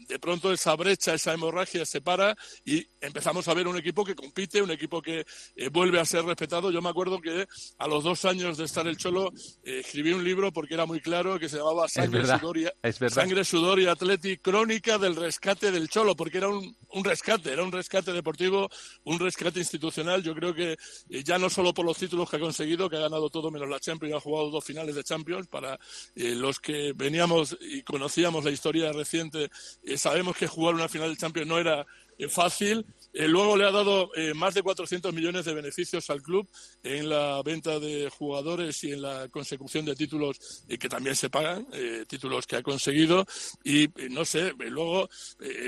de 0.09 0.19
pronto 0.19 0.53
esa 0.53 0.75
brecha, 0.75 1.15
esa 1.15 1.33
hemorragia 1.33 1.85
se 1.87 2.01
para 2.01 2.37
y 2.65 2.87
empezamos 3.01 3.47
a 3.49 3.55
ver 3.55 3.69
un 3.69 3.77
equipo 3.77 4.05
que 4.05 4.15
compite, 4.15 4.63
un 4.63 4.71
equipo 4.77 5.03
que 5.03 5.27
eh, 5.57 5.69
vuelve 5.69 6.01
a 6.01 6.05
ser 6.05 6.25
respetado. 6.25 6.71
Yo 6.71 6.81
me 6.81 6.89
acuerdo 6.89 7.21
que 7.21 7.47
a 7.79 7.89
los 7.89 8.05
dos 8.05 8.25
años 8.25 8.57
de 8.57 8.65
estar 8.65 8.87
el 8.87 8.97
Cholo 8.97 9.33
eh, 9.65 9.81
escribí 9.81 10.13
un 10.13 10.23
libro 10.23 10.53
porque 10.53 10.75
era 10.75 10.87
muy 10.87 11.01
claro 11.01 11.39
que 11.39 11.49
se 11.49 11.59
llamaba 11.59 11.89
Sangre, 11.89 12.21
verdad, 12.21 12.41
Sudor 12.41 12.59
y. 12.59 12.69
Sangre, 13.09 13.45
Sudor 13.45 13.81
y 13.81 13.87
Atleti, 13.87 14.39
crónica 14.39 14.99
del 14.99 15.17
rescate 15.17 15.71
del 15.73 15.89
Cholo, 15.89 16.15
porque 16.15 16.39
era 16.39 16.49
un, 16.49 16.77
un 16.91 17.05
rescate, 17.05 17.53
era 17.53 17.63
un 17.63 17.73
rescate 17.73 18.13
deportivo, 18.13 18.69
un 19.05 19.19
rescate 19.19 19.59
institucional. 19.59 20.23
Yo 20.23 20.35
creo 20.35 20.55
que 20.55 20.77
eh, 21.11 21.25
ya 21.25 21.39
no 21.39 21.51
solo 21.51 21.75
por 21.75 21.85
los 21.85 21.99
títulos 21.99 22.31
que 22.31 22.37
ha 22.37 22.41
conseguido, 22.41 22.89
que 22.89 22.97
ha 22.97 23.01
ganado 23.01 23.31
todo 23.31 23.51
menos 23.51 23.69
la 23.69 23.81
Champions 23.81 24.13
y 24.13 24.17
ha 24.17 24.21
jugado 24.21 24.51
dos 24.51 24.65
finales 24.65 24.95
de 24.95 25.05
Champions, 25.05 25.49
para 25.49 25.79
eh, 26.15 26.35
los 26.35 26.61
que 26.61 26.93
veníamos 26.95 27.57
y 27.61 27.83
conocíamos 27.83 28.45
la 28.45 28.51
historia 28.51 28.93
reciente, 28.93 29.51
eh, 29.83 29.99
sabemos 29.99 30.37
que 30.37 30.47
jugar 30.47 30.75
una 30.75 30.89
final 30.89 31.11
de 31.11 31.17
Champions 31.17 31.49
no 31.49 31.59
era 31.59 31.87
eh, 32.19 32.29
fácil. 32.29 32.87
Eh, 33.19 33.27
luego 33.29 33.57
le 33.57 33.65
ha 33.65 33.71
dado 33.71 34.11
eh, 34.15 34.35
más 34.35 34.53
de 34.53 34.63
400 34.63 35.15
millones 35.15 35.47
de 35.47 35.55
beneficios 35.55 36.11
al 36.11 36.21
club 36.21 36.47
en 36.83 37.09
la 37.09 37.41
venta 37.43 37.79
de 37.81 38.11
jugadores 38.11 38.85
y 38.85 38.93
en 38.93 39.01
la 39.01 39.29
consecución 39.29 39.87
de 39.87 39.97
títulos 39.97 40.65
eh, 40.69 40.77
que 40.77 40.89
también 40.91 41.17
se 41.17 41.31
pagan, 41.31 41.67
eh, 41.73 42.05
títulos 42.07 42.47
que 42.47 42.57
ha 42.57 42.63
conseguido. 42.63 43.25
Y 43.65 43.89
no 44.11 44.27
sé, 44.27 44.53
luego 44.59 45.09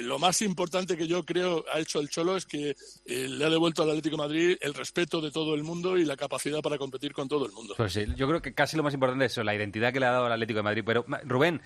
lo 0.02 0.18
más 0.18 0.42
importante 0.42 0.94
que 0.96 1.06
yo 1.08 1.24
creo 1.24 1.64
ha 1.72 1.78
hecho 1.80 2.00
el 2.00 2.10
Cholo 2.10 2.36
es 2.36 2.44
que 2.44 2.76
le 3.06 3.42
ha 3.44 3.48
devuelto 3.48 3.82
al 3.82 3.88
Atlético 3.90 4.16
de 4.16 4.22
Madrid 4.22 4.56
el 4.60 4.74
respeto 4.74 5.20
de 5.22 5.30
todo 5.30 5.54
el 5.54 5.62
mundo 5.62 5.96
y 5.96 6.04
la 6.04 6.16
capacidad 6.16 6.60
para 6.60 6.76
competir 6.76 7.14
con 7.14 7.28
todo 7.28 7.46
el 7.46 7.52
mundo. 7.52 7.74
Pues 7.78 7.94
sí, 7.94 8.04
yo 8.14 8.28
creo 8.28 8.42
que 8.42 8.52
casi 8.52 8.76
lo 8.76 8.82
más 8.82 8.92
importante 8.92 9.24
es 9.24 9.32
eso, 9.32 9.42
la 9.42 9.54
identidad 9.54 9.90
que 9.92 10.00
le 10.00 10.06
ha 10.06 10.10
dado 10.12 10.26
al 10.26 10.32
Atlético 10.32 10.58
de 10.58 10.62
Madrid. 10.64 10.82
Pero, 10.84 11.06
Rubén, 11.24 11.62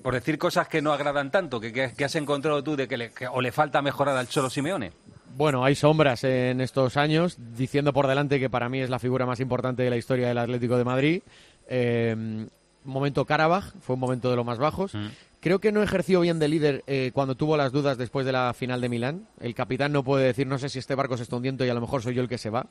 por 0.00 0.14
decir 0.14 0.38
cosas 0.38 0.68
que 0.68 0.80
no 0.80 0.92
agradan 0.92 1.32
tanto, 1.32 1.60
que 1.60 1.92
has 2.04 2.14
encontrado 2.14 2.62
tú 2.62 2.76
de 2.76 2.86
que, 2.86 2.96
le- 2.96 3.12
que 3.12 3.26
o 3.26 3.40
le 3.40 3.50
falta 3.50 3.82
mejorar 3.82 4.16
al 4.16 4.28
Cholo 4.28 4.48
Simeone. 4.48 4.92
Bueno, 5.36 5.64
hay 5.64 5.74
sombras 5.74 6.22
en 6.24 6.60
estos 6.60 6.96
años, 6.96 7.36
diciendo 7.56 7.92
por 7.92 8.06
delante 8.06 8.38
que 8.38 8.48
para 8.50 8.68
mí 8.68 8.80
es 8.80 8.90
la 8.90 8.98
figura 9.00 9.26
más 9.26 9.40
importante 9.40 9.82
de 9.82 9.90
la 9.90 9.96
historia 9.96 10.28
del 10.28 10.38
Atlético 10.38 10.76
de 10.78 10.84
Madrid. 10.84 11.22
Eh, 11.68 12.46
momento 12.84 13.24
Karabaj, 13.24 13.72
fue 13.80 13.94
un 13.94 14.00
momento 14.00 14.30
de 14.30 14.36
los 14.36 14.44
más 14.44 14.58
bajos. 14.58 14.94
Creo 15.40 15.58
que 15.58 15.72
no 15.72 15.82
ejerció 15.82 16.20
bien 16.20 16.38
de 16.38 16.48
líder 16.48 16.84
eh, 16.86 17.10
cuando 17.12 17.34
tuvo 17.34 17.56
las 17.56 17.72
dudas 17.72 17.98
después 17.98 18.24
de 18.24 18.32
la 18.32 18.54
final 18.54 18.80
de 18.80 18.88
Milán. 18.88 19.26
El 19.40 19.54
capitán 19.54 19.92
no 19.92 20.04
puede 20.04 20.24
decir, 20.24 20.46
no 20.46 20.56
sé 20.58 20.68
si 20.68 20.78
este 20.78 20.94
barco 20.94 21.16
se 21.16 21.24
está 21.24 21.36
hundiendo 21.36 21.64
y 21.66 21.68
a 21.68 21.74
lo 21.74 21.80
mejor 21.80 22.00
soy 22.02 22.14
yo 22.14 22.22
el 22.22 22.28
que 22.28 22.38
se 22.38 22.50
va. 22.50 22.66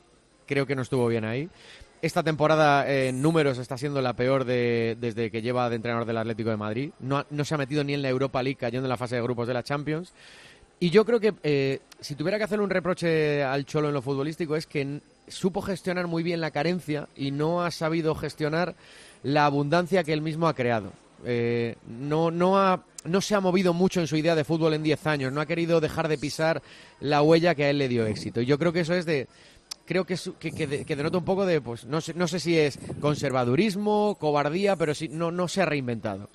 Creo 0.46 0.66
que 0.66 0.74
no 0.74 0.82
estuvo 0.82 1.06
bien 1.06 1.24
ahí. 1.24 1.48
Esta 2.02 2.22
temporada 2.22 2.88
eh, 2.90 3.08
en 3.08 3.22
números 3.22 3.58
está 3.58 3.76
siendo 3.78 4.00
la 4.02 4.14
peor 4.14 4.44
de- 4.44 4.96
desde 5.00 5.30
que 5.30 5.40
lleva 5.42 5.68
de 5.70 5.76
entrenador 5.76 6.06
del 6.06 6.18
Atlético 6.18 6.50
de 6.50 6.56
Madrid. 6.56 6.90
No, 7.00 7.24
no 7.30 7.44
se 7.44 7.54
ha 7.54 7.58
metido 7.58 7.84
ni 7.84 7.94
en 7.94 8.02
la 8.02 8.08
Europa 8.08 8.42
League, 8.42 8.58
cayendo 8.58 8.86
en 8.86 8.90
la 8.90 8.96
fase 8.96 9.16
de 9.16 9.22
grupos 9.22 9.46
de 9.48 9.54
la 9.54 9.62
Champions. 9.62 10.12
Y 10.80 10.90
yo 10.90 11.04
creo 11.04 11.20
que 11.20 11.32
eh, 11.42 11.80
si 12.00 12.14
tuviera 12.14 12.36
que 12.38 12.44
hacer 12.44 12.60
un 12.60 12.68
reproche 12.70 13.42
al 13.42 13.64
Cholo 13.64 13.88
en 13.88 13.94
lo 13.94 14.02
futbolístico 14.02 14.56
es 14.56 14.66
que 14.66 15.00
supo 15.28 15.62
gestionar 15.62 16.06
muy 16.06 16.22
bien 16.22 16.40
la 16.40 16.50
carencia 16.50 17.08
y 17.16 17.30
no 17.30 17.64
ha 17.64 17.70
sabido 17.70 18.14
gestionar 18.14 18.74
la 19.22 19.46
abundancia 19.46 20.04
que 20.04 20.12
él 20.12 20.20
mismo 20.20 20.46
ha 20.48 20.54
creado. 20.54 20.92
Eh, 21.24 21.76
no, 21.86 22.30
no, 22.30 22.58
ha- 22.58 22.84
no 23.04 23.20
se 23.22 23.34
ha 23.34 23.40
movido 23.40 23.72
mucho 23.72 24.00
en 24.00 24.06
su 24.06 24.16
idea 24.16 24.34
de 24.34 24.44
fútbol 24.44 24.74
en 24.74 24.82
10 24.82 25.06
años, 25.06 25.32
no 25.32 25.40
ha 25.40 25.46
querido 25.46 25.80
dejar 25.80 26.08
de 26.08 26.18
pisar 26.18 26.60
la 27.00 27.22
huella 27.22 27.54
que 27.54 27.64
a 27.64 27.70
él 27.70 27.78
le 27.78 27.88
dio 27.88 28.04
éxito. 28.06 28.42
Y 28.42 28.46
yo 28.46 28.58
creo 28.58 28.72
que 28.72 28.80
eso 28.80 28.94
es 28.94 29.06
de... 29.06 29.26
Creo 29.86 30.04
que, 30.04 30.14
es- 30.14 30.30
que, 30.38 30.50
que 30.52 30.84
que 30.84 30.96
denota 30.96 31.16
un 31.18 31.24
poco 31.24 31.46
de, 31.46 31.60
pues, 31.62 31.84
no 31.86 32.00
sé, 32.02 32.12
no 32.14 32.26
sé 32.28 32.40
si 32.40 32.58
es 32.58 32.78
conservadurismo, 33.00 34.16
cobardía, 34.20 34.76
pero 34.76 34.94
sí, 34.94 35.08
no, 35.08 35.30
no 35.30 35.48
se 35.48 35.62
ha 35.62 35.66
reinventado. 35.66 36.28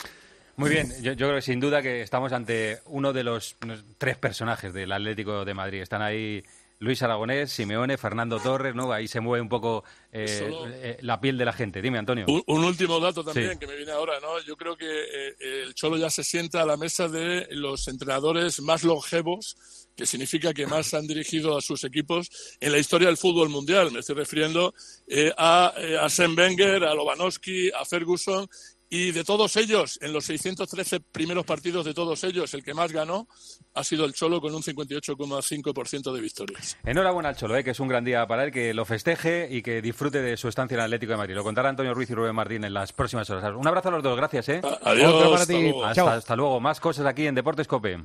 Muy 0.60 0.70
bien, 0.70 0.92
yo, 1.02 1.14
yo 1.14 1.28
creo 1.28 1.36
que 1.36 1.42
sin 1.42 1.60
duda 1.60 1.82
que 1.82 2.02
estamos 2.02 2.34
ante 2.34 2.80
uno 2.88 3.14
de 3.14 3.24
los 3.24 3.56
tres 3.98 4.18
personajes 4.18 4.74
del 4.74 4.92
Atlético 4.92 5.46
de 5.46 5.54
Madrid. 5.54 5.82
Están 5.82 6.02
ahí 6.02 6.44
Luis 6.80 7.02
Aragonés, 7.02 7.52
Simeone, 7.52 7.98
Fernando 7.98 8.40
Torres, 8.40 8.76
¿no? 8.76 8.92
Ahí 8.92 9.08
se 9.08 9.22
mueve 9.22 9.42
un 9.42 9.48
poco 9.50 9.84
eh, 10.12 10.28
Solo- 10.28 10.68
eh, 10.70 10.98
la 11.02 11.20
piel 11.22 11.38
de 11.38 11.46
la 11.46 11.54
gente. 11.54 11.82
Dime, 11.82 11.98
Antonio. 11.98 12.26
Un, 12.28 12.44
un 12.48 12.64
último 12.66 13.00
dato 13.00 13.24
también 13.24 13.54
Sí. 13.54 13.58
que 13.60 13.68
me 13.68 13.76
viene 13.78 13.92
ahora, 13.94 14.20
¿no? 14.22 14.38
Yo 14.46 14.58
creo 14.58 14.76
que 14.78 14.86
eh, 14.86 15.36
el 15.64 15.74
Cholo 15.76 15.96
ya 15.98 16.10
se 16.10 16.24
sienta 16.26 16.62
a 16.62 16.66
la 16.66 16.76
mesa 16.78 17.08
de 17.08 17.48
los 17.52 17.88
entrenadores 17.88 18.62
más 18.62 18.84
longevos, 18.84 19.88
que 19.96 20.06
significa 20.06 20.54
que 20.54 20.68
más 20.68 20.94
han 20.94 21.08
dirigido 21.08 21.58
a 21.58 21.62
sus 21.62 21.84
equipos 21.86 22.30
en 22.60 22.72
la 22.74 22.78
historia 22.80 23.08
del 23.08 23.18
fútbol 23.18 23.50
mundial. 23.50 23.92
Me 23.92 24.00
estoy 24.00 24.16
refiriendo 24.16 24.74
eh, 25.08 25.32
a 25.38 25.74
eh, 25.78 25.98
Arsène 25.98 26.36
Wenger, 26.38 26.84
a 26.86 26.94
Lobanowski, 26.94 27.72
a 27.72 27.84
Ferguson 27.86 28.48
y 28.90 29.12
de 29.12 29.24
todos 29.24 29.56
ellos, 29.56 30.00
en 30.02 30.14
los 30.14 30.26
613 30.26 31.00
primeros 31.00 31.46
partidos 31.46 31.86
de 31.86 31.94
todos 31.94 32.24
ellos, 32.24 32.54
el 32.56 32.64
que 32.64 32.74
más 32.74 32.92
ganó 32.92 33.28
ha 33.76 33.84
sido 33.84 34.06
el 34.06 34.14
Cholo 34.14 34.42
con 34.42 34.54
un 34.56 34.64
58,5% 34.64 36.12
de 36.14 36.22
victorias. 36.22 36.78
Enhorabuena 36.84 37.30
al 37.30 37.36
Cholo, 37.36 37.56
eh, 37.56 37.64
que 37.64 37.72
es 37.72 37.80
un 37.80 37.88
gran 37.88 38.04
día 38.04 38.26
para 38.26 38.44
él, 38.46 38.52
que 38.52 38.74
lo 38.74 38.86
festeje 38.86 39.48
y 39.52 39.62
que 39.62 39.82
disfrute 39.82 40.22
de 40.22 40.36
su 40.38 40.48
estancia 40.48 40.74
en 40.76 40.80
el 40.80 40.86
Atlético 40.86 41.12
de 41.12 41.18
Madrid. 41.18 41.36
Lo 41.36 41.44
contará 41.44 41.70
Antonio 41.70 41.94
Ruiz 41.94 42.10
y 42.10 42.16
Rubén 42.16 42.34
Martín 42.36 42.64
en 42.64 42.74
las 42.74 42.92
próximas 42.94 43.30
horas. 43.30 43.54
Un 43.56 43.68
abrazo 43.68 43.90
a 43.90 43.92
los 43.92 44.04
dos, 44.04 44.18
gracias. 44.18 44.50
¿eh? 44.50 44.62
adiós, 44.84 45.14
Otro 45.14 45.30
para 45.32 45.42
hasta 45.44 45.54
ti. 45.54 45.62
luego. 45.62 45.86
Hasta, 45.86 45.96
Chao. 45.96 46.10
hasta 46.10 46.36
luego. 46.36 46.60
Más 46.60 46.80
cosas 46.80 47.06
aquí 47.06 47.28
en 47.28 47.36
Deportes 47.36 47.68
Cope. 47.68 48.00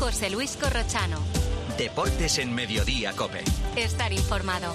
José 0.00 0.30
Luis 0.30 0.56
Corrochano. 0.60 1.18
Deportes 1.78 2.38
en 2.38 2.54
Mediodía, 2.54 3.12
Cope. 3.12 3.44
Estar 3.76 4.12
informado. 4.12 4.74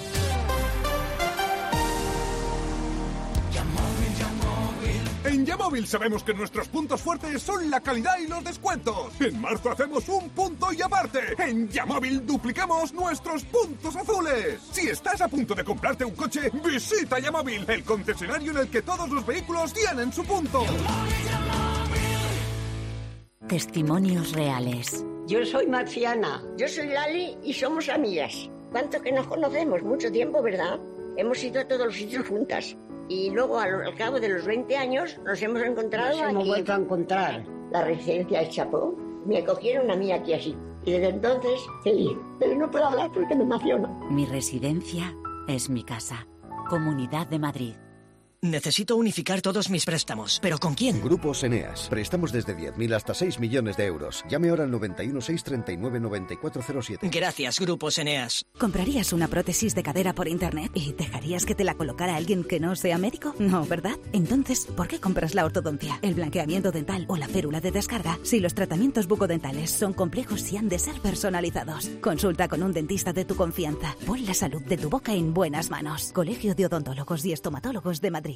En 5.26 5.44
Yamóvil 5.44 5.86
sabemos 5.88 6.22
que 6.22 6.32
nuestros 6.32 6.68
puntos 6.68 7.02
fuertes 7.02 7.42
son 7.42 7.68
la 7.68 7.80
calidad 7.80 8.16
y 8.22 8.28
los 8.28 8.44
descuentos. 8.44 9.12
En 9.20 9.40
marzo 9.40 9.72
hacemos 9.72 10.08
un 10.08 10.30
punto 10.30 10.72
y 10.72 10.80
aparte. 10.80 11.18
En 11.38 11.68
Yamóvil 11.68 12.24
duplicamos 12.24 12.92
nuestros 12.92 13.42
puntos 13.44 13.96
azules. 13.96 14.60
Si 14.70 14.88
estás 14.88 15.20
a 15.20 15.26
punto 15.26 15.52
de 15.54 15.64
comprarte 15.64 16.04
un 16.04 16.14
coche, 16.14 16.48
visita 16.64 17.18
Yamóvil, 17.18 17.64
el 17.66 17.82
concesionario 17.82 18.52
en 18.52 18.58
el 18.58 18.68
que 18.68 18.82
todos 18.82 19.10
los 19.10 19.26
vehículos 19.26 19.72
tienen 19.72 20.12
su 20.12 20.24
punto. 20.24 20.64
Testimonios 23.48 24.32
reales. 24.32 25.04
Yo 25.26 25.44
soy 25.44 25.66
Marciana. 25.66 26.40
Yo 26.56 26.68
soy 26.68 26.86
Lali 26.86 27.36
y 27.42 27.52
somos 27.52 27.88
amigas. 27.88 28.48
¿Cuánto 28.70 29.02
que 29.02 29.10
nos 29.10 29.26
conocemos? 29.26 29.82
Mucho 29.82 30.10
tiempo, 30.12 30.40
¿verdad? 30.40 30.78
Hemos 31.16 31.42
ido 31.42 31.62
a 31.62 31.64
todos 31.66 31.86
los 31.86 31.96
sitios 31.96 32.28
juntas. 32.28 32.76
Y 33.08 33.30
luego, 33.30 33.58
al, 33.58 33.86
al 33.86 33.94
cabo 33.94 34.18
de 34.20 34.28
los 34.28 34.44
20 34.44 34.76
años, 34.76 35.18
nos 35.24 35.40
hemos 35.42 35.62
encontrado 35.62 36.10
Nos 36.20 36.30
hemos 36.30 36.40
aquí. 36.42 36.48
vuelto 36.48 36.72
a 36.72 36.76
encontrar. 36.76 37.44
La 37.70 37.84
residencia 37.84 38.40
del 38.40 38.48
Chapó. 38.50 38.96
Me 39.26 39.38
acogieron 39.38 39.90
a 39.90 39.96
mí 39.96 40.12
aquí 40.12 40.34
así. 40.34 40.56
Y 40.84 40.92
desde 40.92 41.08
entonces, 41.08 41.60
feliz. 41.82 42.16
Pero 42.38 42.56
no 42.56 42.70
puedo 42.70 42.86
hablar 42.86 43.10
porque 43.12 43.34
me 43.34 43.42
emociona. 43.42 43.88
Mi 44.10 44.24
residencia 44.26 45.14
es 45.48 45.68
mi 45.70 45.82
casa. 45.84 46.26
Comunidad 46.68 47.26
de 47.28 47.38
Madrid. 47.38 47.74
Necesito 48.50 48.96
unificar 48.96 49.42
todos 49.42 49.70
mis 49.70 49.84
préstamos. 49.84 50.38
¿Pero 50.40 50.58
con 50.58 50.74
quién? 50.74 51.02
Grupos 51.02 51.42
Eneas. 51.42 51.88
Préstamos 51.88 52.30
desde 52.30 52.56
10.000 52.56 52.94
hasta 52.94 53.12
6 53.12 53.40
millones 53.40 53.76
de 53.76 53.86
euros. 53.86 54.24
Llame 54.28 54.50
ahora 54.50 54.64
al 54.64 54.70
91 54.70 55.20
639 55.20 56.00
9407. 56.00 57.10
Gracias, 57.12 57.58
Grupos 57.58 57.98
Eneas. 57.98 58.46
¿Comprarías 58.58 59.12
una 59.12 59.26
prótesis 59.26 59.74
de 59.74 59.82
cadera 59.82 60.14
por 60.14 60.28
internet 60.28 60.70
y 60.74 60.92
dejarías 60.92 61.44
que 61.44 61.56
te 61.56 61.64
la 61.64 61.74
colocara 61.74 62.14
alguien 62.14 62.44
que 62.44 62.60
no 62.60 62.76
sea 62.76 62.98
médico? 62.98 63.34
No, 63.38 63.66
¿verdad? 63.66 63.96
Entonces, 64.12 64.66
¿por 64.66 64.86
qué 64.86 65.00
compras 65.00 65.34
la 65.34 65.44
ortodoncia, 65.44 65.98
el 66.02 66.14
blanqueamiento 66.14 66.70
dental 66.70 67.04
o 67.08 67.16
la 67.16 67.28
férula 67.28 67.60
de 67.60 67.72
descarga 67.72 68.18
si 68.22 68.38
los 68.38 68.54
tratamientos 68.54 69.08
bucodentales 69.08 69.70
son 69.70 69.92
complejos 69.92 70.52
y 70.52 70.56
han 70.56 70.68
de 70.68 70.78
ser 70.78 71.00
personalizados? 71.00 71.88
Consulta 72.00 72.46
con 72.48 72.62
un 72.62 72.72
dentista 72.72 73.12
de 73.12 73.24
tu 73.24 73.34
confianza. 73.34 73.96
Pon 74.06 74.24
la 74.24 74.34
salud 74.34 74.62
de 74.62 74.76
tu 74.76 74.88
boca 74.88 75.14
en 75.14 75.34
buenas 75.34 75.70
manos. 75.70 76.12
Colegio 76.12 76.54
de 76.54 76.66
Odontólogos 76.66 77.24
y 77.24 77.32
Estomatólogos 77.32 78.00
de 78.00 78.10
Madrid. 78.10 78.35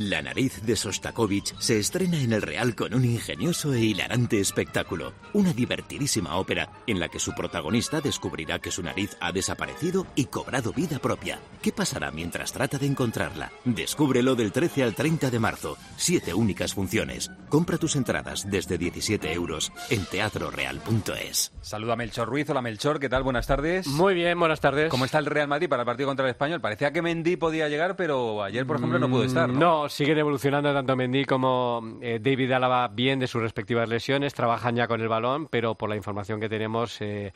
La 0.00 0.22
nariz 0.22 0.62
de 0.62 0.76
Sostakovich 0.76 1.58
se 1.58 1.80
estrena 1.80 2.20
en 2.20 2.32
el 2.32 2.40
Real 2.40 2.76
con 2.76 2.94
un 2.94 3.04
ingenioso 3.04 3.74
e 3.74 3.80
hilarante 3.80 4.38
espectáculo. 4.38 5.12
Una 5.32 5.52
divertidísima 5.52 6.36
ópera 6.36 6.70
en 6.86 7.00
la 7.00 7.08
que 7.08 7.18
su 7.18 7.32
protagonista 7.32 8.00
descubrirá 8.00 8.60
que 8.60 8.70
su 8.70 8.80
nariz 8.80 9.16
ha 9.20 9.32
desaparecido 9.32 10.06
y 10.14 10.26
cobrado 10.26 10.72
vida 10.72 11.00
propia. 11.00 11.40
¿Qué 11.60 11.72
pasará 11.72 12.12
mientras 12.12 12.52
trata 12.52 12.78
de 12.78 12.86
encontrarla? 12.86 13.50
Descúbrelo 13.64 14.36
del 14.36 14.52
13 14.52 14.84
al 14.84 14.94
30 14.94 15.30
de 15.30 15.40
marzo. 15.40 15.76
Siete 15.96 16.32
únicas 16.32 16.74
funciones. 16.74 17.32
Compra 17.48 17.76
tus 17.76 17.96
entradas 17.96 18.48
desde 18.48 18.78
17 18.78 19.32
euros 19.32 19.72
en 19.90 20.04
teatroreal.es. 20.04 21.52
Saluda 21.60 21.94
a 21.94 21.96
Melchor 21.96 22.28
Ruiz. 22.28 22.48
Hola 22.48 22.62
Melchor, 22.62 23.00
¿qué 23.00 23.08
tal? 23.08 23.24
Buenas 23.24 23.48
tardes. 23.48 23.88
Muy 23.88 24.14
bien, 24.14 24.38
buenas 24.38 24.60
tardes. 24.60 24.90
¿Cómo 24.90 25.06
está 25.06 25.18
el 25.18 25.26
Real 25.26 25.48
Madrid 25.48 25.68
para 25.68 25.82
el 25.82 25.86
partido 25.86 26.06
contra 26.06 26.24
el 26.24 26.30
Español? 26.30 26.60
Parecía 26.60 26.92
que 26.92 27.02
Mendy 27.02 27.34
podía 27.34 27.68
llegar, 27.68 27.96
pero 27.96 28.44
ayer, 28.44 28.64
por 28.64 28.76
ejemplo, 28.76 29.00
no 29.00 29.10
pudo 29.10 29.24
estar. 29.24 29.48
¿no? 29.48 29.58
No, 29.58 29.87
siguen 29.88 30.18
evolucionando 30.18 30.72
tanto 30.72 30.96
Mendy 30.96 31.24
como 31.24 31.98
eh, 32.00 32.18
David 32.20 32.52
Álava 32.52 32.88
bien 32.88 33.18
de 33.18 33.26
sus 33.26 33.42
respectivas 33.42 33.88
lesiones, 33.88 34.34
trabajan 34.34 34.76
ya 34.76 34.86
con 34.86 35.00
el 35.00 35.08
balón, 35.08 35.48
pero 35.48 35.74
por 35.76 35.88
la 35.88 35.96
información 35.96 36.40
que 36.40 36.48
tenemos 36.48 37.00
eh, 37.00 37.32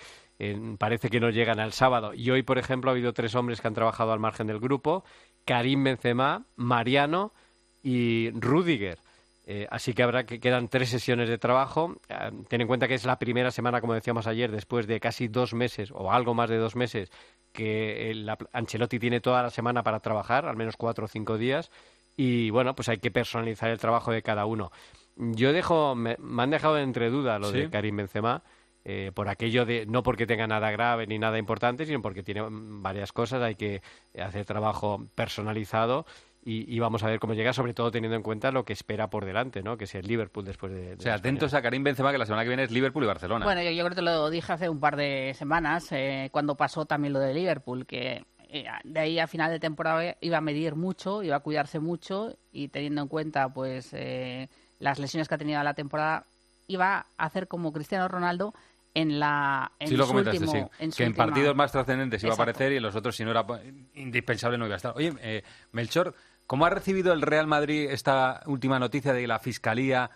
parece 0.79 1.09
que 1.09 1.21
no 1.21 1.31
llegan 1.31 1.61
al 1.61 1.73
sábado. 1.73 2.15
Y 2.15 2.31
hoy, 2.31 2.43
por 2.43 2.59
ejemplo, 2.59 2.91
ha 2.91 2.93
habido 2.93 3.13
tres 3.13 3.35
hombres 3.35 3.61
que 3.61 3.69
han 3.69 3.75
trabajado 3.75 4.13
al 4.13 4.21
margen 4.21 4.47
del 4.47 4.59
grupo, 4.59 5.05
Karim 5.45 5.85
Benzema, 5.85 6.47
Mariano 6.57 7.33
y 7.83 8.31
Rudiger. 8.31 8.99
Eh, 9.45 9.67
así 9.71 9.93
que 9.93 10.05
habrá 10.05 10.25
que 10.25 10.39
quedan 10.39 10.69
tres 10.69 10.89
sesiones 10.89 11.29
de 11.29 11.39
trabajo. 11.39 11.97
Eh, 12.09 12.31
ten 12.49 12.61
en 12.61 12.67
cuenta 12.69 12.87
que 12.87 12.95
es 12.95 13.05
la 13.05 13.19
primera 13.19 13.51
semana, 13.51 13.81
como 13.81 13.95
decíamos 13.95 14.27
ayer, 14.27 14.51
después 14.51 14.87
de 14.87 15.01
casi 15.01 15.29
dos 15.29 15.53
meses 15.53 15.91
o 15.93 16.13
algo 16.13 16.35
más 16.35 16.49
de 16.49 16.59
dos 16.59 16.77
meses, 16.77 17.11
que 17.53 18.11
el, 18.11 18.31
Ancelotti 18.53 18.99
tiene 18.99 19.21
toda 19.21 19.43
la 19.43 19.51
semana 19.51 19.83
para 19.83 20.01
trabajar, 20.01 20.47
al 20.47 20.57
menos 20.57 20.77
cuatro 20.77 21.07
o 21.07 21.09
cinco 21.09 21.39
días. 21.39 21.71
Y 22.17 22.51
bueno, 22.51 22.75
pues 22.75 22.89
hay 22.89 22.99
que 22.99 23.11
personalizar 23.11 23.71
el 23.71 23.79
trabajo 23.79 24.13
de 24.13 24.23
cada 24.23 24.45
uno. 24.47 24.71
Yo 25.17 25.53
dejo, 25.53 25.95
me, 25.95 26.17
me 26.19 26.43
han 26.43 26.51
dejado 26.51 26.79
entre 26.79 27.11
duda 27.11 27.39
lo 27.39 27.51
¿Sí? 27.51 27.59
de 27.59 27.71
Karim 27.71 27.97
Benzema. 27.97 28.43
eh, 28.85 29.13
por 29.15 29.29
aquello 29.29 29.65
de 29.65 29.87
no 29.87 30.03
porque 30.03 30.27
tenga 30.27 30.47
nada 30.47 30.71
grave 30.71 31.07
ni 31.07 31.19
nada 31.19 31.39
importante, 31.39 31.87
sino 31.87 32.03
porque 32.03 32.23
tiene 32.23 32.43
mm, 32.43 32.83
varias 32.83 33.13
cosas, 33.13 33.43
hay 33.43 33.55
que 33.55 33.83
hacer 34.19 34.45
trabajo 34.45 35.07
personalizado 35.15 36.05
y, 36.45 36.81
vamos 36.81 37.05
a 37.05 37.07
ver 37.07 37.21
cómo 37.21 37.35
llega, 37.35 37.53
sobre 37.53 37.73
todo 37.73 37.93
teniendo 37.93 38.17
en 38.17 38.23
cuenta 38.25 38.51
lo 38.51 38.65
que 38.65 38.73
espera 38.73 39.09
por 39.09 39.25
delante, 39.25 39.63
¿no? 39.63 39.77
Que 39.77 39.85
es 39.85 39.95
el 39.95 40.09
Liverpool 40.09 40.45
después 40.45 40.73
de. 40.73 40.95
o 40.95 41.01
sea, 41.01 41.15
atentos 41.15 41.55
a 41.55 41.63
Karim 41.63 41.85
Benzema 41.85 42.11
que 42.11 42.19
la 42.19 42.27
semana 42.27 42.43
que 42.43 42.49
viene 42.49 42.65
es 42.65 42.73
Liverpool 42.73 43.05
y 43.05 43.07
Barcelona. 43.07 43.45
Bueno, 43.45 43.63
yo, 43.63 43.71
yo 43.71 43.85
creo 43.85 43.91
que 43.91 43.95
te 43.95 44.03
lo 44.03 44.29
dije 44.29 44.53
hace 44.53 44.69
un 44.69 44.81
par 44.81 44.97
de 44.97 45.35
semanas 45.35 45.87
eh, 45.93 46.31
cuando 46.33 46.57
pasó 46.57 46.85
también 46.85 47.13
lo 47.13 47.21
de 47.21 47.33
Liverpool 47.33 47.87
que 47.87 48.25
de 48.85 49.01
ahí 49.01 49.19
a 49.19 49.27
final 49.27 49.51
de 49.51 49.59
temporada 49.59 50.17
iba 50.21 50.39
a 50.39 50.41
medir 50.41 50.75
mucho, 50.75 51.23
iba 51.23 51.37
a 51.37 51.41
cuidarse 51.41 51.79
mucho 51.79 52.37
y 52.53 52.69
teniendo 52.69 53.03
en 53.03 53.09
cuenta 53.09 53.49
pues 53.49 53.91
eh, 53.93 54.49
las 54.79 54.99
lesiones 54.99 55.29
que 55.29 55.35
ha 55.35 55.39
tenido 55.39 55.63
la 55.63 55.75
temporada 55.75 56.25
iba 56.67 57.07
a 57.17 57.25
hacer 57.25 57.49
como 57.49 57.73
Cristiano 57.73 58.09
Ronaldo 58.09 58.55
en 58.95 59.19
la 59.19 59.73
en 59.79 59.89
sí, 59.89 59.97
lo 59.97 60.07
comentaste, 60.07 60.47
sí. 60.47 60.91
que 60.97 61.05
en 61.05 61.15
partidos 61.15 61.57
más 61.57 61.73
trascendentes 61.73 62.23
iba 62.23 62.33
a 62.33 62.35
aparecer 62.35 62.73
y 62.73 62.77
en 62.77 62.83
los 62.83 62.95
otros, 62.95 63.17
si 63.17 63.25
no 63.25 63.31
era 63.31 63.45
indispensable, 63.95 64.59
no 64.59 64.67
iba 64.67 64.75
a 64.75 64.77
estar. 64.77 64.93
Oye, 64.95 65.15
eh, 65.23 65.43
Melchor, 65.73 66.15
¿cómo 66.47 66.67
ha 66.67 66.71
recibido 66.71 67.15
el 67.15 67.23
Real 67.23 67.47
Madrid 67.47 67.89
esta 67.91 68.43
última 68.47 68.79
noticia 68.79 69.15
de 69.15 69.27
la 69.27 69.39
Fiscalía 69.39 70.11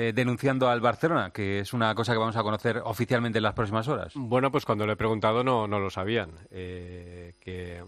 eh, 0.00 0.12
denunciando 0.14 0.68
al 0.68 0.80
Barcelona? 0.80 1.32
Que 1.32 1.58
es 1.58 1.72
una 1.72 1.92
cosa 1.96 2.12
que 2.12 2.18
vamos 2.18 2.36
a 2.36 2.44
conocer 2.44 2.80
oficialmente 2.84 3.38
en 3.38 3.42
las 3.42 3.54
próximas 3.54 3.88
horas. 3.88 4.12
Bueno, 4.14 4.52
pues 4.52 4.64
cuando 4.64 4.86
lo 4.86 4.92
he 4.92 4.96
preguntado 4.96 5.42
no, 5.42 5.66
no 5.66 5.80
lo 5.80 5.90
sabían, 5.90 6.30
eh, 6.52 7.34
que, 7.40 7.82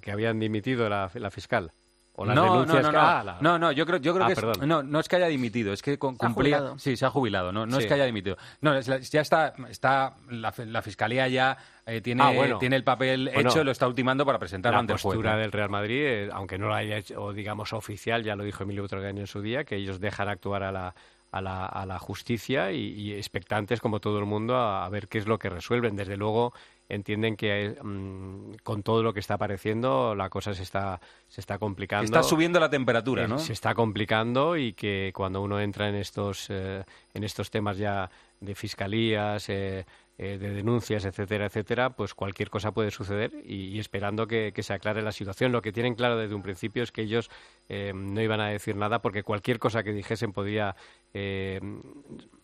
que 0.00 0.10
habían 0.10 0.40
dimitido 0.40 0.88
la 0.88 1.30
fiscal 1.30 1.70
no, 2.18 2.34
no, 2.34 2.64
no, 2.64 3.40
no, 3.40 3.58
no, 3.58 3.72
yo 3.72 3.84
creo, 3.84 3.98
yo 3.98 4.14
creo 4.14 4.24
ah, 4.24 4.28
que 4.28 4.32
es, 4.34 4.66
no, 4.66 4.82
no 4.82 5.00
es 5.00 5.08
que 5.08 5.16
haya 5.16 5.26
dimitido, 5.26 5.72
es 5.72 5.82
que 5.82 5.98
cumplía, 5.98 6.74
sí, 6.78 6.96
se 6.96 7.04
ha 7.04 7.10
jubilado, 7.10 7.52
no, 7.52 7.66
no 7.66 7.78
es 7.78 7.86
que 7.86 7.94
haya 7.94 8.06
dimitido, 8.06 8.36
no, 8.60 8.78
ya 8.80 9.20
está, 9.20 9.54
está 9.68 10.14
la, 10.30 10.52
la 10.56 10.82
fiscalía 10.82 11.28
ya 11.28 11.56
eh, 11.84 12.00
tiene, 12.00 12.22
ah, 12.22 12.58
tiene 12.58 12.76
el 12.76 12.84
papel 12.84 13.28
hecho, 13.28 13.62
lo 13.62 13.70
está 13.70 13.86
ultimando 13.86 14.24
para 14.24 14.38
presentarlo 14.38 14.78
ante 14.78 14.94
el 14.94 14.98
juez. 14.98 15.14
La 15.14 15.16
postura 15.16 15.36
del 15.36 15.52
Real 15.52 15.70
Madrid, 15.70 16.02
eh, 16.04 16.30
aunque 16.32 16.58
no 16.58 16.68
lo 16.68 16.74
haya 16.74 16.96
hecho, 16.96 17.32
digamos 17.32 17.72
oficial, 17.72 18.24
ya 18.24 18.34
lo 18.34 18.44
dijo 18.44 18.62
Emilio 18.62 18.82
Butragueño 18.82 19.20
en 19.20 19.26
su 19.26 19.42
día, 19.42 19.64
que 19.64 19.76
ellos 19.76 20.00
dejan 20.00 20.28
actuar 20.28 20.62
a 20.62 20.72
la 20.72 20.94
a 21.36 21.40
la, 21.42 21.66
a 21.66 21.86
la 21.86 21.98
justicia 21.98 22.72
y, 22.72 23.12
expectantes 23.12 23.80
como 23.80 24.00
todo 24.00 24.18
el 24.18 24.24
mundo 24.24 24.56
a, 24.56 24.88
ver 24.88 25.08
qué 25.08 25.18
es 25.18 25.26
lo 25.26 25.38
que 25.38 25.50
resuelven. 25.50 25.96
Desde 25.96 26.16
luego 26.16 26.52
entienden 26.88 27.36
que 27.36 27.76
mm, 27.82 28.56
con 28.62 28.82
todo 28.82 29.02
lo 29.02 29.12
que 29.12 29.20
está 29.20 29.34
apareciendo 29.34 30.14
la 30.14 30.28
cosa 30.28 30.54
se 30.54 30.62
está, 30.62 31.00
se 31.28 31.40
está 31.40 31.58
complicando. 31.58 32.04
Está 32.04 32.22
subiendo 32.22 32.60
la 32.60 32.70
temperatura, 32.70 33.24
eh, 33.24 33.28
¿no? 33.28 33.38
Se 33.38 33.52
está 33.52 33.74
complicando 33.74 34.56
y 34.56 34.72
que 34.72 35.12
cuando 35.14 35.42
uno 35.42 35.60
entra 35.60 35.88
en 35.88 35.96
estos, 35.96 36.46
eh, 36.50 36.84
en 37.14 37.24
estos 37.24 37.50
temas 37.50 37.78
ya 37.78 38.10
de 38.40 38.54
fiscalías, 38.54 39.48
eh, 39.48 39.84
de 40.18 40.38
denuncias, 40.38 41.04
etcétera, 41.04 41.46
etcétera, 41.46 41.90
pues 41.90 42.14
cualquier 42.14 42.48
cosa 42.48 42.72
puede 42.72 42.90
suceder 42.90 43.32
y, 43.44 43.78
esperando 43.78 44.26
que, 44.26 44.52
se 44.58 44.72
aclare 44.72 45.02
la 45.02 45.12
situación. 45.12 45.52
Lo 45.52 45.62
que 45.62 45.72
tienen 45.72 45.94
claro 45.94 46.16
desde 46.16 46.34
un 46.34 46.42
principio 46.42 46.82
es 46.82 46.90
que 46.90 47.02
ellos 47.02 47.30
no 47.68 48.20
iban 48.22 48.40
a 48.40 48.48
decir 48.48 48.76
nada 48.76 49.02
porque 49.02 49.22
cualquier 49.22 49.58
cosa 49.58 49.82
que 49.82 49.92
dijesen 49.92 50.32
podía 50.32 50.74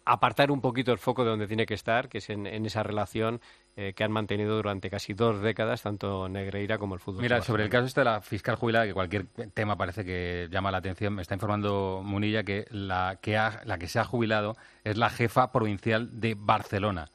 apartar 0.05 0.51
un 0.51 0.61
poquito 0.61 0.93
el 0.93 0.99
foco 0.99 1.25
de 1.25 1.31
donde 1.31 1.47
tiene 1.47 1.67
que 1.67 1.75
estar, 1.75 2.09
que 2.09 2.19
es 2.19 2.31
en, 2.31 2.47
esa 2.47 2.83
relación 2.83 3.41
eh, 3.77 3.93
que 3.95 4.05
han 4.05 4.13
mantenido 4.13 4.57
durante 4.57 4.91
casi 4.91 5.15
dos 5.15 5.41
décadas, 5.41 5.83
tanto 5.83 6.29
Negreira 6.29 6.79
como 6.79 6.95
el 6.95 7.01
fútbol. 7.01 7.23
Mira, 7.23 7.41
sobre 7.43 7.65
el 7.65 7.71
caso 7.71 7.87
este 7.87 8.01
de 8.01 8.05
la 8.07 8.21
fiscal 8.21 8.57
jubilada, 8.57 8.87
que 8.87 8.95
cualquier 8.95 9.27
tema 9.55 9.77
parece 9.77 10.05
que 10.05 10.49
llama 10.51 10.71
la 10.71 10.79
atención, 10.79 11.15
me 11.15 11.23
está 11.23 11.35
informando 11.35 12.03
Munilla 12.05 12.43
que 12.43 12.67
la 12.71 13.19
que, 13.21 13.39
la 13.65 13.79
que 13.79 13.89
se 13.89 13.99
ha 13.99 14.05
jubilado 14.05 14.57
es 14.85 14.97
la 14.97 15.11
jefa 15.11 15.53
provincial 15.53 16.21
de 16.21 16.35
Barcelona 16.39 17.11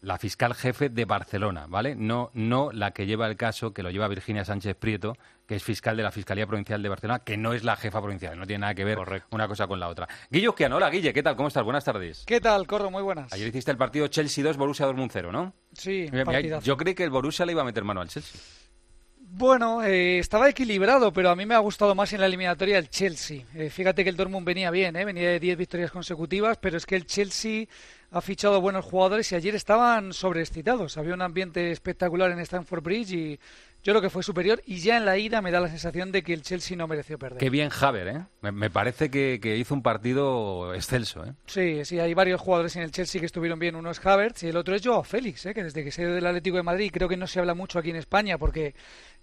la 0.00 0.18
fiscal 0.18 0.54
jefe 0.54 0.88
de 0.88 1.04
Barcelona, 1.04 1.66
¿vale? 1.68 1.94
No, 1.96 2.30
no 2.34 2.70
la 2.72 2.92
que 2.92 3.06
lleva 3.06 3.26
el 3.26 3.36
caso, 3.36 3.72
que 3.72 3.82
lo 3.82 3.90
lleva 3.90 4.06
Virginia 4.08 4.44
Sánchez 4.44 4.76
Prieto, 4.76 5.16
que 5.46 5.56
es 5.56 5.64
fiscal 5.64 5.96
de 5.96 6.02
la 6.02 6.12
Fiscalía 6.12 6.46
Provincial 6.46 6.82
de 6.82 6.88
Barcelona, 6.88 7.20
que 7.20 7.36
no 7.36 7.52
es 7.52 7.64
la 7.64 7.76
jefa 7.76 8.00
provincial, 8.00 8.38
no 8.38 8.46
tiene 8.46 8.60
nada 8.60 8.74
que 8.74 8.84
ver 8.84 8.98
una 9.30 9.48
cosa 9.48 9.66
con 9.66 9.80
la 9.80 9.88
otra. 9.88 10.06
Guillo 10.30 10.54
Quiano, 10.54 10.76
hola 10.76 10.90
Guille, 10.90 11.12
¿qué 11.12 11.22
tal? 11.22 11.36
¿Cómo 11.36 11.48
estás? 11.48 11.64
Buenas 11.64 11.84
tardes. 11.84 12.24
¿Qué 12.26 12.40
tal, 12.40 12.66
Corro? 12.66 12.90
Muy 12.90 13.02
buenas. 13.02 13.32
Ayer 13.32 13.48
hiciste 13.48 13.70
el 13.70 13.76
partido 13.76 14.06
Chelsea 14.08 14.44
2, 14.44 14.56
Borussia 14.56 14.86
Dortmund 14.86 15.10
0, 15.12 15.32
¿no? 15.32 15.52
Sí, 15.72 16.08
Yo 16.62 16.76
creí 16.76 16.94
que 16.94 17.04
el 17.04 17.10
Borussia 17.10 17.46
le 17.46 17.52
iba 17.52 17.62
a 17.62 17.64
meter 17.64 17.84
mano 17.84 18.00
al 18.00 18.08
Chelsea. 18.08 18.40
Bueno, 19.30 19.82
eh, 19.82 20.18
estaba 20.18 20.48
equilibrado, 20.48 21.12
pero 21.12 21.30
a 21.30 21.36
mí 21.36 21.46
me 21.46 21.54
ha 21.54 21.58
gustado 21.58 21.94
más 21.94 22.12
en 22.12 22.20
la 22.20 22.26
eliminatoria 22.26 22.78
el 22.78 22.88
Chelsea. 22.88 23.44
Eh, 23.54 23.70
fíjate 23.70 24.02
que 24.02 24.10
el 24.10 24.16
Dortmund 24.16 24.46
venía 24.46 24.70
bien, 24.70 24.96
¿eh? 24.96 25.04
venía 25.04 25.28
de 25.28 25.40
10 25.40 25.58
victorias 25.58 25.90
consecutivas, 25.90 26.58
pero 26.58 26.76
es 26.76 26.86
que 26.86 26.96
el 26.96 27.06
Chelsea 27.06 27.66
ha 28.10 28.20
fichado 28.20 28.60
buenos 28.60 28.84
jugadores 28.84 29.30
y 29.32 29.34
ayer 29.34 29.54
estaban 29.54 30.12
sobreexcitados. 30.12 30.96
Había 30.96 31.14
un 31.14 31.22
ambiente 31.22 31.70
espectacular 31.70 32.30
en 32.30 32.38
Stamford 32.40 32.82
Bridge 32.82 33.12
y 33.12 33.40
yo 33.82 33.92
creo 33.92 34.02
que 34.02 34.10
fue 34.10 34.22
superior 34.22 34.60
y 34.66 34.80
ya 34.80 34.96
en 34.96 35.04
la 35.04 35.18
ida 35.18 35.40
me 35.40 35.50
da 35.50 35.60
la 35.60 35.68
sensación 35.68 36.10
de 36.10 36.22
que 36.22 36.32
el 36.32 36.42
Chelsea 36.42 36.76
no 36.76 36.88
mereció 36.88 37.18
perder. 37.18 37.38
Qué 37.38 37.50
bien 37.50 37.70
Haver, 37.80 38.08
¿eh? 38.08 38.24
Me, 38.40 38.70
parece 38.70 39.10
que, 39.10 39.56
hizo 39.56 39.74
un 39.74 39.82
partido 39.82 40.74
excelso, 40.74 41.24
¿eh? 41.24 41.34
Sí, 41.46 41.84
sí, 41.84 42.00
hay 42.00 42.12
varios 42.14 42.40
jugadores 42.40 42.74
en 42.76 42.82
el 42.82 42.90
Chelsea 42.90 43.20
que 43.20 43.26
estuvieron 43.26 43.58
bien. 43.58 43.76
Uno 43.76 43.90
es 43.90 44.04
Havertz 44.04 44.42
y 44.42 44.48
el 44.48 44.56
otro 44.56 44.74
es 44.74 44.84
Joao 44.84 45.04
Félix, 45.04 45.46
¿eh? 45.46 45.54
que 45.54 45.62
desde 45.62 45.84
que 45.84 45.92
se 45.92 46.02
dio 46.02 46.14
del 46.14 46.26
Atlético 46.26 46.56
de 46.56 46.62
Madrid 46.62 46.90
creo 46.92 47.08
que 47.08 47.16
no 47.16 47.26
se 47.26 47.38
habla 47.38 47.54
mucho 47.54 47.78
aquí 47.78 47.90
en 47.90 47.96
España 47.96 48.36
porque 48.36 48.74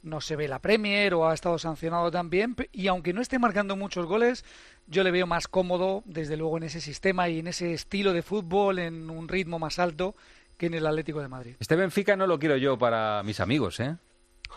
no 0.06 0.22
se 0.22 0.36
ve 0.36 0.47
la 0.47 0.60
Premier 0.60 1.14
o 1.14 1.28
ha 1.28 1.34
estado 1.34 1.58
sancionado 1.58 2.12
también. 2.12 2.56
Y 2.72 2.88
aunque 2.88 3.12
no 3.12 3.22
esté 3.22 3.39
marcando 3.39 3.76
muchos 3.76 4.06
goles, 4.06 4.45
yo 4.88 5.03
le 5.03 5.12
veo 5.12 5.28
más 5.28 5.47
cómodo, 5.47 6.03
desde 6.06 6.38
luego, 6.38 6.58
en 6.58 6.64
ese 6.64 6.80
sistema 6.80 7.28
y 7.28 7.39
en 7.39 7.47
ese 7.47 7.74
estilo 7.74 8.14
de 8.14 8.22
fútbol, 8.22 8.80
en 8.80 9.10
un 9.10 9.28
ritmo 9.28 9.60
más 9.60 9.80
alto 9.80 10.16
que 10.58 10.68
en 10.68 10.76
el 10.76 10.88
Atlético 10.88 11.22
de 11.22 11.28
Madrid. 11.28 11.56
Este 11.60 11.76
Benfica 11.76 12.16
no 12.16 12.28
lo 12.28 12.39
quiero 12.39 12.56
yo 12.56 12.78
para 12.78 13.22
mis 13.24 13.39
amigos, 13.39 13.80
¿eh? 13.80 13.97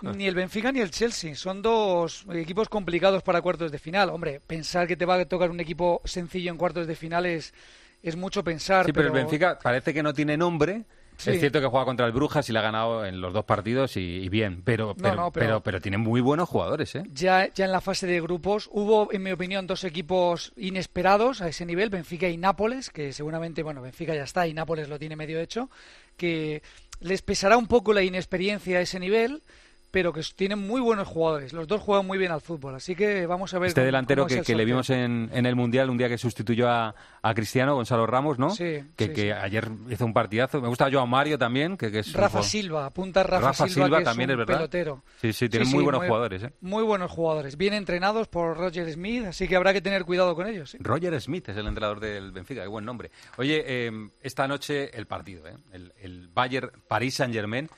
Ni 0.02 0.26
el 0.26 0.34
Benfica 0.34 0.70
ni 0.70 0.80
el 0.80 0.90
Chelsea. 0.90 1.34
Son 1.34 1.62
dos 1.62 2.24
equipos 2.32 2.68
complicados 2.68 3.22
para 3.22 3.40
cuartos 3.40 3.72
de 3.72 3.78
final. 3.78 4.10
Hombre, 4.10 4.40
pensar 4.46 4.86
que 4.86 4.96
te 4.96 5.06
va 5.06 5.14
a 5.14 5.24
tocar 5.24 5.50
un 5.50 5.60
equipo 5.60 6.02
sencillo 6.04 6.52
en 6.52 6.58
cuartos 6.58 6.86
de 6.86 6.94
final 6.94 7.26
es, 7.26 7.54
es 8.02 8.14
mucho 8.14 8.44
pensar. 8.44 8.86
Sí, 8.86 8.92
pero 8.92 9.08
el 9.08 9.14
Benfica 9.14 9.58
parece 9.58 9.92
que 9.94 10.02
no 10.02 10.12
tiene 10.12 10.36
nombre 10.36 10.84
es 11.26 11.40
cierto 11.40 11.60
que 11.60 11.66
juega 11.66 11.84
contra 11.84 12.06
el 12.06 12.12
Brujas 12.12 12.48
y 12.48 12.52
le 12.52 12.58
ha 12.58 12.62
ganado 12.62 13.04
en 13.04 13.20
los 13.20 13.32
dos 13.32 13.44
partidos 13.44 13.96
y, 13.96 14.28
bien, 14.28 14.62
pero 14.62 14.94
pero, 14.94 15.30
pero, 15.32 15.62
pero, 15.62 15.80
tiene 15.80 15.98
muy 15.98 16.20
buenos 16.20 16.48
jugadores. 16.48 16.94
¿eh? 16.94 17.02
Ya, 17.12 17.52
ya 17.52 17.64
en 17.64 17.72
la 17.72 17.80
fase 17.80 18.06
de 18.06 18.20
grupos 18.20 18.68
hubo, 18.72 19.12
en 19.12 19.22
mi 19.22 19.32
opinión, 19.32 19.66
dos 19.66 19.84
equipos 19.84 20.52
inesperados 20.56 21.40
a 21.40 21.48
ese 21.48 21.66
nivel, 21.66 21.90
Benfica 21.90 22.28
y 22.28 22.36
Nápoles, 22.36 22.90
que 22.90 23.12
seguramente, 23.12 23.62
bueno, 23.62 23.82
Benfica 23.82 24.14
ya 24.14 24.24
está 24.24 24.46
y 24.46 24.54
Nápoles 24.54 24.88
lo 24.88 24.98
tiene 24.98 25.16
medio 25.16 25.40
hecho, 25.40 25.70
que 26.16 26.62
les 27.00 27.22
pesará 27.22 27.56
un 27.56 27.66
poco 27.66 27.92
la 27.92 28.02
inexperiencia 28.02 28.78
a 28.78 28.80
ese 28.82 29.00
nivel 29.00 29.42
pero 29.90 30.12
que 30.12 30.22
tienen 30.36 30.66
muy 30.66 30.80
buenos 30.80 31.08
jugadores. 31.08 31.52
Los 31.52 31.66
dos 31.66 31.80
juegan 31.80 32.06
muy 32.06 32.18
bien 32.18 32.30
al 32.30 32.40
fútbol, 32.40 32.74
así 32.74 32.94
que 32.94 33.26
vamos 33.26 33.54
a 33.54 33.58
ver. 33.58 33.68
Este 33.68 33.84
delantero 33.84 34.26
que, 34.26 34.54
le 34.54 34.64
vimos 34.64 34.90
en, 34.90 35.30
el 35.32 35.56
Mundial, 35.56 35.88
un 35.88 35.96
día 35.96 36.08
que 36.08 36.18
sustituyó 36.18 36.68
a, 36.68 36.94
Cristiano, 37.34 37.74
Gonzalo 37.74 38.06
Ramos, 38.06 38.38
¿no? 38.38 38.50
Sí. 38.50 38.84
Que, 38.96 39.32
ayer 39.32 39.68
hizo 39.90 40.04
un 40.04 40.12
partidazo. 40.12 40.60
Me 40.60 40.68
gusta 40.68 40.90
Joao 40.90 41.06
Mario 41.06 41.38
también, 41.38 41.76
que, 41.76 41.86
es. 41.98 42.12
Rafa 42.12 42.42
Silva, 42.42 42.86
apunta 42.86 43.22
Rafa, 43.22 43.66
Silva, 43.68 44.02
también 44.02 44.30
es, 44.30 44.34
un 44.34 44.38
verdad. 44.38 44.56
pelotero. 44.56 45.04
Sí, 45.20 45.32
sí, 45.32 45.48
tienen 45.48 45.68
muy 45.70 45.84
buenos 45.84 46.04
jugadores. 46.04 46.42
¿eh? 46.42 46.52
Muy 46.60 46.82
buenos 46.82 47.10
jugadores, 47.10 47.56
bien 47.56 47.74
entrenados 47.74 48.28
por 48.28 48.56
Roger 48.56 48.90
Smith, 48.92 49.24
así 49.26 49.48
que 49.48 49.56
habrá 49.56 49.72
que 49.72 49.80
tener 49.80 50.04
cuidado 50.04 50.34
con 50.34 50.46
ellos. 50.46 50.76
Roger 50.80 51.18
Smith 51.20 51.48
es 51.48 51.56
el 51.56 51.66
entrenador 51.66 52.00
del 52.00 52.32
Benfica, 52.32 52.62
qué 52.62 52.68
buen 52.68 52.84
nombre. 52.84 53.10
Oye, 53.36 53.64
eh, 53.66 54.10
esta 54.22 54.46
noche 54.46 54.96
el 54.96 55.06
partido, 55.06 55.46
¿eh? 55.46 55.56
el, 55.72 55.92
el 56.00 56.28
Bayern 56.28 56.70
París 56.86 57.14
Saint 57.14 57.32
Germain. 57.32 57.68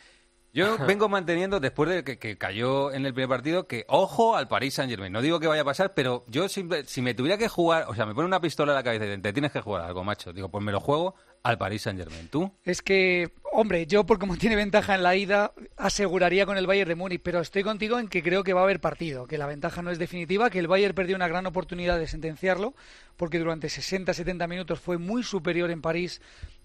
Yo 0.53 0.79
vengo 0.79 1.09
manteniendo, 1.09 1.61
después 1.61 1.89
de 1.89 2.19
que, 2.19 2.37
cayó 2.37 2.93
en 2.93 3.07
el 3.07 3.15
primer 3.15 3.29
partido, 3.29 3.69
que 3.69 3.85
ojo 3.89 4.37
al 4.37 4.49
Paris 4.49 4.75
Saint 4.75 4.91
Germain. 4.91 5.13
No 5.13 5.23
digo 5.23 5.39
que 5.39 5.47
vaya 5.47 5.63
a 5.63 5.65
pasar, 5.65 5.95
pero 5.95 6.25
yo 6.27 6.49
si, 6.49 6.67
si, 6.87 7.03
me 7.03 7.15
tuviera 7.15 7.39
que 7.39 7.49
jugar, 7.49 7.85
o 7.89 7.95
sea, 7.95 8.05
me 8.05 8.15
pone 8.15 8.27
una 8.27 8.41
pistola 8.41 8.73
en 8.73 8.77
la 8.77 8.83
cabeza 8.83 9.07
y 9.07 9.19
te 9.19 9.33
tienes 9.33 9.53
que 9.53 9.61
jugar 9.61 9.83
algo, 9.83 10.03
macho. 10.03 10.33
Digo, 10.33 10.51
pues 10.51 10.65
me 10.65 10.73
lo 10.73 10.81
juego 10.81 11.15
al 11.45 11.57
Paris 11.57 11.83
Saint 11.83 12.01
Germain. 12.01 12.29
¿Tú? 12.29 12.53
Es 12.65 12.83
que, 12.83 13.33
hombre, 13.53 13.87
yo 13.87 14.05
por 14.05 14.19
como 14.19 14.37
tiene 14.37 14.57
ventaja 14.57 14.95
en 14.97 15.05
la 15.05 15.15
ida, 15.15 15.53
aseguraría 15.77 16.47
con 16.47 16.59
el 16.59 16.67
Bayern 16.67 16.89
de 16.89 16.95
Múnich, 16.97 17.23
pero 17.23 17.41
estoy 17.41 17.63
contigo 17.63 17.99
en 17.99 18.09
que 18.09 18.23
creo 18.23 18.43
que 18.43 18.53
va 18.53 18.61
a 18.61 18.65
haber 18.65 18.81
partido, 18.81 19.27
que 19.27 19.39
la 19.39 19.47
ventaja 19.47 19.83
no 19.83 19.91
es 19.91 19.99
definitiva, 19.99 20.51
que 20.51 20.59
el 20.59 20.69
Bayern 20.69 20.95
perdió 20.95 21.15
una 21.15 21.29
gran 21.29 21.47
oportunidad 21.47 21.99
de 21.99 22.09
sentenciarlo, 22.09 22.75
porque 23.17 23.39
durante 23.39 23.69
60-70 23.69 24.49
minutos 24.49 24.81
fue 24.81 24.99
muy 24.99 25.23
superior 25.23 25.71
en 25.71 25.81
París 25.81 26.21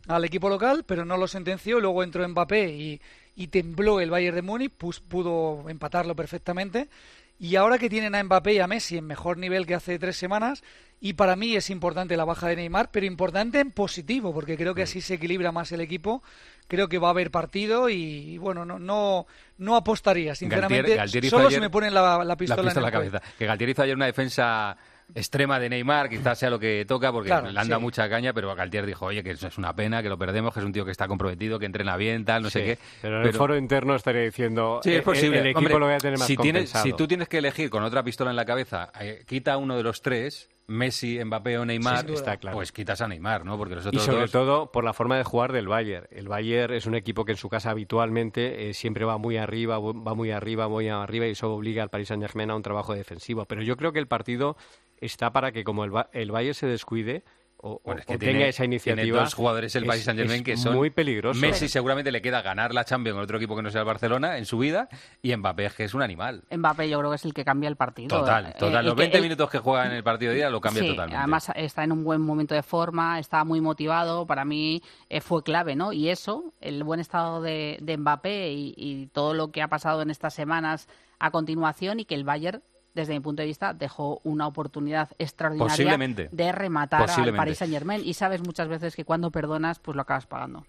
al 0.08 0.26
equipo 0.26 0.50
local, 0.50 0.84
pero 0.86 1.06
no 1.06 1.18
lo 1.18 1.28
sentenció. 1.28 1.80
Luego 1.80 2.04
entró 2.04 2.28
Mbappé 2.28 2.70
y, 2.70 3.02
y 3.36 3.48
tembló 3.48 4.00
el 4.00 4.10
Bayern 4.10 4.36
de 4.36 4.42
Múnich, 4.42 4.72
pues 4.78 5.00
pudo 5.00 5.70
empatarlo 5.70 6.16
perfectamente. 6.16 6.90
Y 7.38 7.58
ahora 7.58 7.78
que 7.78 7.90
tienen 7.90 8.16
a 8.16 8.24
Mbappé 8.24 8.54
y 8.54 8.60
a 8.60 8.68
Messi 8.68 8.98
en 8.98 9.06
mejor 9.06 9.38
nivel 9.38 9.66
que 9.66 9.76
hace 9.76 10.00
tres 10.00 10.16
semanas, 10.16 10.64
y 11.02 11.14
para 11.14 11.36
mí 11.36 11.56
es 11.56 11.70
importante 11.70 12.16
la 12.16 12.24
baja 12.24 12.48
de 12.48 12.56
Neymar, 12.56 12.90
pero 12.92 13.06
importante 13.06 13.60
en 13.60 13.72
positivo, 13.72 14.34
porque 14.34 14.56
creo 14.56 14.74
que 14.74 14.84
así 14.84 15.02
se 15.02 15.16
equilibra 15.16 15.52
más 15.52 15.72
el 15.74 15.82
equipo. 15.82 16.24
Creo 16.68 16.88
que 16.88 16.98
va 16.98 17.10
a 17.10 17.12
haber 17.12 17.30
partido 17.30 17.90
y, 17.90 18.38
bueno, 18.38 18.64
no, 18.64 18.80
no, 18.80 19.28
no 19.58 19.76
apostaría, 19.76 20.34
sinceramente. 20.34 20.98
solo 21.30 21.52
se 21.52 21.60
me 21.60 21.70
pone 21.70 21.92
la, 21.92 22.36
pistola, 22.38 22.72
en 22.72 22.82
la 22.82 22.92
cabeza. 22.92 23.22
Que 23.38 23.46
Galtier 23.46 23.70
hizo 23.70 23.84
ayer 23.84 23.96
una 23.96 24.06
defensa 24.06 24.78
extrema 25.14 25.60
de 25.60 25.70
Neymar, 25.70 26.10
quizás 26.10 26.40
sea 26.40 26.50
lo 26.50 26.60
que 26.60 26.86
toca, 26.88 27.12
porque 27.12 27.30
Claro, 27.30 27.52
le 27.52 27.64
sí. 27.64 27.74
mucha 27.80 28.10
caña, 28.10 28.34
pero 28.34 28.54
Galtier 28.56 28.86
dijo, 28.86 29.06
oye, 29.06 29.24
que 29.24 29.32
eso 29.32 29.48
es 29.48 29.58
una 29.58 29.76
pena, 29.76 30.02
que 30.02 30.10
lo 30.10 30.18
perdemos, 30.18 30.54
que 30.54 30.60
es 30.60 30.66
un 30.66 30.74
tío 30.74 30.86
que 30.86 30.92
está 30.92 31.08
comprometido, 31.08 31.60
que 31.60 31.66
entrena 31.66 31.98
bien, 31.98 32.26
tal, 32.26 32.44
no 32.44 32.50
sé 32.50 32.64
qué. 32.64 32.78
Pero 33.02 33.22
en 33.22 33.28
el 33.28 33.34
foro 33.34 33.58
interno 33.58 33.96
estaría 33.96 34.22
diciendo. 34.22 34.80
Sí, 34.84 34.92
eh, 34.92 34.98
es 34.98 35.04
posible. 35.04 35.40
El, 35.40 35.48
equipo 35.48 35.60
Hombre, 35.60 35.80
lo 35.80 35.86
voy 35.86 35.96
a 35.96 36.00
tener 36.00 36.18
más 36.18 36.28
si, 36.28 36.38
tienes, 36.38 36.70
si 36.70 36.94
tú 36.94 37.08
tienes 37.08 37.28
que 37.28 37.38
elegir 37.38 37.70
con 37.70 37.84
otra 37.84 38.04
pistola 38.04 38.30
en 38.30 38.36
la 38.36 38.46
cabeza, 38.46 38.92
eh, 39.00 39.24
quita 39.28 39.58
uno 39.58 39.78
de 39.78 39.84
los 39.84 40.02
tres, 40.02 40.50
Messi, 40.68 41.24
Mbappé 41.24 41.58
o 41.60 41.66
Neymar. 41.66 42.10
Está 42.10 42.38
claro. 42.38 42.58
pues 42.58 42.72
quitas 42.72 43.00
a 43.02 43.08
Neymar, 43.08 43.46
¿no? 43.46 43.58
Porque 43.58 43.76
los 43.76 43.86
Y 43.86 43.90
otros 43.90 44.04
sobre 44.04 44.22
dos... 44.22 44.32
todo 44.32 44.72
por 44.72 44.84
la 44.84 44.94
forma 44.94 45.18
de 45.18 45.24
jugar 45.24 45.52
del 45.52 45.68
Bayern. 45.68 46.08
El 46.10 46.28
Bayern 46.28 46.74
es 46.74 46.86
un 46.86 46.96
equipo 46.96 47.26
que 47.26 47.34
en 47.34 47.38
su 47.38 47.50
casa 47.50 47.70
habitualmente 47.70 48.70
eh, 48.70 48.74
siempre 48.74 49.06
va 49.06 49.18
muy 49.18 49.38
arriba, 49.38 49.78
va 49.80 50.16
muy 50.16 50.32
arriba, 50.32 50.68
muy 50.68 50.90
arriba 50.90 51.28
y 51.28 51.32
eso 51.32 51.54
obliga 51.54 51.84
al 51.84 51.90
Paris 51.90 52.08
Saint-Germain 52.08 52.50
a 52.50 52.56
un 52.56 52.64
trabajo 52.64 52.96
defensivo. 52.96 53.46
Pero 53.46 53.62
yo 53.62 53.78
creo 53.78 53.94
que 53.94 54.00
el 54.00 54.08
partido 54.08 54.58
está 55.06 55.32
para 55.32 55.52
que 55.52 55.64
como 55.64 55.84
el, 55.86 55.92
el 56.14 56.32
Bayern 56.32 56.54
se 56.56 56.68
descuide 56.68 57.24
o, 57.58 57.82
Bueno, 57.84 58.02
es 58.02 58.06
o 58.06 58.12
que 58.12 58.18
tenga 58.20 58.46
esa 58.46 58.64
iniciativa. 58.66 59.02
tiene 59.02 59.18
dos 59.20 59.34
jugadores 59.34 59.76
el 59.76 59.86
Paris 59.86 60.04
Saint 60.04 60.20
Germain 60.20 60.42
es 60.42 60.46
que 60.46 60.58
son 60.58 60.76
muy 60.76 60.92
peligrosos. 60.92 61.42
Messi 61.42 61.68
seguramente 61.68 62.12
le 62.12 62.22
queda 62.22 62.44
ganar 62.44 62.74
la 62.76 62.84
Champions 62.84 63.16
con 63.16 63.24
otro 63.24 63.38
equipo 63.38 63.56
que 63.56 63.64
no 63.64 63.72
sea 63.72 63.82
el 63.82 63.88
Barcelona 63.88 64.38
en 64.38 64.46
su 64.46 64.60
vida 64.60 64.88
y 65.24 65.36
Mbappé 65.36 65.66
es 65.66 65.74
que 65.74 65.86
es 65.86 65.94
un 65.96 66.04
animal. 66.04 66.44
Mbappé 66.56 66.90
yo 66.90 67.00
creo 67.00 67.10
que 67.10 67.16
es 67.16 67.26
el 67.26 67.34
que 67.34 67.44
cambia 67.44 67.68
el 67.70 67.76
partido. 67.76 68.20
Total, 68.20 68.48
Eh, 68.48 68.54
total. 68.60 68.86
Los 68.86 68.94
que- 68.94 69.00
20 69.00 69.18
el- 69.18 69.24
minutos 69.24 69.50
que 69.50 69.58
juega 69.60 69.88
en 69.88 69.94
el 69.94 70.04
partido 70.04 70.32
de 70.32 70.36
día 70.36 70.50
lo 70.52 70.62
cambia 70.62 70.84
sí, 70.84 70.90
totalmente. 70.90 71.18
Además 71.18 71.52
está 71.56 71.84
en 71.84 71.92
un 71.94 72.04
buen 72.04 72.22
momento 72.22 72.54
de 72.54 72.62
forma, 72.62 73.18
está 73.20 73.44
muy 73.46 73.62
motivado. 73.62 74.28
Para 74.28 74.46
mí 74.46 74.84
eh, 75.10 75.22
fue 75.22 75.42
clave, 75.42 75.76
¿no? 75.76 75.92
Y 75.92 76.10
eso, 76.10 76.54
el 76.62 76.84
buen 76.84 77.00
estado 77.00 77.42
de, 77.42 77.80
de 77.82 77.98
Mbappé 77.98 78.52
y, 78.52 78.74
y 78.78 79.08
todo 79.08 79.34
lo 79.34 79.52
que 79.52 79.64
ha 79.64 79.70
pasado 79.70 80.04
en 80.04 80.12
estas 80.12 80.36
semanas 80.36 80.88
a 81.18 81.32
continuación 81.32 82.00
y 82.00 82.06
que 82.06 82.14
el 82.14 82.26
Bayern, 82.26 82.62
desde 82.96 83.14
mi 83.14 83.20
punto 83.20 83.42
de 83.42 83.48
vista, 83.48 83.74
dejó 83.74 84.22
una 84.24 84.48
oportunidad 84.48 85.10
extraordinaria 85.20 85.98
de 86.32 86.52
rematar 86.52 87.10
al. 87.10 87.36
Paris 87.36 87.58
Saint 87.60 87.74
Germain. 87.74 88.02
Y 88.04 88.14
sabes 88.14 88.42
muchas 88.42 88.68
veces 88.68 88.96
que 88.96 89.04
cuando 89.04 89.30
perdonas, 89.32 89.80
pues 89.80 89.96
lo 89.96 90.02
acabas 90.02 90.26
pagando. 90.26 90.66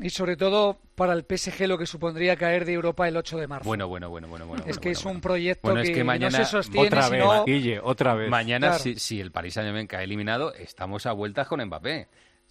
Y 0.00 0.10
sobre 0.10 0.36
todo 0.36 0.78
para 0.94 1.12
el 1.12 1.24
PSG 1.24 1.66
lo 1.66 1.76
que 1.76 1.86
supondría 1.86 2.36
caer 2.36 2.64
de 2.64 2.72
Europa 2.74 3.08
el 3.08 3.16
8 3.16 3.38
de 3.38 3.46
marzo. 3.48 3.66
Bueno, 3.68 3.88
bueno, 3.88 4.08
bueno, 4.08 4.28
bueno, 4.28 4.46
bueno. 4.46 4.62
es 4.64 4.78
que 4.78 4.90
bueno, 4.90 4.98
es 5.00 5.04
un 5.06 5.20
proyecto 5.20 5.68
Bueno, 5.68 5.80
es 5.80 5.88
que, 5.88 5.94
que 5.96 6.04
mañana 6.04 6.38
no 6.38 6.44
se 6.44 6.50
sostiene 6.50 6.86
otra 6.86 7.08
vez, 7.08 7.24
Guille, 7.46 7.80
otra 7.80 8.14
vez. 8.14 8.30
Mañana, 8.30 8.68
Claro. 8.68 8.82
si, 8.82 8.94
si 8.96 9.20
el 9.20 9.32
Paris 9.32 9.54
Saint-Germain 9.54 9.88
cae 9.88 10.04
eliminado, 10.04 10.54
estamos 10.54 11.06
a 11.06 11.12
vueltas 11.12 11.48
con 11.48 11.64
Mbappé. 11.64 12.06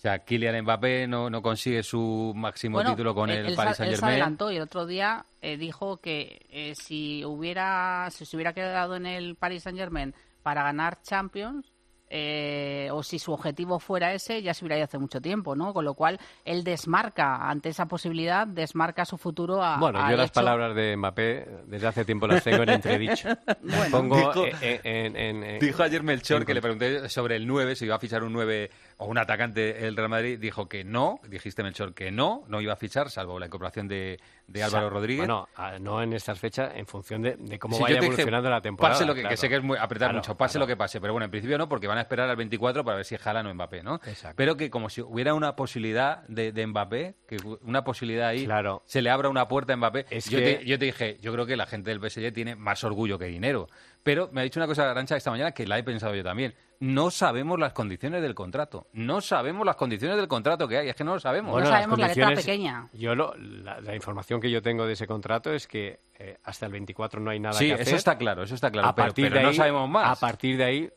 O 0.07 0.09
sea, 0.09 0.19
Kylian 0.19 0.61
Mbappé 0.63 1.05
no, 1.05 1.29
no 1.29 1.41
consigue 1.41 1.83
su 1.83 2.31
máximo 2.33 2.75
Bueno, 2.77 2.91
título 2.91 3.13
con 3.13 3.29
él- 3.29 3.45
el 3.47 3.55
Paris 3.55 3.75
se- 3.75 3.83
Él 3.89 3.97
se 3.97 4.05
adelantó 4.05 4.49
y 4.51 4.55
el 4.55 4.61
otro 4.61 4.85
día 4.85 5.25
eh, 5.41 5.57
dijo 5.57 5.97
que 5.97 6.45
eh, 6.49 6.73
si 6.75 7.25
hubiera 7.25 8.07
si 8.11 8.25
se 8.25 8.37
hubiera 8.37 8.53
quedado 8.53 8.95
en 8.95 9.05
el 9.05 9.35
Paris 9.35 9.63
Saint 9.63 9.77
Germain 9.77 10.13
para 10.43 10.63
ganar 10.63 11.01
Champions 11.01 11.73
eh, 12.09 12.87
o 12.93 13.03
si 13.03 13.19
su 13.19 13.33
objetivo 13.33 13.79
fuera 13.79 14.13
ese 14.13 14.41
ya 14.41 14.53
se 14.53 14.63
hubiera 14.63 14.77
ido 14.77 14.85
hace 14.85 14.97
mucho 14.97 15.19
tiempo, 15.19 15.57
¿no? 15.57 15.73
Con 15.73 15.83
lo 15.83 15.93
cual 15.93 16.17
él 16.45 16.63
desmarca 16.63 17.49
ante 17.49 17.67
esa 17.67 17.85
posibilidad 17.87 18.47
desmarca 18.47 19.03
su 19.03 19.17
futuro 19.17 19.61
a 19.61 19.75
Bueno, 19.77 19.99
yo 20.09 20.15
las 20.15 20.27
hecho- 20.27 20.35
palabras 20.35 20.73
de 20.73 20.95
Mbappé 20.95 21.47
desde 21.65 21.85
hace 21.87 22.05
tiempo 22.05 22.25
las 22.25 22.41
tengo 22.45 22.63
en 22.63 22.69
entredicho. 22.69 23.27
Las 23.27 23.57
Bueno. 23.61 23.91
pongo 23.91 24.15
Dijo- 24.15 24.45
en, 24.61 24.79
en- 24.85 25.15
en- 25.17 25.43
en- 25.43 25.59
Dijo 25.59 25.83
ayer 25.83 26.01
Melchor 26.01 26.41
en- 26.41 26.45
que 26.47 26.53
le 26.53 26.61
pregunté 26.61 27.09
sobre 27.09 27.35
el 27.35 27.45
9, 27.45 27.75
si 27.75 27.83
iba 27.83 27.95
a 27.95 27.99
fichar 27.99 28.23
un 28.23 28.31
9 28.31 28.71
o 28.99 29.05
un 29.05 29.17
atacante 29.17 29.87
el 29.87 29.95
Real 29.95 30.09
Madrid. 30.09 30.39
Dijo 30.39 30.67
que 30.67 30.83
no, 30.83 31.19
dijiste 31.27 31.61
Melchor 31.63 31.93
que 31.93 32.11
no, 32.11 32.43
no 32.47 32.61
iba 32.61 32.73
a 32.73 32.75
fichar, 32.75 33.09
salvo 33.11 33.37
la 33.39 33.45
incorporación 33.45 33.87
de, 33.87 34.19
de 34.47 34.63
Álvaro 34.63 34.89
Rodríguez. 34.89 35.19
Bueno, 35.27 35.47
a- 35.55 35.77
no 35.79 36.01
en 36.01 36.13
estas 36.13 36.39
fechas, 36.39 36.71
en 36.75 36.85
función 36.87 37.21
de, 37.21 37.35
de 37.37 37.59
cómo 37.59 37.75
Si 37.77 37.83
vaya 37.83 37.95
dije, 37.95 38.07
evolucionando 38.07 38.49
la 38.49 38.61
temporada. 38.61 38.93
Pase 38.95 39.05
lo 39.05 39.13
que, 39.13 39.19
que 39.21 39.27
claro. 39.27 39.37
sé 39.37 39.49
que 39.49 39.55
es 39.57 39.63
muy 39.63 39.77
apretar 39.77 40.07
Claro, 40.09 40.17
mucho, 40.19 40.35
pase 40.35 40.53
claro. 40.53 40.63
lo 40.63 40.67
que 40.67 40.77
pase, 40.77 40.99
pero 40.99 41.13
bueno, 41.13 41.25
en 41.25 41.31
principio 41.31 41.57
no, 41.57 41.69
porque 41.69 41.87
van 41.87 41.97
a 41.99 42.01
esperar 42.01 42.29
al 42.29 42.35
24 42.35 42.83
para 42.83 42.97
ver 42.97 43.05
si 43.05 43.15
Haaland 43.23 43.47
o 43.49 43.53
Mbappé, 43.53 43.83
¿no? 43.83 43.95
Exacto. 44.05 44.33
Pero 44.35 44.57
que 44.57 44.69
como 44.71 44.89
si 44.89 45.01
hubiera 45.01 45.33
una 45.35 45.55
posibilidad 45.55 46.23
de, 46.27 46.51
de 46.51 46.65
Mbappé, 46.67 47.15
que 47.27 47.37
una 47.61 47.83
posibilidad 47.83 48.29
ahí, 48.29 48.47
se 48.85 49.01
le 49.03 49.09
abra 49.11 49.29
una 49.29 49.47
puerta 49.47 49.73
a 49.73 49.77
Mbappé. 49.77 50.07
Es 50.09 50.29
yo, 50.29 50.39
que- 50.39 50.55
te, 50.57 50.65
yo 50.65 50.79
te 50.79 50.85
dije, 50.85 51.17
yo 51.21 51.31
creo 51.33 51.45
que 51.45 51.55
la 51.55 51.67
gente 51.67 51.91
del 51.95 51.99
PSG 51.99 52.33
tiene 52.33 52.55
más 52.55 52.83
orgullo 52.83 53.19
que 53.19 53.25
dinero. 53.25 53.67
Pero 54.01 54.29
me 54.31 54.41
ha 54.41 54.43
dicho 54.43 54.59
una 54.59 54.67
cosa 54.67 54.89
Arancha 54.89 55.17
esta 55.17 55.29
mañana 55.31 55.51
que 55.51 55.67
la 55.67 55.77
he 55.77 55.83
pensado 55.83 56.15
yo 56.15 56.23
también. 56.23 56.55
No 56.79 57.09
sabemos 57.11 57.59
las 57.59 57.73
condiciones 57.73 58.21
del 58.21 58.35
contrato. 58.35 58.87
No 58.93 59.19
sabemos 59.21 59.65
las 59.65 59.75
condiciones 59.75 60.17
del 60.17 60.27
contrato 60.27 60.67
que 60.67 60.77
hay. 60.77 60.89
Es 60.89 60.95
que 60.95 61.03
no 61.03 61.13
lo 61.15 61.19
sabemos. 61.19 61.51
Bueno, 61.51 61.65
No 61.65 61.71
las 61.71 61.79
sabemos 61.81 61.99
la 61.99 62.07
letra 62.09 62.35
pequeña. 62.35 62.87
Yo 62.93 63.15
lo- 63.15 63.33
la, 63.35 63.81
la 63.81 63.95
información 63.95 64.39
que 64.39 64.51
yo 64.51 64.61
tengo 64.61 64.85
de 64.85 64.93
ese 64.93 65.07
contrato 65.07 65.51
es 65.53 65.67
que 65.67 65.99
eh, 66.19 66.37
hasta 66.43 66.65
el 66.67 66.71
24 66.71 67.19
no 67.19 67.31
hay 67.31 67.39
nada 67.39 67.53
sí, 67.57 67.67
que 67.67 67.73
hacer. 67.73 67.87
eso 67.87 67.95
está 67.95 68.17
claro, 68.17 68.43
eso 68.43 68.55
está 68.55 68.69
claro. 68.71 68.87
a 68.89 68.95
pero 68.95 69.07
partir 69.07 69.25
pero 69.25 69.35
de 69.37 69.43
no 69.43 69.49
ahí, 69.49 69.55
sabemos 69.55 69.89
más. 69.89 70.17
A 70.17 70.19
partir 70.19 70.57
de 70.57 70.63
ahí 70.63 70.89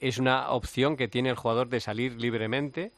es 0.00 0.18
una 0.18 0.50
opción 0.50 0.96
que 0.96 1.08
tiene 1.08 1.30
el 1.30 1.36
jugador 1.36 1.68
de 1.68 1.80
salir 1.80 2.20
libremente. 2.20 2.92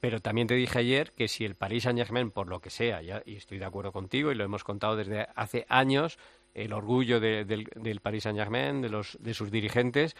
Pero 0.00 0.20
también 0.20 0.46
te 0.46 0.54
dije 0.54 0.78
ayer 0.78 1.12
que 1.12 1.28
si 1.28 1.44
el 1.44 1.56
Paris 1.56 1.82
Saint 1.82 1.98
Germain, 1.98 2.30
por 2.30 2.46
lo 2.48 2.60
que 2.60 2.70
sea, 2.70 3.02
ya, 3.02 3.20
y 3.26 3.36
estoy 3.36 3.58
de 3.58 3.66
acuerdo 3.66 3.92
contigo, 3.92 4.32
y 4.32 4.34
lo 4.34 4.44
hemos 4.44 4.64
contado 4.64 4.96
desde 4.96 5.26
hace 5.36 5.66
años, 5.68 6.18
el 6.54 6.72
orgullo 6.72 7.20
de- 7.20 7.44
del, 7.44 7.68
del 7.76 8.00
Paris 8.00 8.22
Saint 8.22 8.38
Germain, 8.38 8.80
de, 8.80 8.88
los, 8.88 9.18
de 9.20 9.34
sus 9.34 9.50
dirigentes, 9.50 10.16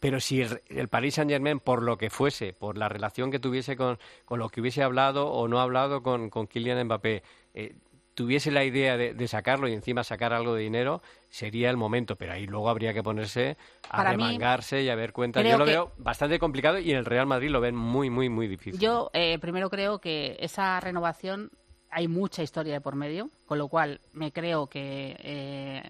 pero 0.00 0.20
si 0.20 0.42
el, 0.42 0.88
Paris 0.88 1.14
Saint 1.14 1.30
Germain, 1.30 1.60
por 1.60 1.82
lo 1.82 1.96
que 1.98 2.10
fuese, 2.10 2.52
por 2.52 2.76
la 2.76 2.88
relación 2.88 3.30
que 3.30 3.38
tuviese 3.38 3.76
con, 3.76 3.98
con 4.24 4.38
lo 4.38 4.48
que 4.48 4.60
hubiese 4.60 4.82
hablado 4.82 5.28
o 5.28 5.48
no 5.48 5.60
hablado 5.60 6.02
con, 6.02 6.30
con 6.30 6.46
Kylian 6.46 6.84
Mbappé, 6.84 7.22
eh, 7.54 7.76
tuviese 8.14 8.50
la 8.50 8.64
idea 8.64 8.96
de, 8.96 9.14
de 9.14 9.28
sacarlo 9.28 9.68
y 9.68 9.74
encima 9.74 10.02
sacar 10.02 10.32
algo 10.32 10.54
de 10.54 10.62
dinero, 10.62 11.02
sería 11.28 11.70
el 11.70 11.76
momento. 11.76 12.16
Pero 12.16 12.32
ahí 12.32 12.46
luego 12.46 12.68
habría 12.68 12.94
que 12.94 13.02
ponerse 13.02 13.56
a 13.90 13.98
Para 13.98 14.10
mí, 14.16 14.22
remangarse 14.22 14.82
y 14.82 14.88
a 14.88 14.94
ver 14.94 15.12
cuentas. 15.12 15.44
Yo 15.44 15.58
lo 15.58 15.66
veo 15.66 15.92
bastante 15.98 16.38
complicado 16.38 16.78
y 16.78 16.90
en 16.90 16.98
el 16.98 17.04
Real 17.04 17.26
Madrid 17.26 17.50
lo 17.50 17.60
ven 17.60 17.76
muy, 17.76 18.10
muy, 18.10 18.28
muy 18.28 18.48
difícil. 18.48 18.80
Yo 18.80 19.10
eh, 19.12 19.38
primero 19.38 19.70
creo 19.70 19.98
que 19.98 20.36
esa 20.40 20.80
renovación 20.80 21.50
hay 21.90 22.08
mucha 22.08 22.42
historia 22.42 22.74
de 22.74 22.80
por 22.80 22.94
medio, 22.94 23.30
con 23.46 23.58
lo 23.58 23.68
cual 23.68 24.00
me 24.12 24.32
creo 24.32 24.66
que 24.66 25.16
eh, 25.18 25.82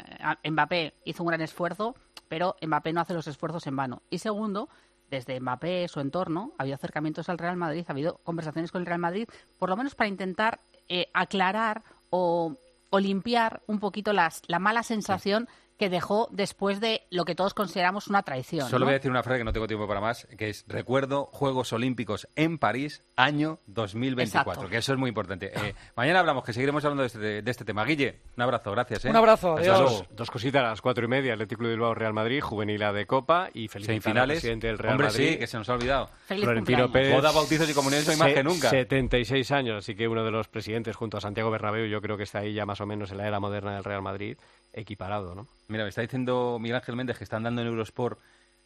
Mbappé 0.50 0.94
hizo 1.04 1.22
un 1.22 1.28
gran 1.28 1.40
esfuerzo, 1.40 1.94
pero 2.28 2.56
Mbappé 2.60 2.92
no 2.92 3.00
hace 3.00 3.14
los 3.14 3.26
esfuerzos 3.26 3.66
en 3.66 3.76
vano. 3.76 4.02
Y 4.10 4.18
segundo, 4.18 4.68
desde 5.10 5.40
Mbappé, 5.40 5.88
su 5.88 6.00
entorno, 6.00 6.52
ha 6.58 6.62
habido 6.62 6.76
acercamientos 6.76 7.28
al 7.28 7.38
Real 7.38 7.56
Madrid, 7.56 7.84
ha 7.88 7.92
habido 7.92 8.18
conversaciones 8.24 8.72
con 8.72 8.82
el 8.82 8.86
Real 8.86 8.98
Madrid, 8.98 9.28
por 9.58 9.68
lo 9.68 9.76
menos 9.76 9.94
para 9.94 10.08
intentar 10.08 10.60
eh, 10.88 11.08
aclarar 11.12 11.82
o, 12.10 12.54
o 12.90 13.00
limpiar 13.00 13.62
un 13.66 13.80
poquito 13.80 14.12
las, 14.12 14.42
la 14.46 14.58
mala 14.58 14.82
sensación 14.82 15.48
que 15.78 15.88
dejó 15.90 16.28
después 16.30 16.80
de 16.80 17.02
lo 17.10 17.24
que 17.24 17.34
todos 17.34 17.52
consideramos 17.54 18.06
una 18.08 18.22
traición. 18.22 18.68
Solo 18.68 18.80
¿no? 18.80 18.84
voy 18.86 18.94
a 18.94 18.98
decir 18.98 19.10
una 19.10 19.22
frase 19.22 19.38
que 19.38 19.44
no 19.44 19.52
tengo 19.52 19.66
tiempo 19.66 19.86
para 19.86 20.00
más, 20.00 20.26
que 20.38 20.48
es 20.48 20.64
recuerdo 20.68 21.26
Juegos 21.32 21.72
Olímpicos 21.72 22.28
en 22.36 22.58
París, 22.58 23.02
año 23.16 23.60
2024, 23.66 24.52
Exacto. 24.52 24.70
que 24.70 24.76
eso 24.78 24.92
es 24.92 24.98
muy 24.98 25.08
importante. 25.08 25.52
Eh, 25.54 25.74
mañana 25.96 26.20
hablamos, 26.20 26.44
que 26.44 26.52
seguiremos 26.52 26.84
hablando 26.84 27.02
de 27.02 27.06
este, 27.08 27.18
de 27.42 27.50
este 27.50 27.64
tema. 27.64 27.84
Guille, 27.84 28.20
un 28.36 28.42
abrazo, 28.42 28.70
gracias. 28.72 29.04
¿eh? 29.04 29.10
Un 29.10 29.16
abrazo, 29.16 29.56
Hasta 29.56 29.72
adiós. 29.74 29.80
luego. 29.90 30.06
Dos 30.10 30.30
cositas 30.30 30.64
a 30.64 30.68
las 30.68 30.80
cuatro 30.80 31.04
y 31.04 31.08
media, 31.08 31.34
Atlético 31.34 31.64
de 31.64 31.70
Bilbao, 31.70 31.94
Real 31.94 32.12
Madrid, 32.14 32.40
juvenil 32.40 32.82
A 32.82 32.92
de 32.92 33.06
Copa 33.06 33.50
y 33.52 33.68
felicitar 33.68 34.18
al 34.18 34.28
presidente 34.28 34.66
del 34.68 34.78
Real 34.78 34.92
Hombre, 34.94 35.08
Madrid. 35.08 35.30
sí, 35.32 35.38
que 35.38 35.46
se 35.46 35.58
nos 35.58 35.68
ha 35.68 35.74
olvidado. 35.74 36.08
Feliz 36.26 36.44
Florentino. 36.44 36.90
Pérez. 36.90 37.14
Boda, 37.14 37.32
bautizos 37.32 37.68
y 37.68 37.74
comuniones 37.74 38.08
hoy 38.08 38.16
más 38.16 38.28
se- 38.28 38.34
que 38.34 38.42
nunca. 38.42 38.70
76 38.70 39.50
años, 39.52 39.76
así 39.78 39.94
que 39.94 40.08
uno 40.08 40.24
de 40.24 40.30
los 40.30 40.48
presidentes 40.48 40.96
junto 40.96 41.18
a 41.18 41.20
Santiago 41.20 41.50
Bernabéu, 41.50 41.86
yo 41.86 42.00
creo 42.00 42.16
que 42.16 42.22
está 42.22 42.38
ahí 42.40 42.54
ya 42.54 42.64
más 42.66 42.80
o 42.80 42.86
menos 42.86 43.10
en 43.12 43.18
la 43.18 43.26
era 43.28 43.40
moderna 43.40 43.74
del 43.74 43.84
Real 43.84 44.02
Madrid, 44.02 44.38
equiparado, 44.76 45.34
¿no? 45.34 45.48
Mira, 45.66 45.82
me 45.82 45.88
está 45.88 46.02
diciendo 46.02 46.58
Miguel 46.60 46.76
Ángel 46.76 46.94
Méndez 46.94 47.18
que 47.18 47.24
están 47.24 47.42
dando 47.42 47.62
en 47.62 47.68
Eurosport 47.68 48.20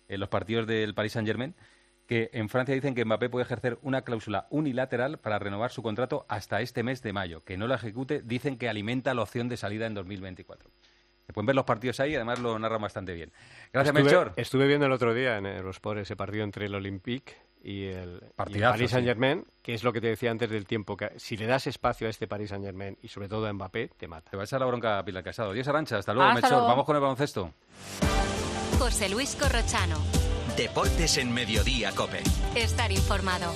en 0.08 0.20
los 0.20 0.28
partidos 0.28 0.66
del 0.66 0.94
Paris 0.94 1.12
Saint-Germain 1.12 1.54
que 2.10 2.28
en 2.32 2.48
Francia 2.48 2.74
dicen 2.74 2.96
que 2.96 3.04
Mbappé 3.04 3.28
puede 3.28 3.44
ejercer 3.44 3.78
una 3.82 4.02
cláusula 4.02 4.48
unilateral 4.50 5.18
para 5.18 5.38
renovar 5.38 5.70
su 5.70 5.80
contrato 5.80 6.26
hasta 6.28 6.60
este 6.60 6.82
mes 6.82 7.02
de 7.02 7.12
mayo. 7.12 7.44
Que 7.44 7.56
no 7.56 7.68
la 7.68 7.76
ejecute, 7.76 8.20
dicen 8.20 8.58
que 8.58 8.68
alimenta 8.68 9.14
la 9.14 9.22
opción 9.22 9.48
de 9.48 9.56
salida 9.56 9.86
en 9.86 9.94
2024. 9.94 10.68
Se 11.24 11.32
pueden 11.32 11.46
ver 11.46 11.54
los 11.54 11.64
partidos 11.64 12.00
ahí, 12.00 12.16
además 12.16 12.40
lo 12.40 12.58
narran 12.58 12.82
bastante 12.82 13.14
bien. 13.14 13.30
Gracias, 13.72 13.94
estuve, 13.94 14.02
Melchor. 14.02 14.32
Estuve 14.34 14.66
viendo 14.66 14.86
el 14.86 14.92
otro 14.92 15.14
día 15.14 15.38
en 15.38 15.46
Eurosport 15.46 16.00
ese 16.00 16.16
partido 16.16 16.42
entre 16.42 16.66
el 16.66 16.74
Olympique 16.74 17.36
y 17.62 17.86
el, 17.86 18.20
y 18.48 18.54
el 18.54 18.62
Paris. 18.62 18.90
Saint 18.90 19.06
Germain, 19.06 19.44
que 19.62 19.74
es 19.74 19.84
lo 19.84 19.92
que 19.92 20.00
te 20.00 20.08
decía 20.08 20.30
antes 20.30 20.50
del 20.50 20.66
tiempo, 20.66 20.96
que 20.96 21.12
si 21.16 21.36
le 21.36 21.46
das 21.46 21.66
espacio 21.66 22.06
a 22.06 22.10
este 22.10 22.26
Paris 22.26 22.50
Saint 22.50 22.64
Germain 22.64 22.96
y 23.02 23.08
sobre 23.08 23.28
todo 23.28 23.46
a 23.46 23.52
Mbappé, 23.52 23.88
te 23.96 24.08
mata. 24.08 24.30
Te 24.30 24.36
va 24.36 24.42
a 24.42 24.46
echar 24.46 24.60
la 24.60 24.66
bronca 24.66 24.98
a 24.98 25.04
Pilar 25.04 25.22
Casado. 25.22 25.52
Dios 25.52 25.68
Arancha, 25.68 25.98
hasta 25.98 26.14
luego, 26.14 26.30
Hasta 26.30 26.48
luego. 26.48 26.66
Vamos 26.66 26.84
con 26.84 26.96
el 26.96 27.02
baloncesto. 27.02 27.52
José 28.78 29.08
Luis 29.08 29.36
Corrochano. 29.36 29.98
Deportes 30.56 31.18
en 31.18 31.32
Mediodía, 31.32 31.92
Cope. 31.92 32.22
Estar 32.54 32.90
informado. 32.90 33.52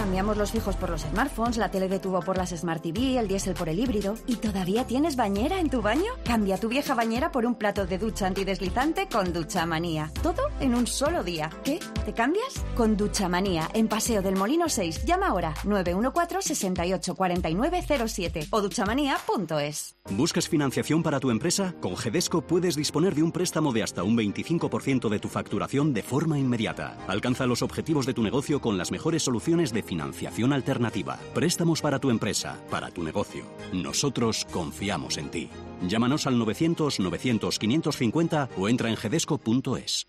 Cambiamos 0.00 0.38
los 0.38 0.50
fijos 0.50 0.76
por 0.76 0.88
los 0.88 1.02
smartphones, 1.02 1.58
la 1.58 1.70
tele 1.70 1.86
de 1.86 1.98
tubo 1.98 2.20
por 2.20 2.38
las 2.38 2.56
Smart 2.56 2.82
TV, 2.82 3.18
el 3.18 3.28
diésel 3.28 3.52
por 3.52 3.68
el 3.68 3.78
híbrido. 3.78 4.14
¿Y 4.26 4.36
todavía 4.36 4.86
tienes 4.86 5.14
bañera 5.14 5.60
en 5.60 5.68
tu 5.68 5.82
baño? 5.82 6.10
Cambia 6.24 6.56
tu 6.56 6.70
vieja 6.70 6.94
bañera 6.94 7.30
por 7.30 7.44
un 7.44 7.54
plato 7.54 7.86
de 7.86 7.98
ducha 7.98 8.26
antideslizante 8.26 9.08
con 9.12 9.34
Duchamanía. 9.34 10.10
Todo 10.22 10.40
en 10.58 10.74
un 10.74 10.86
solo 10.86 11.22
día. 11.22 11.50
¿Qué? 11.64 11.80
¿Te 12.06 12.14
cambias? 12.14 12.64
Con 12.76 12.96
Duchamanía, 12.96 13.68
en 13.74 13.88
Paseo 13.88 14.22
del 14.22 14.36
Molino 14.36 14.70
6. 14.70 15.04
Llama 15.04 15.26
ahora 15.26 15.52
914 15.64 16.54
68 16.54 17.14
49 17.14 17.84
07 18.08 18.46
o 18.52 18.62
duchamanía.es. 18.62 19.96
¿Buscas 20.12 20.48
financiación 20.48 21.02
para 21.02 21.20
tu 21.20 21.30
empresa? 21.30 21.74
Con 21.78 21.94
Gedesco 21.98 22.40
puedes 22.40 22.74
disponer 22.74 23.14
de 23.14 23.22
un 23.22 23.32
préstamo 23.32 23.70
de 23.70 23.82
hasta 23.82 24.02
un 24.02 24.16
25% 24.16 25.10
de 25.10 25.18
tu 25.18 25.28
facturación 25.28 25.92
de 25.92 26.02
forma 26.02 26.38
inmediata. 26.38 26.96
Alcanza 27.06 27.44
los 27.44 27.60
objetivos 27.60 28.06
de 28.06 28.14
tu 28.14 28.22
negocio 28.22 28.62
con 28.62 28.78
las 28.78 28.90
mejores 28.90 29.22
soluciones 29.22 29.74
de 29.74 29.89
financiación 29.90 30.52
alternativa. 30.52 31.18
Préstamos 31.34 31.82
para 31.82 31.98
tu 31.98 32.10
empresa, 32.10 32.56
para 32.70 32.92
tu 32.92 33.02
negocio. 33.02 33.42
Nosotros 33.72 34.46
confiamos 34.52 35.18
en 35.18 35.30
ti. 35.30 35.50
Llámanos 35.82 36.28
al 36.28 36.36
900-900-550 36.36 38.50
o 38.56 38.68
entra 38.68 38.88
en 38.88 38.96
gedesco.es. 38.96 40.06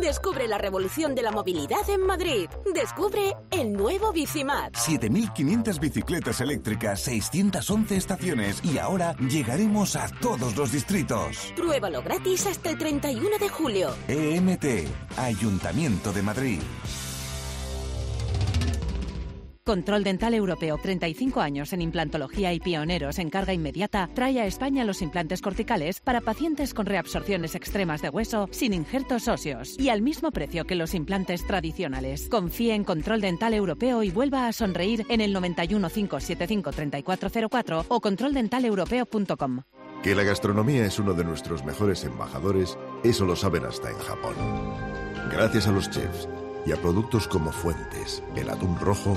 Descubre 0.00 0.46
la 0.46 0.58
revolución 0.58 1.16
de 1.16 1.22
la 1.22 1.32
movilidad 1.32 1.88
en 1.88 2.06
Madrid. 2.06 2.48
Descubre 2.72 3.34
el 3.50 3.72
nuevo 3.72 4.12
Bicimat. 4.12 4.72
7.500 4.74 5.80
bicicletas 5.80 6.40
eléctricas, 6.40 7.00
611 7.00 7.96
estaciones 7.96 8.62
y 8.64 8.78
ahora 8.78 9.16
llegaremos 9.16 9.96
a 9.96 10.06
todos 10.20 10.54
los 10.56 10.70
distritos. 10.70 11.52
Pruébalo 11.56 12.02
gratis 12.02 12.46
hasta 12.46 12.70
el 12.70 12.78
31 12.78 13.38
de 13.38 13.48
julio. 13.48 13.96
EMT, 14.06 14.64
Ayuntamiento 15.16 16.12
de 16.12 16.22
Madrid. 16.22 16.60
Control 19.64 20.04
Dental 20.04 20.34
Europeo, 20.34 20.76
35 20.76 21.40
años 21.40 21.72
en 21.72 21.80
implantología 21.80 22.52
y 22.52 22.60
pioneros 22.60 23.18
en 23.18 23.30
carga 23.30 23.54
inmediata, 23.54 24.10
trae 24.12 24.38
a 24.38 24.44
España 24.44 24.84
los 24.84 25.00
implantes 25.00 25.40
corticales 25.40 26.00
para 26.00 26.20
pacientes 26.20 26.74
con 26.74 26.84
reabsorciones 26.84 27.54
extremas 27.54 28.02
de 28.02 28.10
hueso 28.10 28.46
sin 28.50 28.74
injertos 28.74 29.26
óseos 29.26 29.78
y 29.78 29.88
al 29.88 30.02
mismo 30.02 30.32
precio 30.32 30.66
que 30.66 30.74
los 30.74 30.92
implantes 30.92 31.46
tradicionales. 31.46 32.28
Confíe 32.28 32.74
en 32.74 32.84
Control 32.84 33.22
Dental 33.22 33.54
Europeo 33.54 34.02
y 34.02 34.10
vuelva 34.10 34.48
a 34.48 34.52
sonreír 34.52 35.06
en 35.08 35.22
el 35.22 35.32
91 35.32 35.88
575 35.88 36.70
3404 36.70 37.86
o 37.88 38.00
controldentaleuropeo.com. 38.02 39.62
Que 40.02 40.14
la 40.14 40.24
gastronomía 40.24 40.84
es 40.84 40.98
uno 40.98 41.14
de 41.14 41.24
nuestros 41.24 41.64
mejores 41.64 42.04
embajadores, 42.04 42.76
eso 43.02 43.24
lo 43.24 43.34
saben 43.34 43.64
hasta 43.64 43.88
en 43.88 43.96
Japón. 43.96 44.34
Gracias 45.32 45.66
a 45.66 45.72
los 45.72 45.88
chefs 45.88 46.28
y 46.66 46.72
a 46.72 46.76
productos 46.76 47.26
como 47.28 47.50
Fuentes, 47.50 48.22
el 48.36 48.50
atún 48.50 48.78
rojo, 48.78 49.16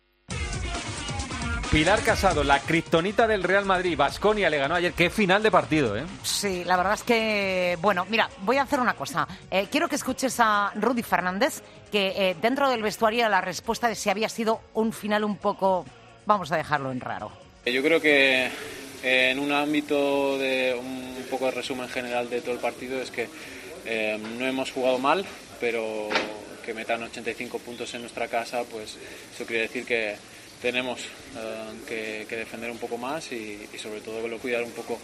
Pilar 1.72 2.04
Casado, 2.04 2.44
la 2.44 2.60
kriptonita 2.60 3.28
del 3.28 3.42
Real 3.42 3.66
Madrid, 3.66 3.98
Basconia 3.98 4.52
le 4.52 4.60
ganó 4.60 4.76
ayer. 4.76 4.94
Qué 4.94 5.10
final 5.10 5.42
de 5.42 5.50
partido, 5.50 5.98
¿eh? 5.98 6.04
Sí, 6.22 6.64
la 6.66 6.78
verdad 6.78 6.94
es 6.94 7.02
que, 7.02 7.76
bueno, 7.82 8.06
mira, 8.10 8.30
voy 8.42 8.58
a 8.58 8.64
hacer 8.64 8.80
una 8.80 8.96
cosa. 8.96 9.28
Eh, 9.50 9.70
quiero 9.72 9.88
que 9.88 9.96
escuches 9.96 10.36
a 10.40 10.72
Rudy 10.76 11.02
Fernández, 11.02 11.64
que 11.92 12.14
eh, 12.16 12.36
dentro 12.40 12.70
del 12.70 12.84
vestuario 12.84 13.28
la 13.30 13.42
respuesta 13.42 13.88
de 13.88 13.96
si 13.96 14.12
había 14.12 14.30
sido 14.30 14.62
un 14.76 14.94
final 14.94 15.24
un 15.24 15.38
poco, 15.38 15.84
vamos 16.28 16.52
a 16.52 16.58
dejarlo 16.58 16.92
en 16.92 17.02
raro. 17.02 17.32
Yo 17.66 17.84
creo 17.84 18.00
que 18.02 18.50
en 19.04 19.40
un 19.40 19.52
ámbito 19.52 20.38
de 20.38 20.76
un 20.78 21.26
poco 21.30 21.46
de 21.46 21.52
resumen 21.52 21.90
general 21.90 22.30
de 22.30 22.42
todo 22.42 22.54
el 22.54 22.60
partido 22.60 23.02
es 23.02 23.12
que 23.12 23.28
eh, 23.86 24.20
no 24.38 24.46
hemos 24.46 24.72
jugado 24.72 24.98
mal, 25.00 25.26
pero 25.60 26.10
que 26.66 26.74
metan 26.74 27.04
85 27.04 27.60
puntos 27.60 27.94
en 27.94 28.02
nuestra 28.02 28.28
casa, 28.28 28.64
pues 28.64 28.98
eso 29.34 29.46
quiere 29.46 29.64
decir 29.64 29.86
que 29.86 30.16
tenemos 30.62 31.00
eh, 31.90 32.26
que, 32.28 32.36
defender 32.36 32.70
un 32.70 32.78
poco 32.78 32.98
más 32.98 33.32
y, 33.32 33.58
sobre 33.78 34.02
todo 34.02 34.22
cuidar 34.40 34.64
un 34.64 34.72
poco 34.72 35.00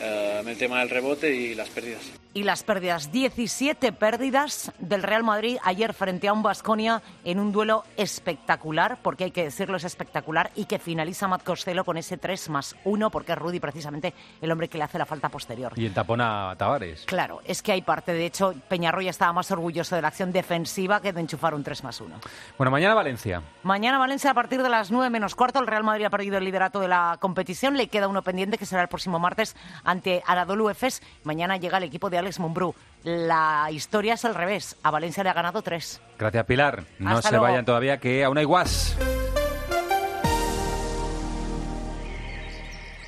eh, 0.00 0.42
el 0.46 0.56
tema 0.56 0.80
del 0.80 0.90
rebote 0.90 1.34
y 1.34 1.54
las 1.54 1.68
pérdidas. 1.68 2.19
Y 2.32 2.44
las 2.44 2.62
pérdidas, 2.62 3.10
17 3.10 3.92
pérdidas 3.92 4.70
del 4.78 5.02
Real 5.02 5.24
Madrid 5.24 5.58
ayer 5.64 5.92
frente 5.92 6.28
a 6.28 6.32
un 6.32 6.44
Basconia 6.44 7.02
en 7.24 7.40
un 7.40 7.50
duelo 7.50 7.82
espectacular, 7.96 8.98
porque 9.02 9.24
hay 9.24 9.30
que 9.32 9.42
decirlo, 9.42 9.76
es 9.76 9.82
espectacular, 9.82 10.52
y 10.54 10.66
que 10.66 10.78
finaliza 10.78 11.26
Matt 11.26 11.42
Costello 11.42 11.84
con 11.84 11.96
ese 11.96 12.18
3 12.18 12.50
más 12.50 12.76
1, 12.84 13.10
porque 13.10 13.32
es 13.32 13.38
Rudy 13.38 13.58
precisamente 13.58 14.14
el 14.40 14.52
hombre 14.52 14.68
que 14.68 14.78
le 14.78 14.84
hace 14.84 14.96
la 14.96 15.06
falta 15.06 15.28
posterior. 15.28 15.72
Y 15.74 15.86
el 15.86 15.92
tapón 15.92 16.20
a 16.20 16.54
Tavares. 16.56 17.04
Claro, 17.04 17.40
es 17.44 17.62
que 17.62 17.72
hay 17.72 17.82
parte. 17.82 18.12
De 18.12 18.24
hecho, 18.24 18.54
Peñarroya 18.68 19.10
estaba 19.10 19.32
más 19.32 19.50
orgulloso 19.50 19.96
de 19.96 20.02
la 20.02 20.08
acción 20.08 20.30
defensiva 20.30 21.02
que 21.02 21.12
de 21.12 21.22
enchufar 21.22 21.52
un 21.52 21.64
3 21.64 21.82
más 21.82 22.00
1. 22.00 22.14
Bueno, 22.56 22.70
mañana 22.70 22.94
Valencia. 22.94 23.42
Mañana 23.64 23.98
Valencia 23.98 24.30
a 24.30 24.34
partir 24.34 24.62
de 24.62 24.68
las 24.68 24.92
9 24.92 25.10
menos 25.10 25.34
cuarto. 25.34 25.58
El 25.58 25.66
Real 25.66 25.82
Madrid 25.82 26.04
ha 26.04 26.10
perdido 26.10 26.38
el 26.38 26.44
liderato 26.44 26.78
de 26.78 26.86
la 26.86 27.16
competición. 27.18 27.76
Le 27.76 27.88
queda 27.88 28.06
uno 28.06 28.22
pendiente 28.22 28.56
que 28.56 28.66
será 28.66 28.82
el 28.82 28.88
próximo 28.88 29.18
martes 29.18 29.56
ante 29.82 30.22
Aradolu 30.24 30.70
Efes. 30.70 31.02
Mañana 31.24 31.56
llega 31.56 31.78
el 31.78 31.84
equipo 31.84 32.08
de 32.08 32.19
Alex 32.20 32.38
Mumbrú. 32.38 32.74
La 33.02 33.68
historia 33.70 34.14
es 34.14 34.24
al 34.24 34.34
revés. 34.34 34.76
A 34.82 34.90
Valencia 34.90 35.22
le 35.24 35.30
ha 35.30 35.34
ganado 35.34 35.62
tres. 35.62 36.00
Gracias, 36.18 36.44
Pilar. 36.44 36.84
No 36.98 37.10
Hasta 37.16 37.30
se 37.30 37.34
luego. 37.36 37.44
vayan 37.44 37.64
todavía, 37.64 37.98
que 37.98 38.24
aún 38.24 38.38
hay 38.38 38.44
guas. 38.44 38.96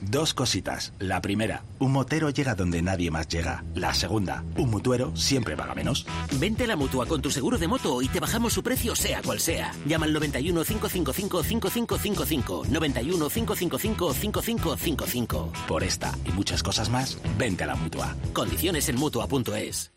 Dos 0.00 0.34
cositas. 0.34 0.92
La 0.98 1.20
primera, 1.20 1.62
un 1.78 1.92
motero 1.92 2.30
llega 2.30 2.54
donde 2.54 2.82
nadie 2.82 3.10
más 3.10 3.28
llega. 3.28 3.64
La 3.74 3.94
segunda, 3.94 4.44
un 4.56 4.70
mutuero 4.70 5.16
siempre 5.16 5.56
paga 5.56 5.74
menos. 5.74 6.06
Vente 6.38 6.64
a 6.64 6.66
la 6.68 6.76
mutua 6.76 7.06
con 7.06 7.20
tu 7.20 7.30
seguro 7.30 7.58
de 7.58 7.68
moto 7.68 8.00
y 8.02 8.08
te 8.08 8.20
bajamos 8.20 8.52
su 8.52 8.62
precio, 8.62 8.94
sea 8.94 9.22
cual 9.22 9.40
sea. 9.40 9.72
Llama 9.86 10.06
al 10.06 10.12
91 10.12 10.64
555 10.64 11.42
5555. 11.42 12.64
91 12.68 13.28
555 13.28 14.14
5555. 14.14 15.52
Por 15.66 15.82
esta 15.82 16.16
y 16.24 16.32
muchas 16.32 16.62
cosas 16.62 16.88
más, 16.90 17.18
vente 17.36 17.64
a 17.64 17.68
la 17.68 17.76
mutua. 17.76 18.16
Condiciones 18.32 18.88
en 18.88 18.96
mutua.es. 18.96 19.92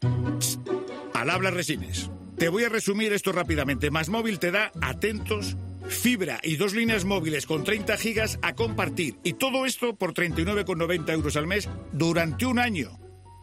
Al 1.14 1.30
habla 1.30 1.52
Resines. 1.52 2.10
Te 2.38 2.50
voy 2.50 2.64
a 2.64 2.70
resumir 2.70 3.14
esto 3.14 3.32
rápidamente. 3.32 3.92
Más 3.92 4.10
móvil 4.10 4.40
te 4.40 4.50
da 4.50 4.72
atentos, 4.82 5.58
fibra 5.92 6.40
y 6.44 6.56
dos 6.56 6.74
líneas 6.74 7.06
móviles 7.06 7.46
con 7.46 7.64
30 7.64 7.98
gigas 7.98 8.40
a 8.42 8.54
compartir. 8.54 9.18
Y 9.24 9.34
todo 9.34 9.66
esto 9.66 9.96
por 9.96 10.14
39,90 10.14 11.12
euros 11.12 11.36
al 11.36 11.48
mes 11.48 11.70
durante 11.92 12.46
un 12.46 12.60
año. 12.60 13.00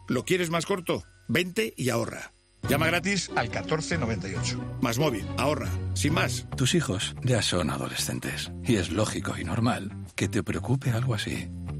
¿Lo 0.07 0.23
quieres 0.25 0.49
más 0.49 0.65
corto? 0.65 1.03
Vente 1.27 1.73
y 1.77 1.89
ahorra. 1.89 2.33
Llama 2.67 2.87
gratis 2.87 3.29
al 3.35 3.47
1498. 3.47 4.77
Más 4.81 4.99
móvil, 4.99 5.25
ahorra. 5.37 5.69
Sin 5.93 6.13
más. 6.13 6.47
Tus 6.57 6.75
hijos 6.75 7.15
ya 7.23 7.41
son 7.41 7.69
adolescentes 7.69 8.51
y 8.65 8.75
es 8.75 8.91
lógico 8.91 9.35
y 9.39 9.43
normal 9.43 9.91
que 10.15 10.27
te 10.27 10.43
preocupe 10.43 10.91
algo 10.91 11.13
así. 11.13 11.49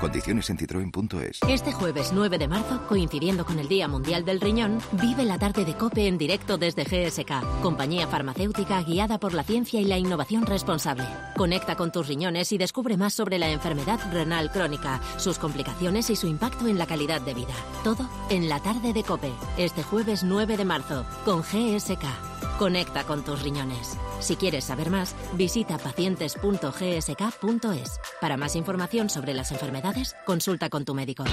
Condiciones 0.00 0.48
en 0.48 0.56
citroen.es. 0.56 1.40
Este 1.46 1.72
jueves 1.72 2.10
9 2.14 2.38
de 2.38 2.48
marzo, 2.48 2.80
coincidiendo 2.88 3.44
con 3.44 3.58
el 3.58 3.68
Día 3.68 3.86
Mundial 3.86 4.24
del 4.24 4.40
Riñón, 4.40 4.78
vive 4.92 5.24
la 5.24 5.38
tarde 5.38 5.66
de 5.66 5.74
COPE 5.74 6.06
en 6.06 6.16
directo 6.16 6.56
desde 6.56 6.84
GSK, 6.84 7.60
compañía 7.62 8.06
farmacéutica 8.06 8.82
guiada 8.82 9.20
por 9.20 9.34
la 9.34 9.44
ciencia 9.44 9.78
y 9.78 9.84
la 9.84 9.98
innovación 9.98 10.46
responsable. 10.46 11.04
Conecta 11.36 11.76
con 11.76 11.92
tus 11.92 12.08
riñones 12.08 12.50
y 12.52 12.58
descubre 12.58 12.96
más 12.96 13.12
sobre 13.12 13.38
la 13.38 13.50
enfermedad 13.50 14.00
renal 14.10 14.50
crónica, 14.50 15.02
sus 15.18 15.38
complicaciones 15.38 16.08
y 16.08 16.16
su 16.16 16.26
impacto 16.26 16.66
en 16.66 16.78
la 16.78 16.86
calidad 16.86 17.20
de 17.20 17.34
vida. 17.34 17.54
Todo 17.84 18.08
en 18.30 18.48
la 18.48 18.58
tarde 18.60 18.94
de 18.94 19.04
COPE, 19.04 19.32
este 19.58 19.82
jueves 19.82 20.24
9 20.24 20.56
de 20.56 20.64
marzo, 20.64 21.04
con 21.26 21.42
GSK. 21.42 22.49
Conecta 22.60 23.02
con 23.04 23.24
tus 23.24 23.42
riñones. 23.42 23.96
Si 24.18 24.36
quieres 24.36 24.64
saber 24.64 24.90
más, 24.90 25.16
visita 25.32 25.78
pacientes.gsk.es. 25.78 28.00
Para 28.20 28.36
más 28.36 28.54
información 28.54 29.08
sobre 29.08 29.32
las 29.32 29.50
enfermedades, 29.50 30.14
consulta 30.26 30.68
con 30.68 30.84
tu 30.84 30.92
médico. 30.92 31.24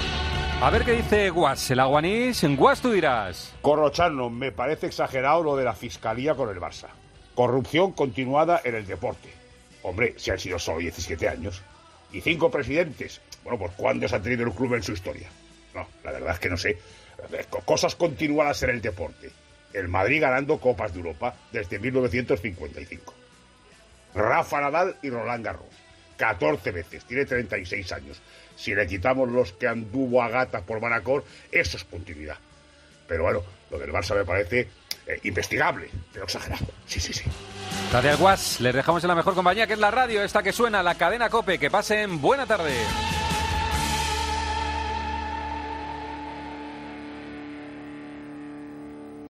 A 0.62 0.70
ver 0.70 0.86
qué 0.86 0.92
dice 0.92 1.28
Guas, 1.28 1.70
el 1.70 1.80
aguanís. 1.80 2.42
En 2.44 2.56
Guas 2.56 2.80
tú 2.80 2.92
dirás. 2.92 3.52
Corrochano, 3.60 4.30
me 4.30 4.52
parece 4.52 4.86
exagerado 4.86 5.42
lo 5.42 5.54
de 5.54 5.64
la 5.64 5.74
fiscalía 5.74 6.34
con 6.34 6.48
el 6.48 6.62
Barça. 6.62 6.86
Corrupción 7.34 7.92
continuada 7.92 8.62
en 8.64 8.76
el 8.76 8.86
deporte. 8.86 9.28
Hombre, 9.82 10.14
si 10.16 10.30
han 10.30 10.38
sido 10.38 10.58
solo 10.58 10.78
17 10.78 11.28
años. 11.28 11.60
Y 12.10 12.22
cinco 12.22 12.50
presidentes. 12.50 13.20
Bueno, 13.44 13.58
pues 13.58 13.72
¿cuándo 13.76 14.08
se 14.08 14.16
ha 14.16 14.22
tenido 14.22 14.46
el 14.46 14.52
club 14.52 14.76
en 14.76 14.82
su 14.82 14.92
historia? 14.92 15.28
No, 15.74 15.86
la 16.04 16.12
verdad 16.12 16.32
es 16.32 16.40
que 16.40 16.48
no 16.48 16.56
sé. 16.56 16.78
Cosas 17.66 17.96
continuadas 17.96 18.62
en 18.62 18.70
el 18.70 18.80
deporte. 18.80 19.30
El 19.72 19.88
Madrid 19.88 20.20
ganando 20.20 20.58
Copas 20.58 20.92
de 20.92 20.98
Europa 20.98 21.34
desde 21.52 21.78
1955. 21.78 23.14
Rafa 24.14 24.60
Nadal 24.60 24.96
y 25.02 25.10
Roland 25.10 25.44
Garros. 25.44 25.66
14 26.16 26.72
veces, 26.72 27.04
tiene 27.04 27.24
36 27.24 27.92
años. 27.92 28.20
Si 28.56 28.74
le 28.74 28.86
quitamos 28.86 29.30
los 29.30 29.52
que 29.52 29.68
anduvo 29.68 30.20
a 30.22 30.28
gatas 30.28 30.62
por 30.62 30.80
Manacor, 30.80 31.24
eso 31.52 31.76
es 31.76 31.84
continuidad. 31.84 32.36
Pero 33.06 33.22
bueno, 33.22 33.42
lo 33.70 33.78
del 33.78 33.92
Barça 33.92 34.16
me 34.16 34.24
parece 34.24 34.68
eh, 35.06 35.20
investigable, 35.22 35.88
pero 36.12 36.24
exagerado. 36.24 36.66
Sí, 36.86 37.00
sí, 37.00 37.12
sí. 37.12 37.24
Gracias, 37.90 38.18
Guas. 38.18 38.60
Les 38.60 38.74
dejamos 38.74 39.02
en 39.04 39.08
la 39.08 39.14
mejor 39.14 39.34
compañía, 39.34 39.66
que 39.66 39.74
es 39.74 39.78
la 39.78 39.90
radio, 39.90 40.22
esta 40.22 40.42
que 40.42 40.52
suena, 40.52 40.82
la 40.82 40.96
cadena 40.96 41.30
Cope. 41.30 41.58
Que 41.58 41.70
pasen 41.70 42.20
buena 42.20 42.44
tarde. 42.44 42.74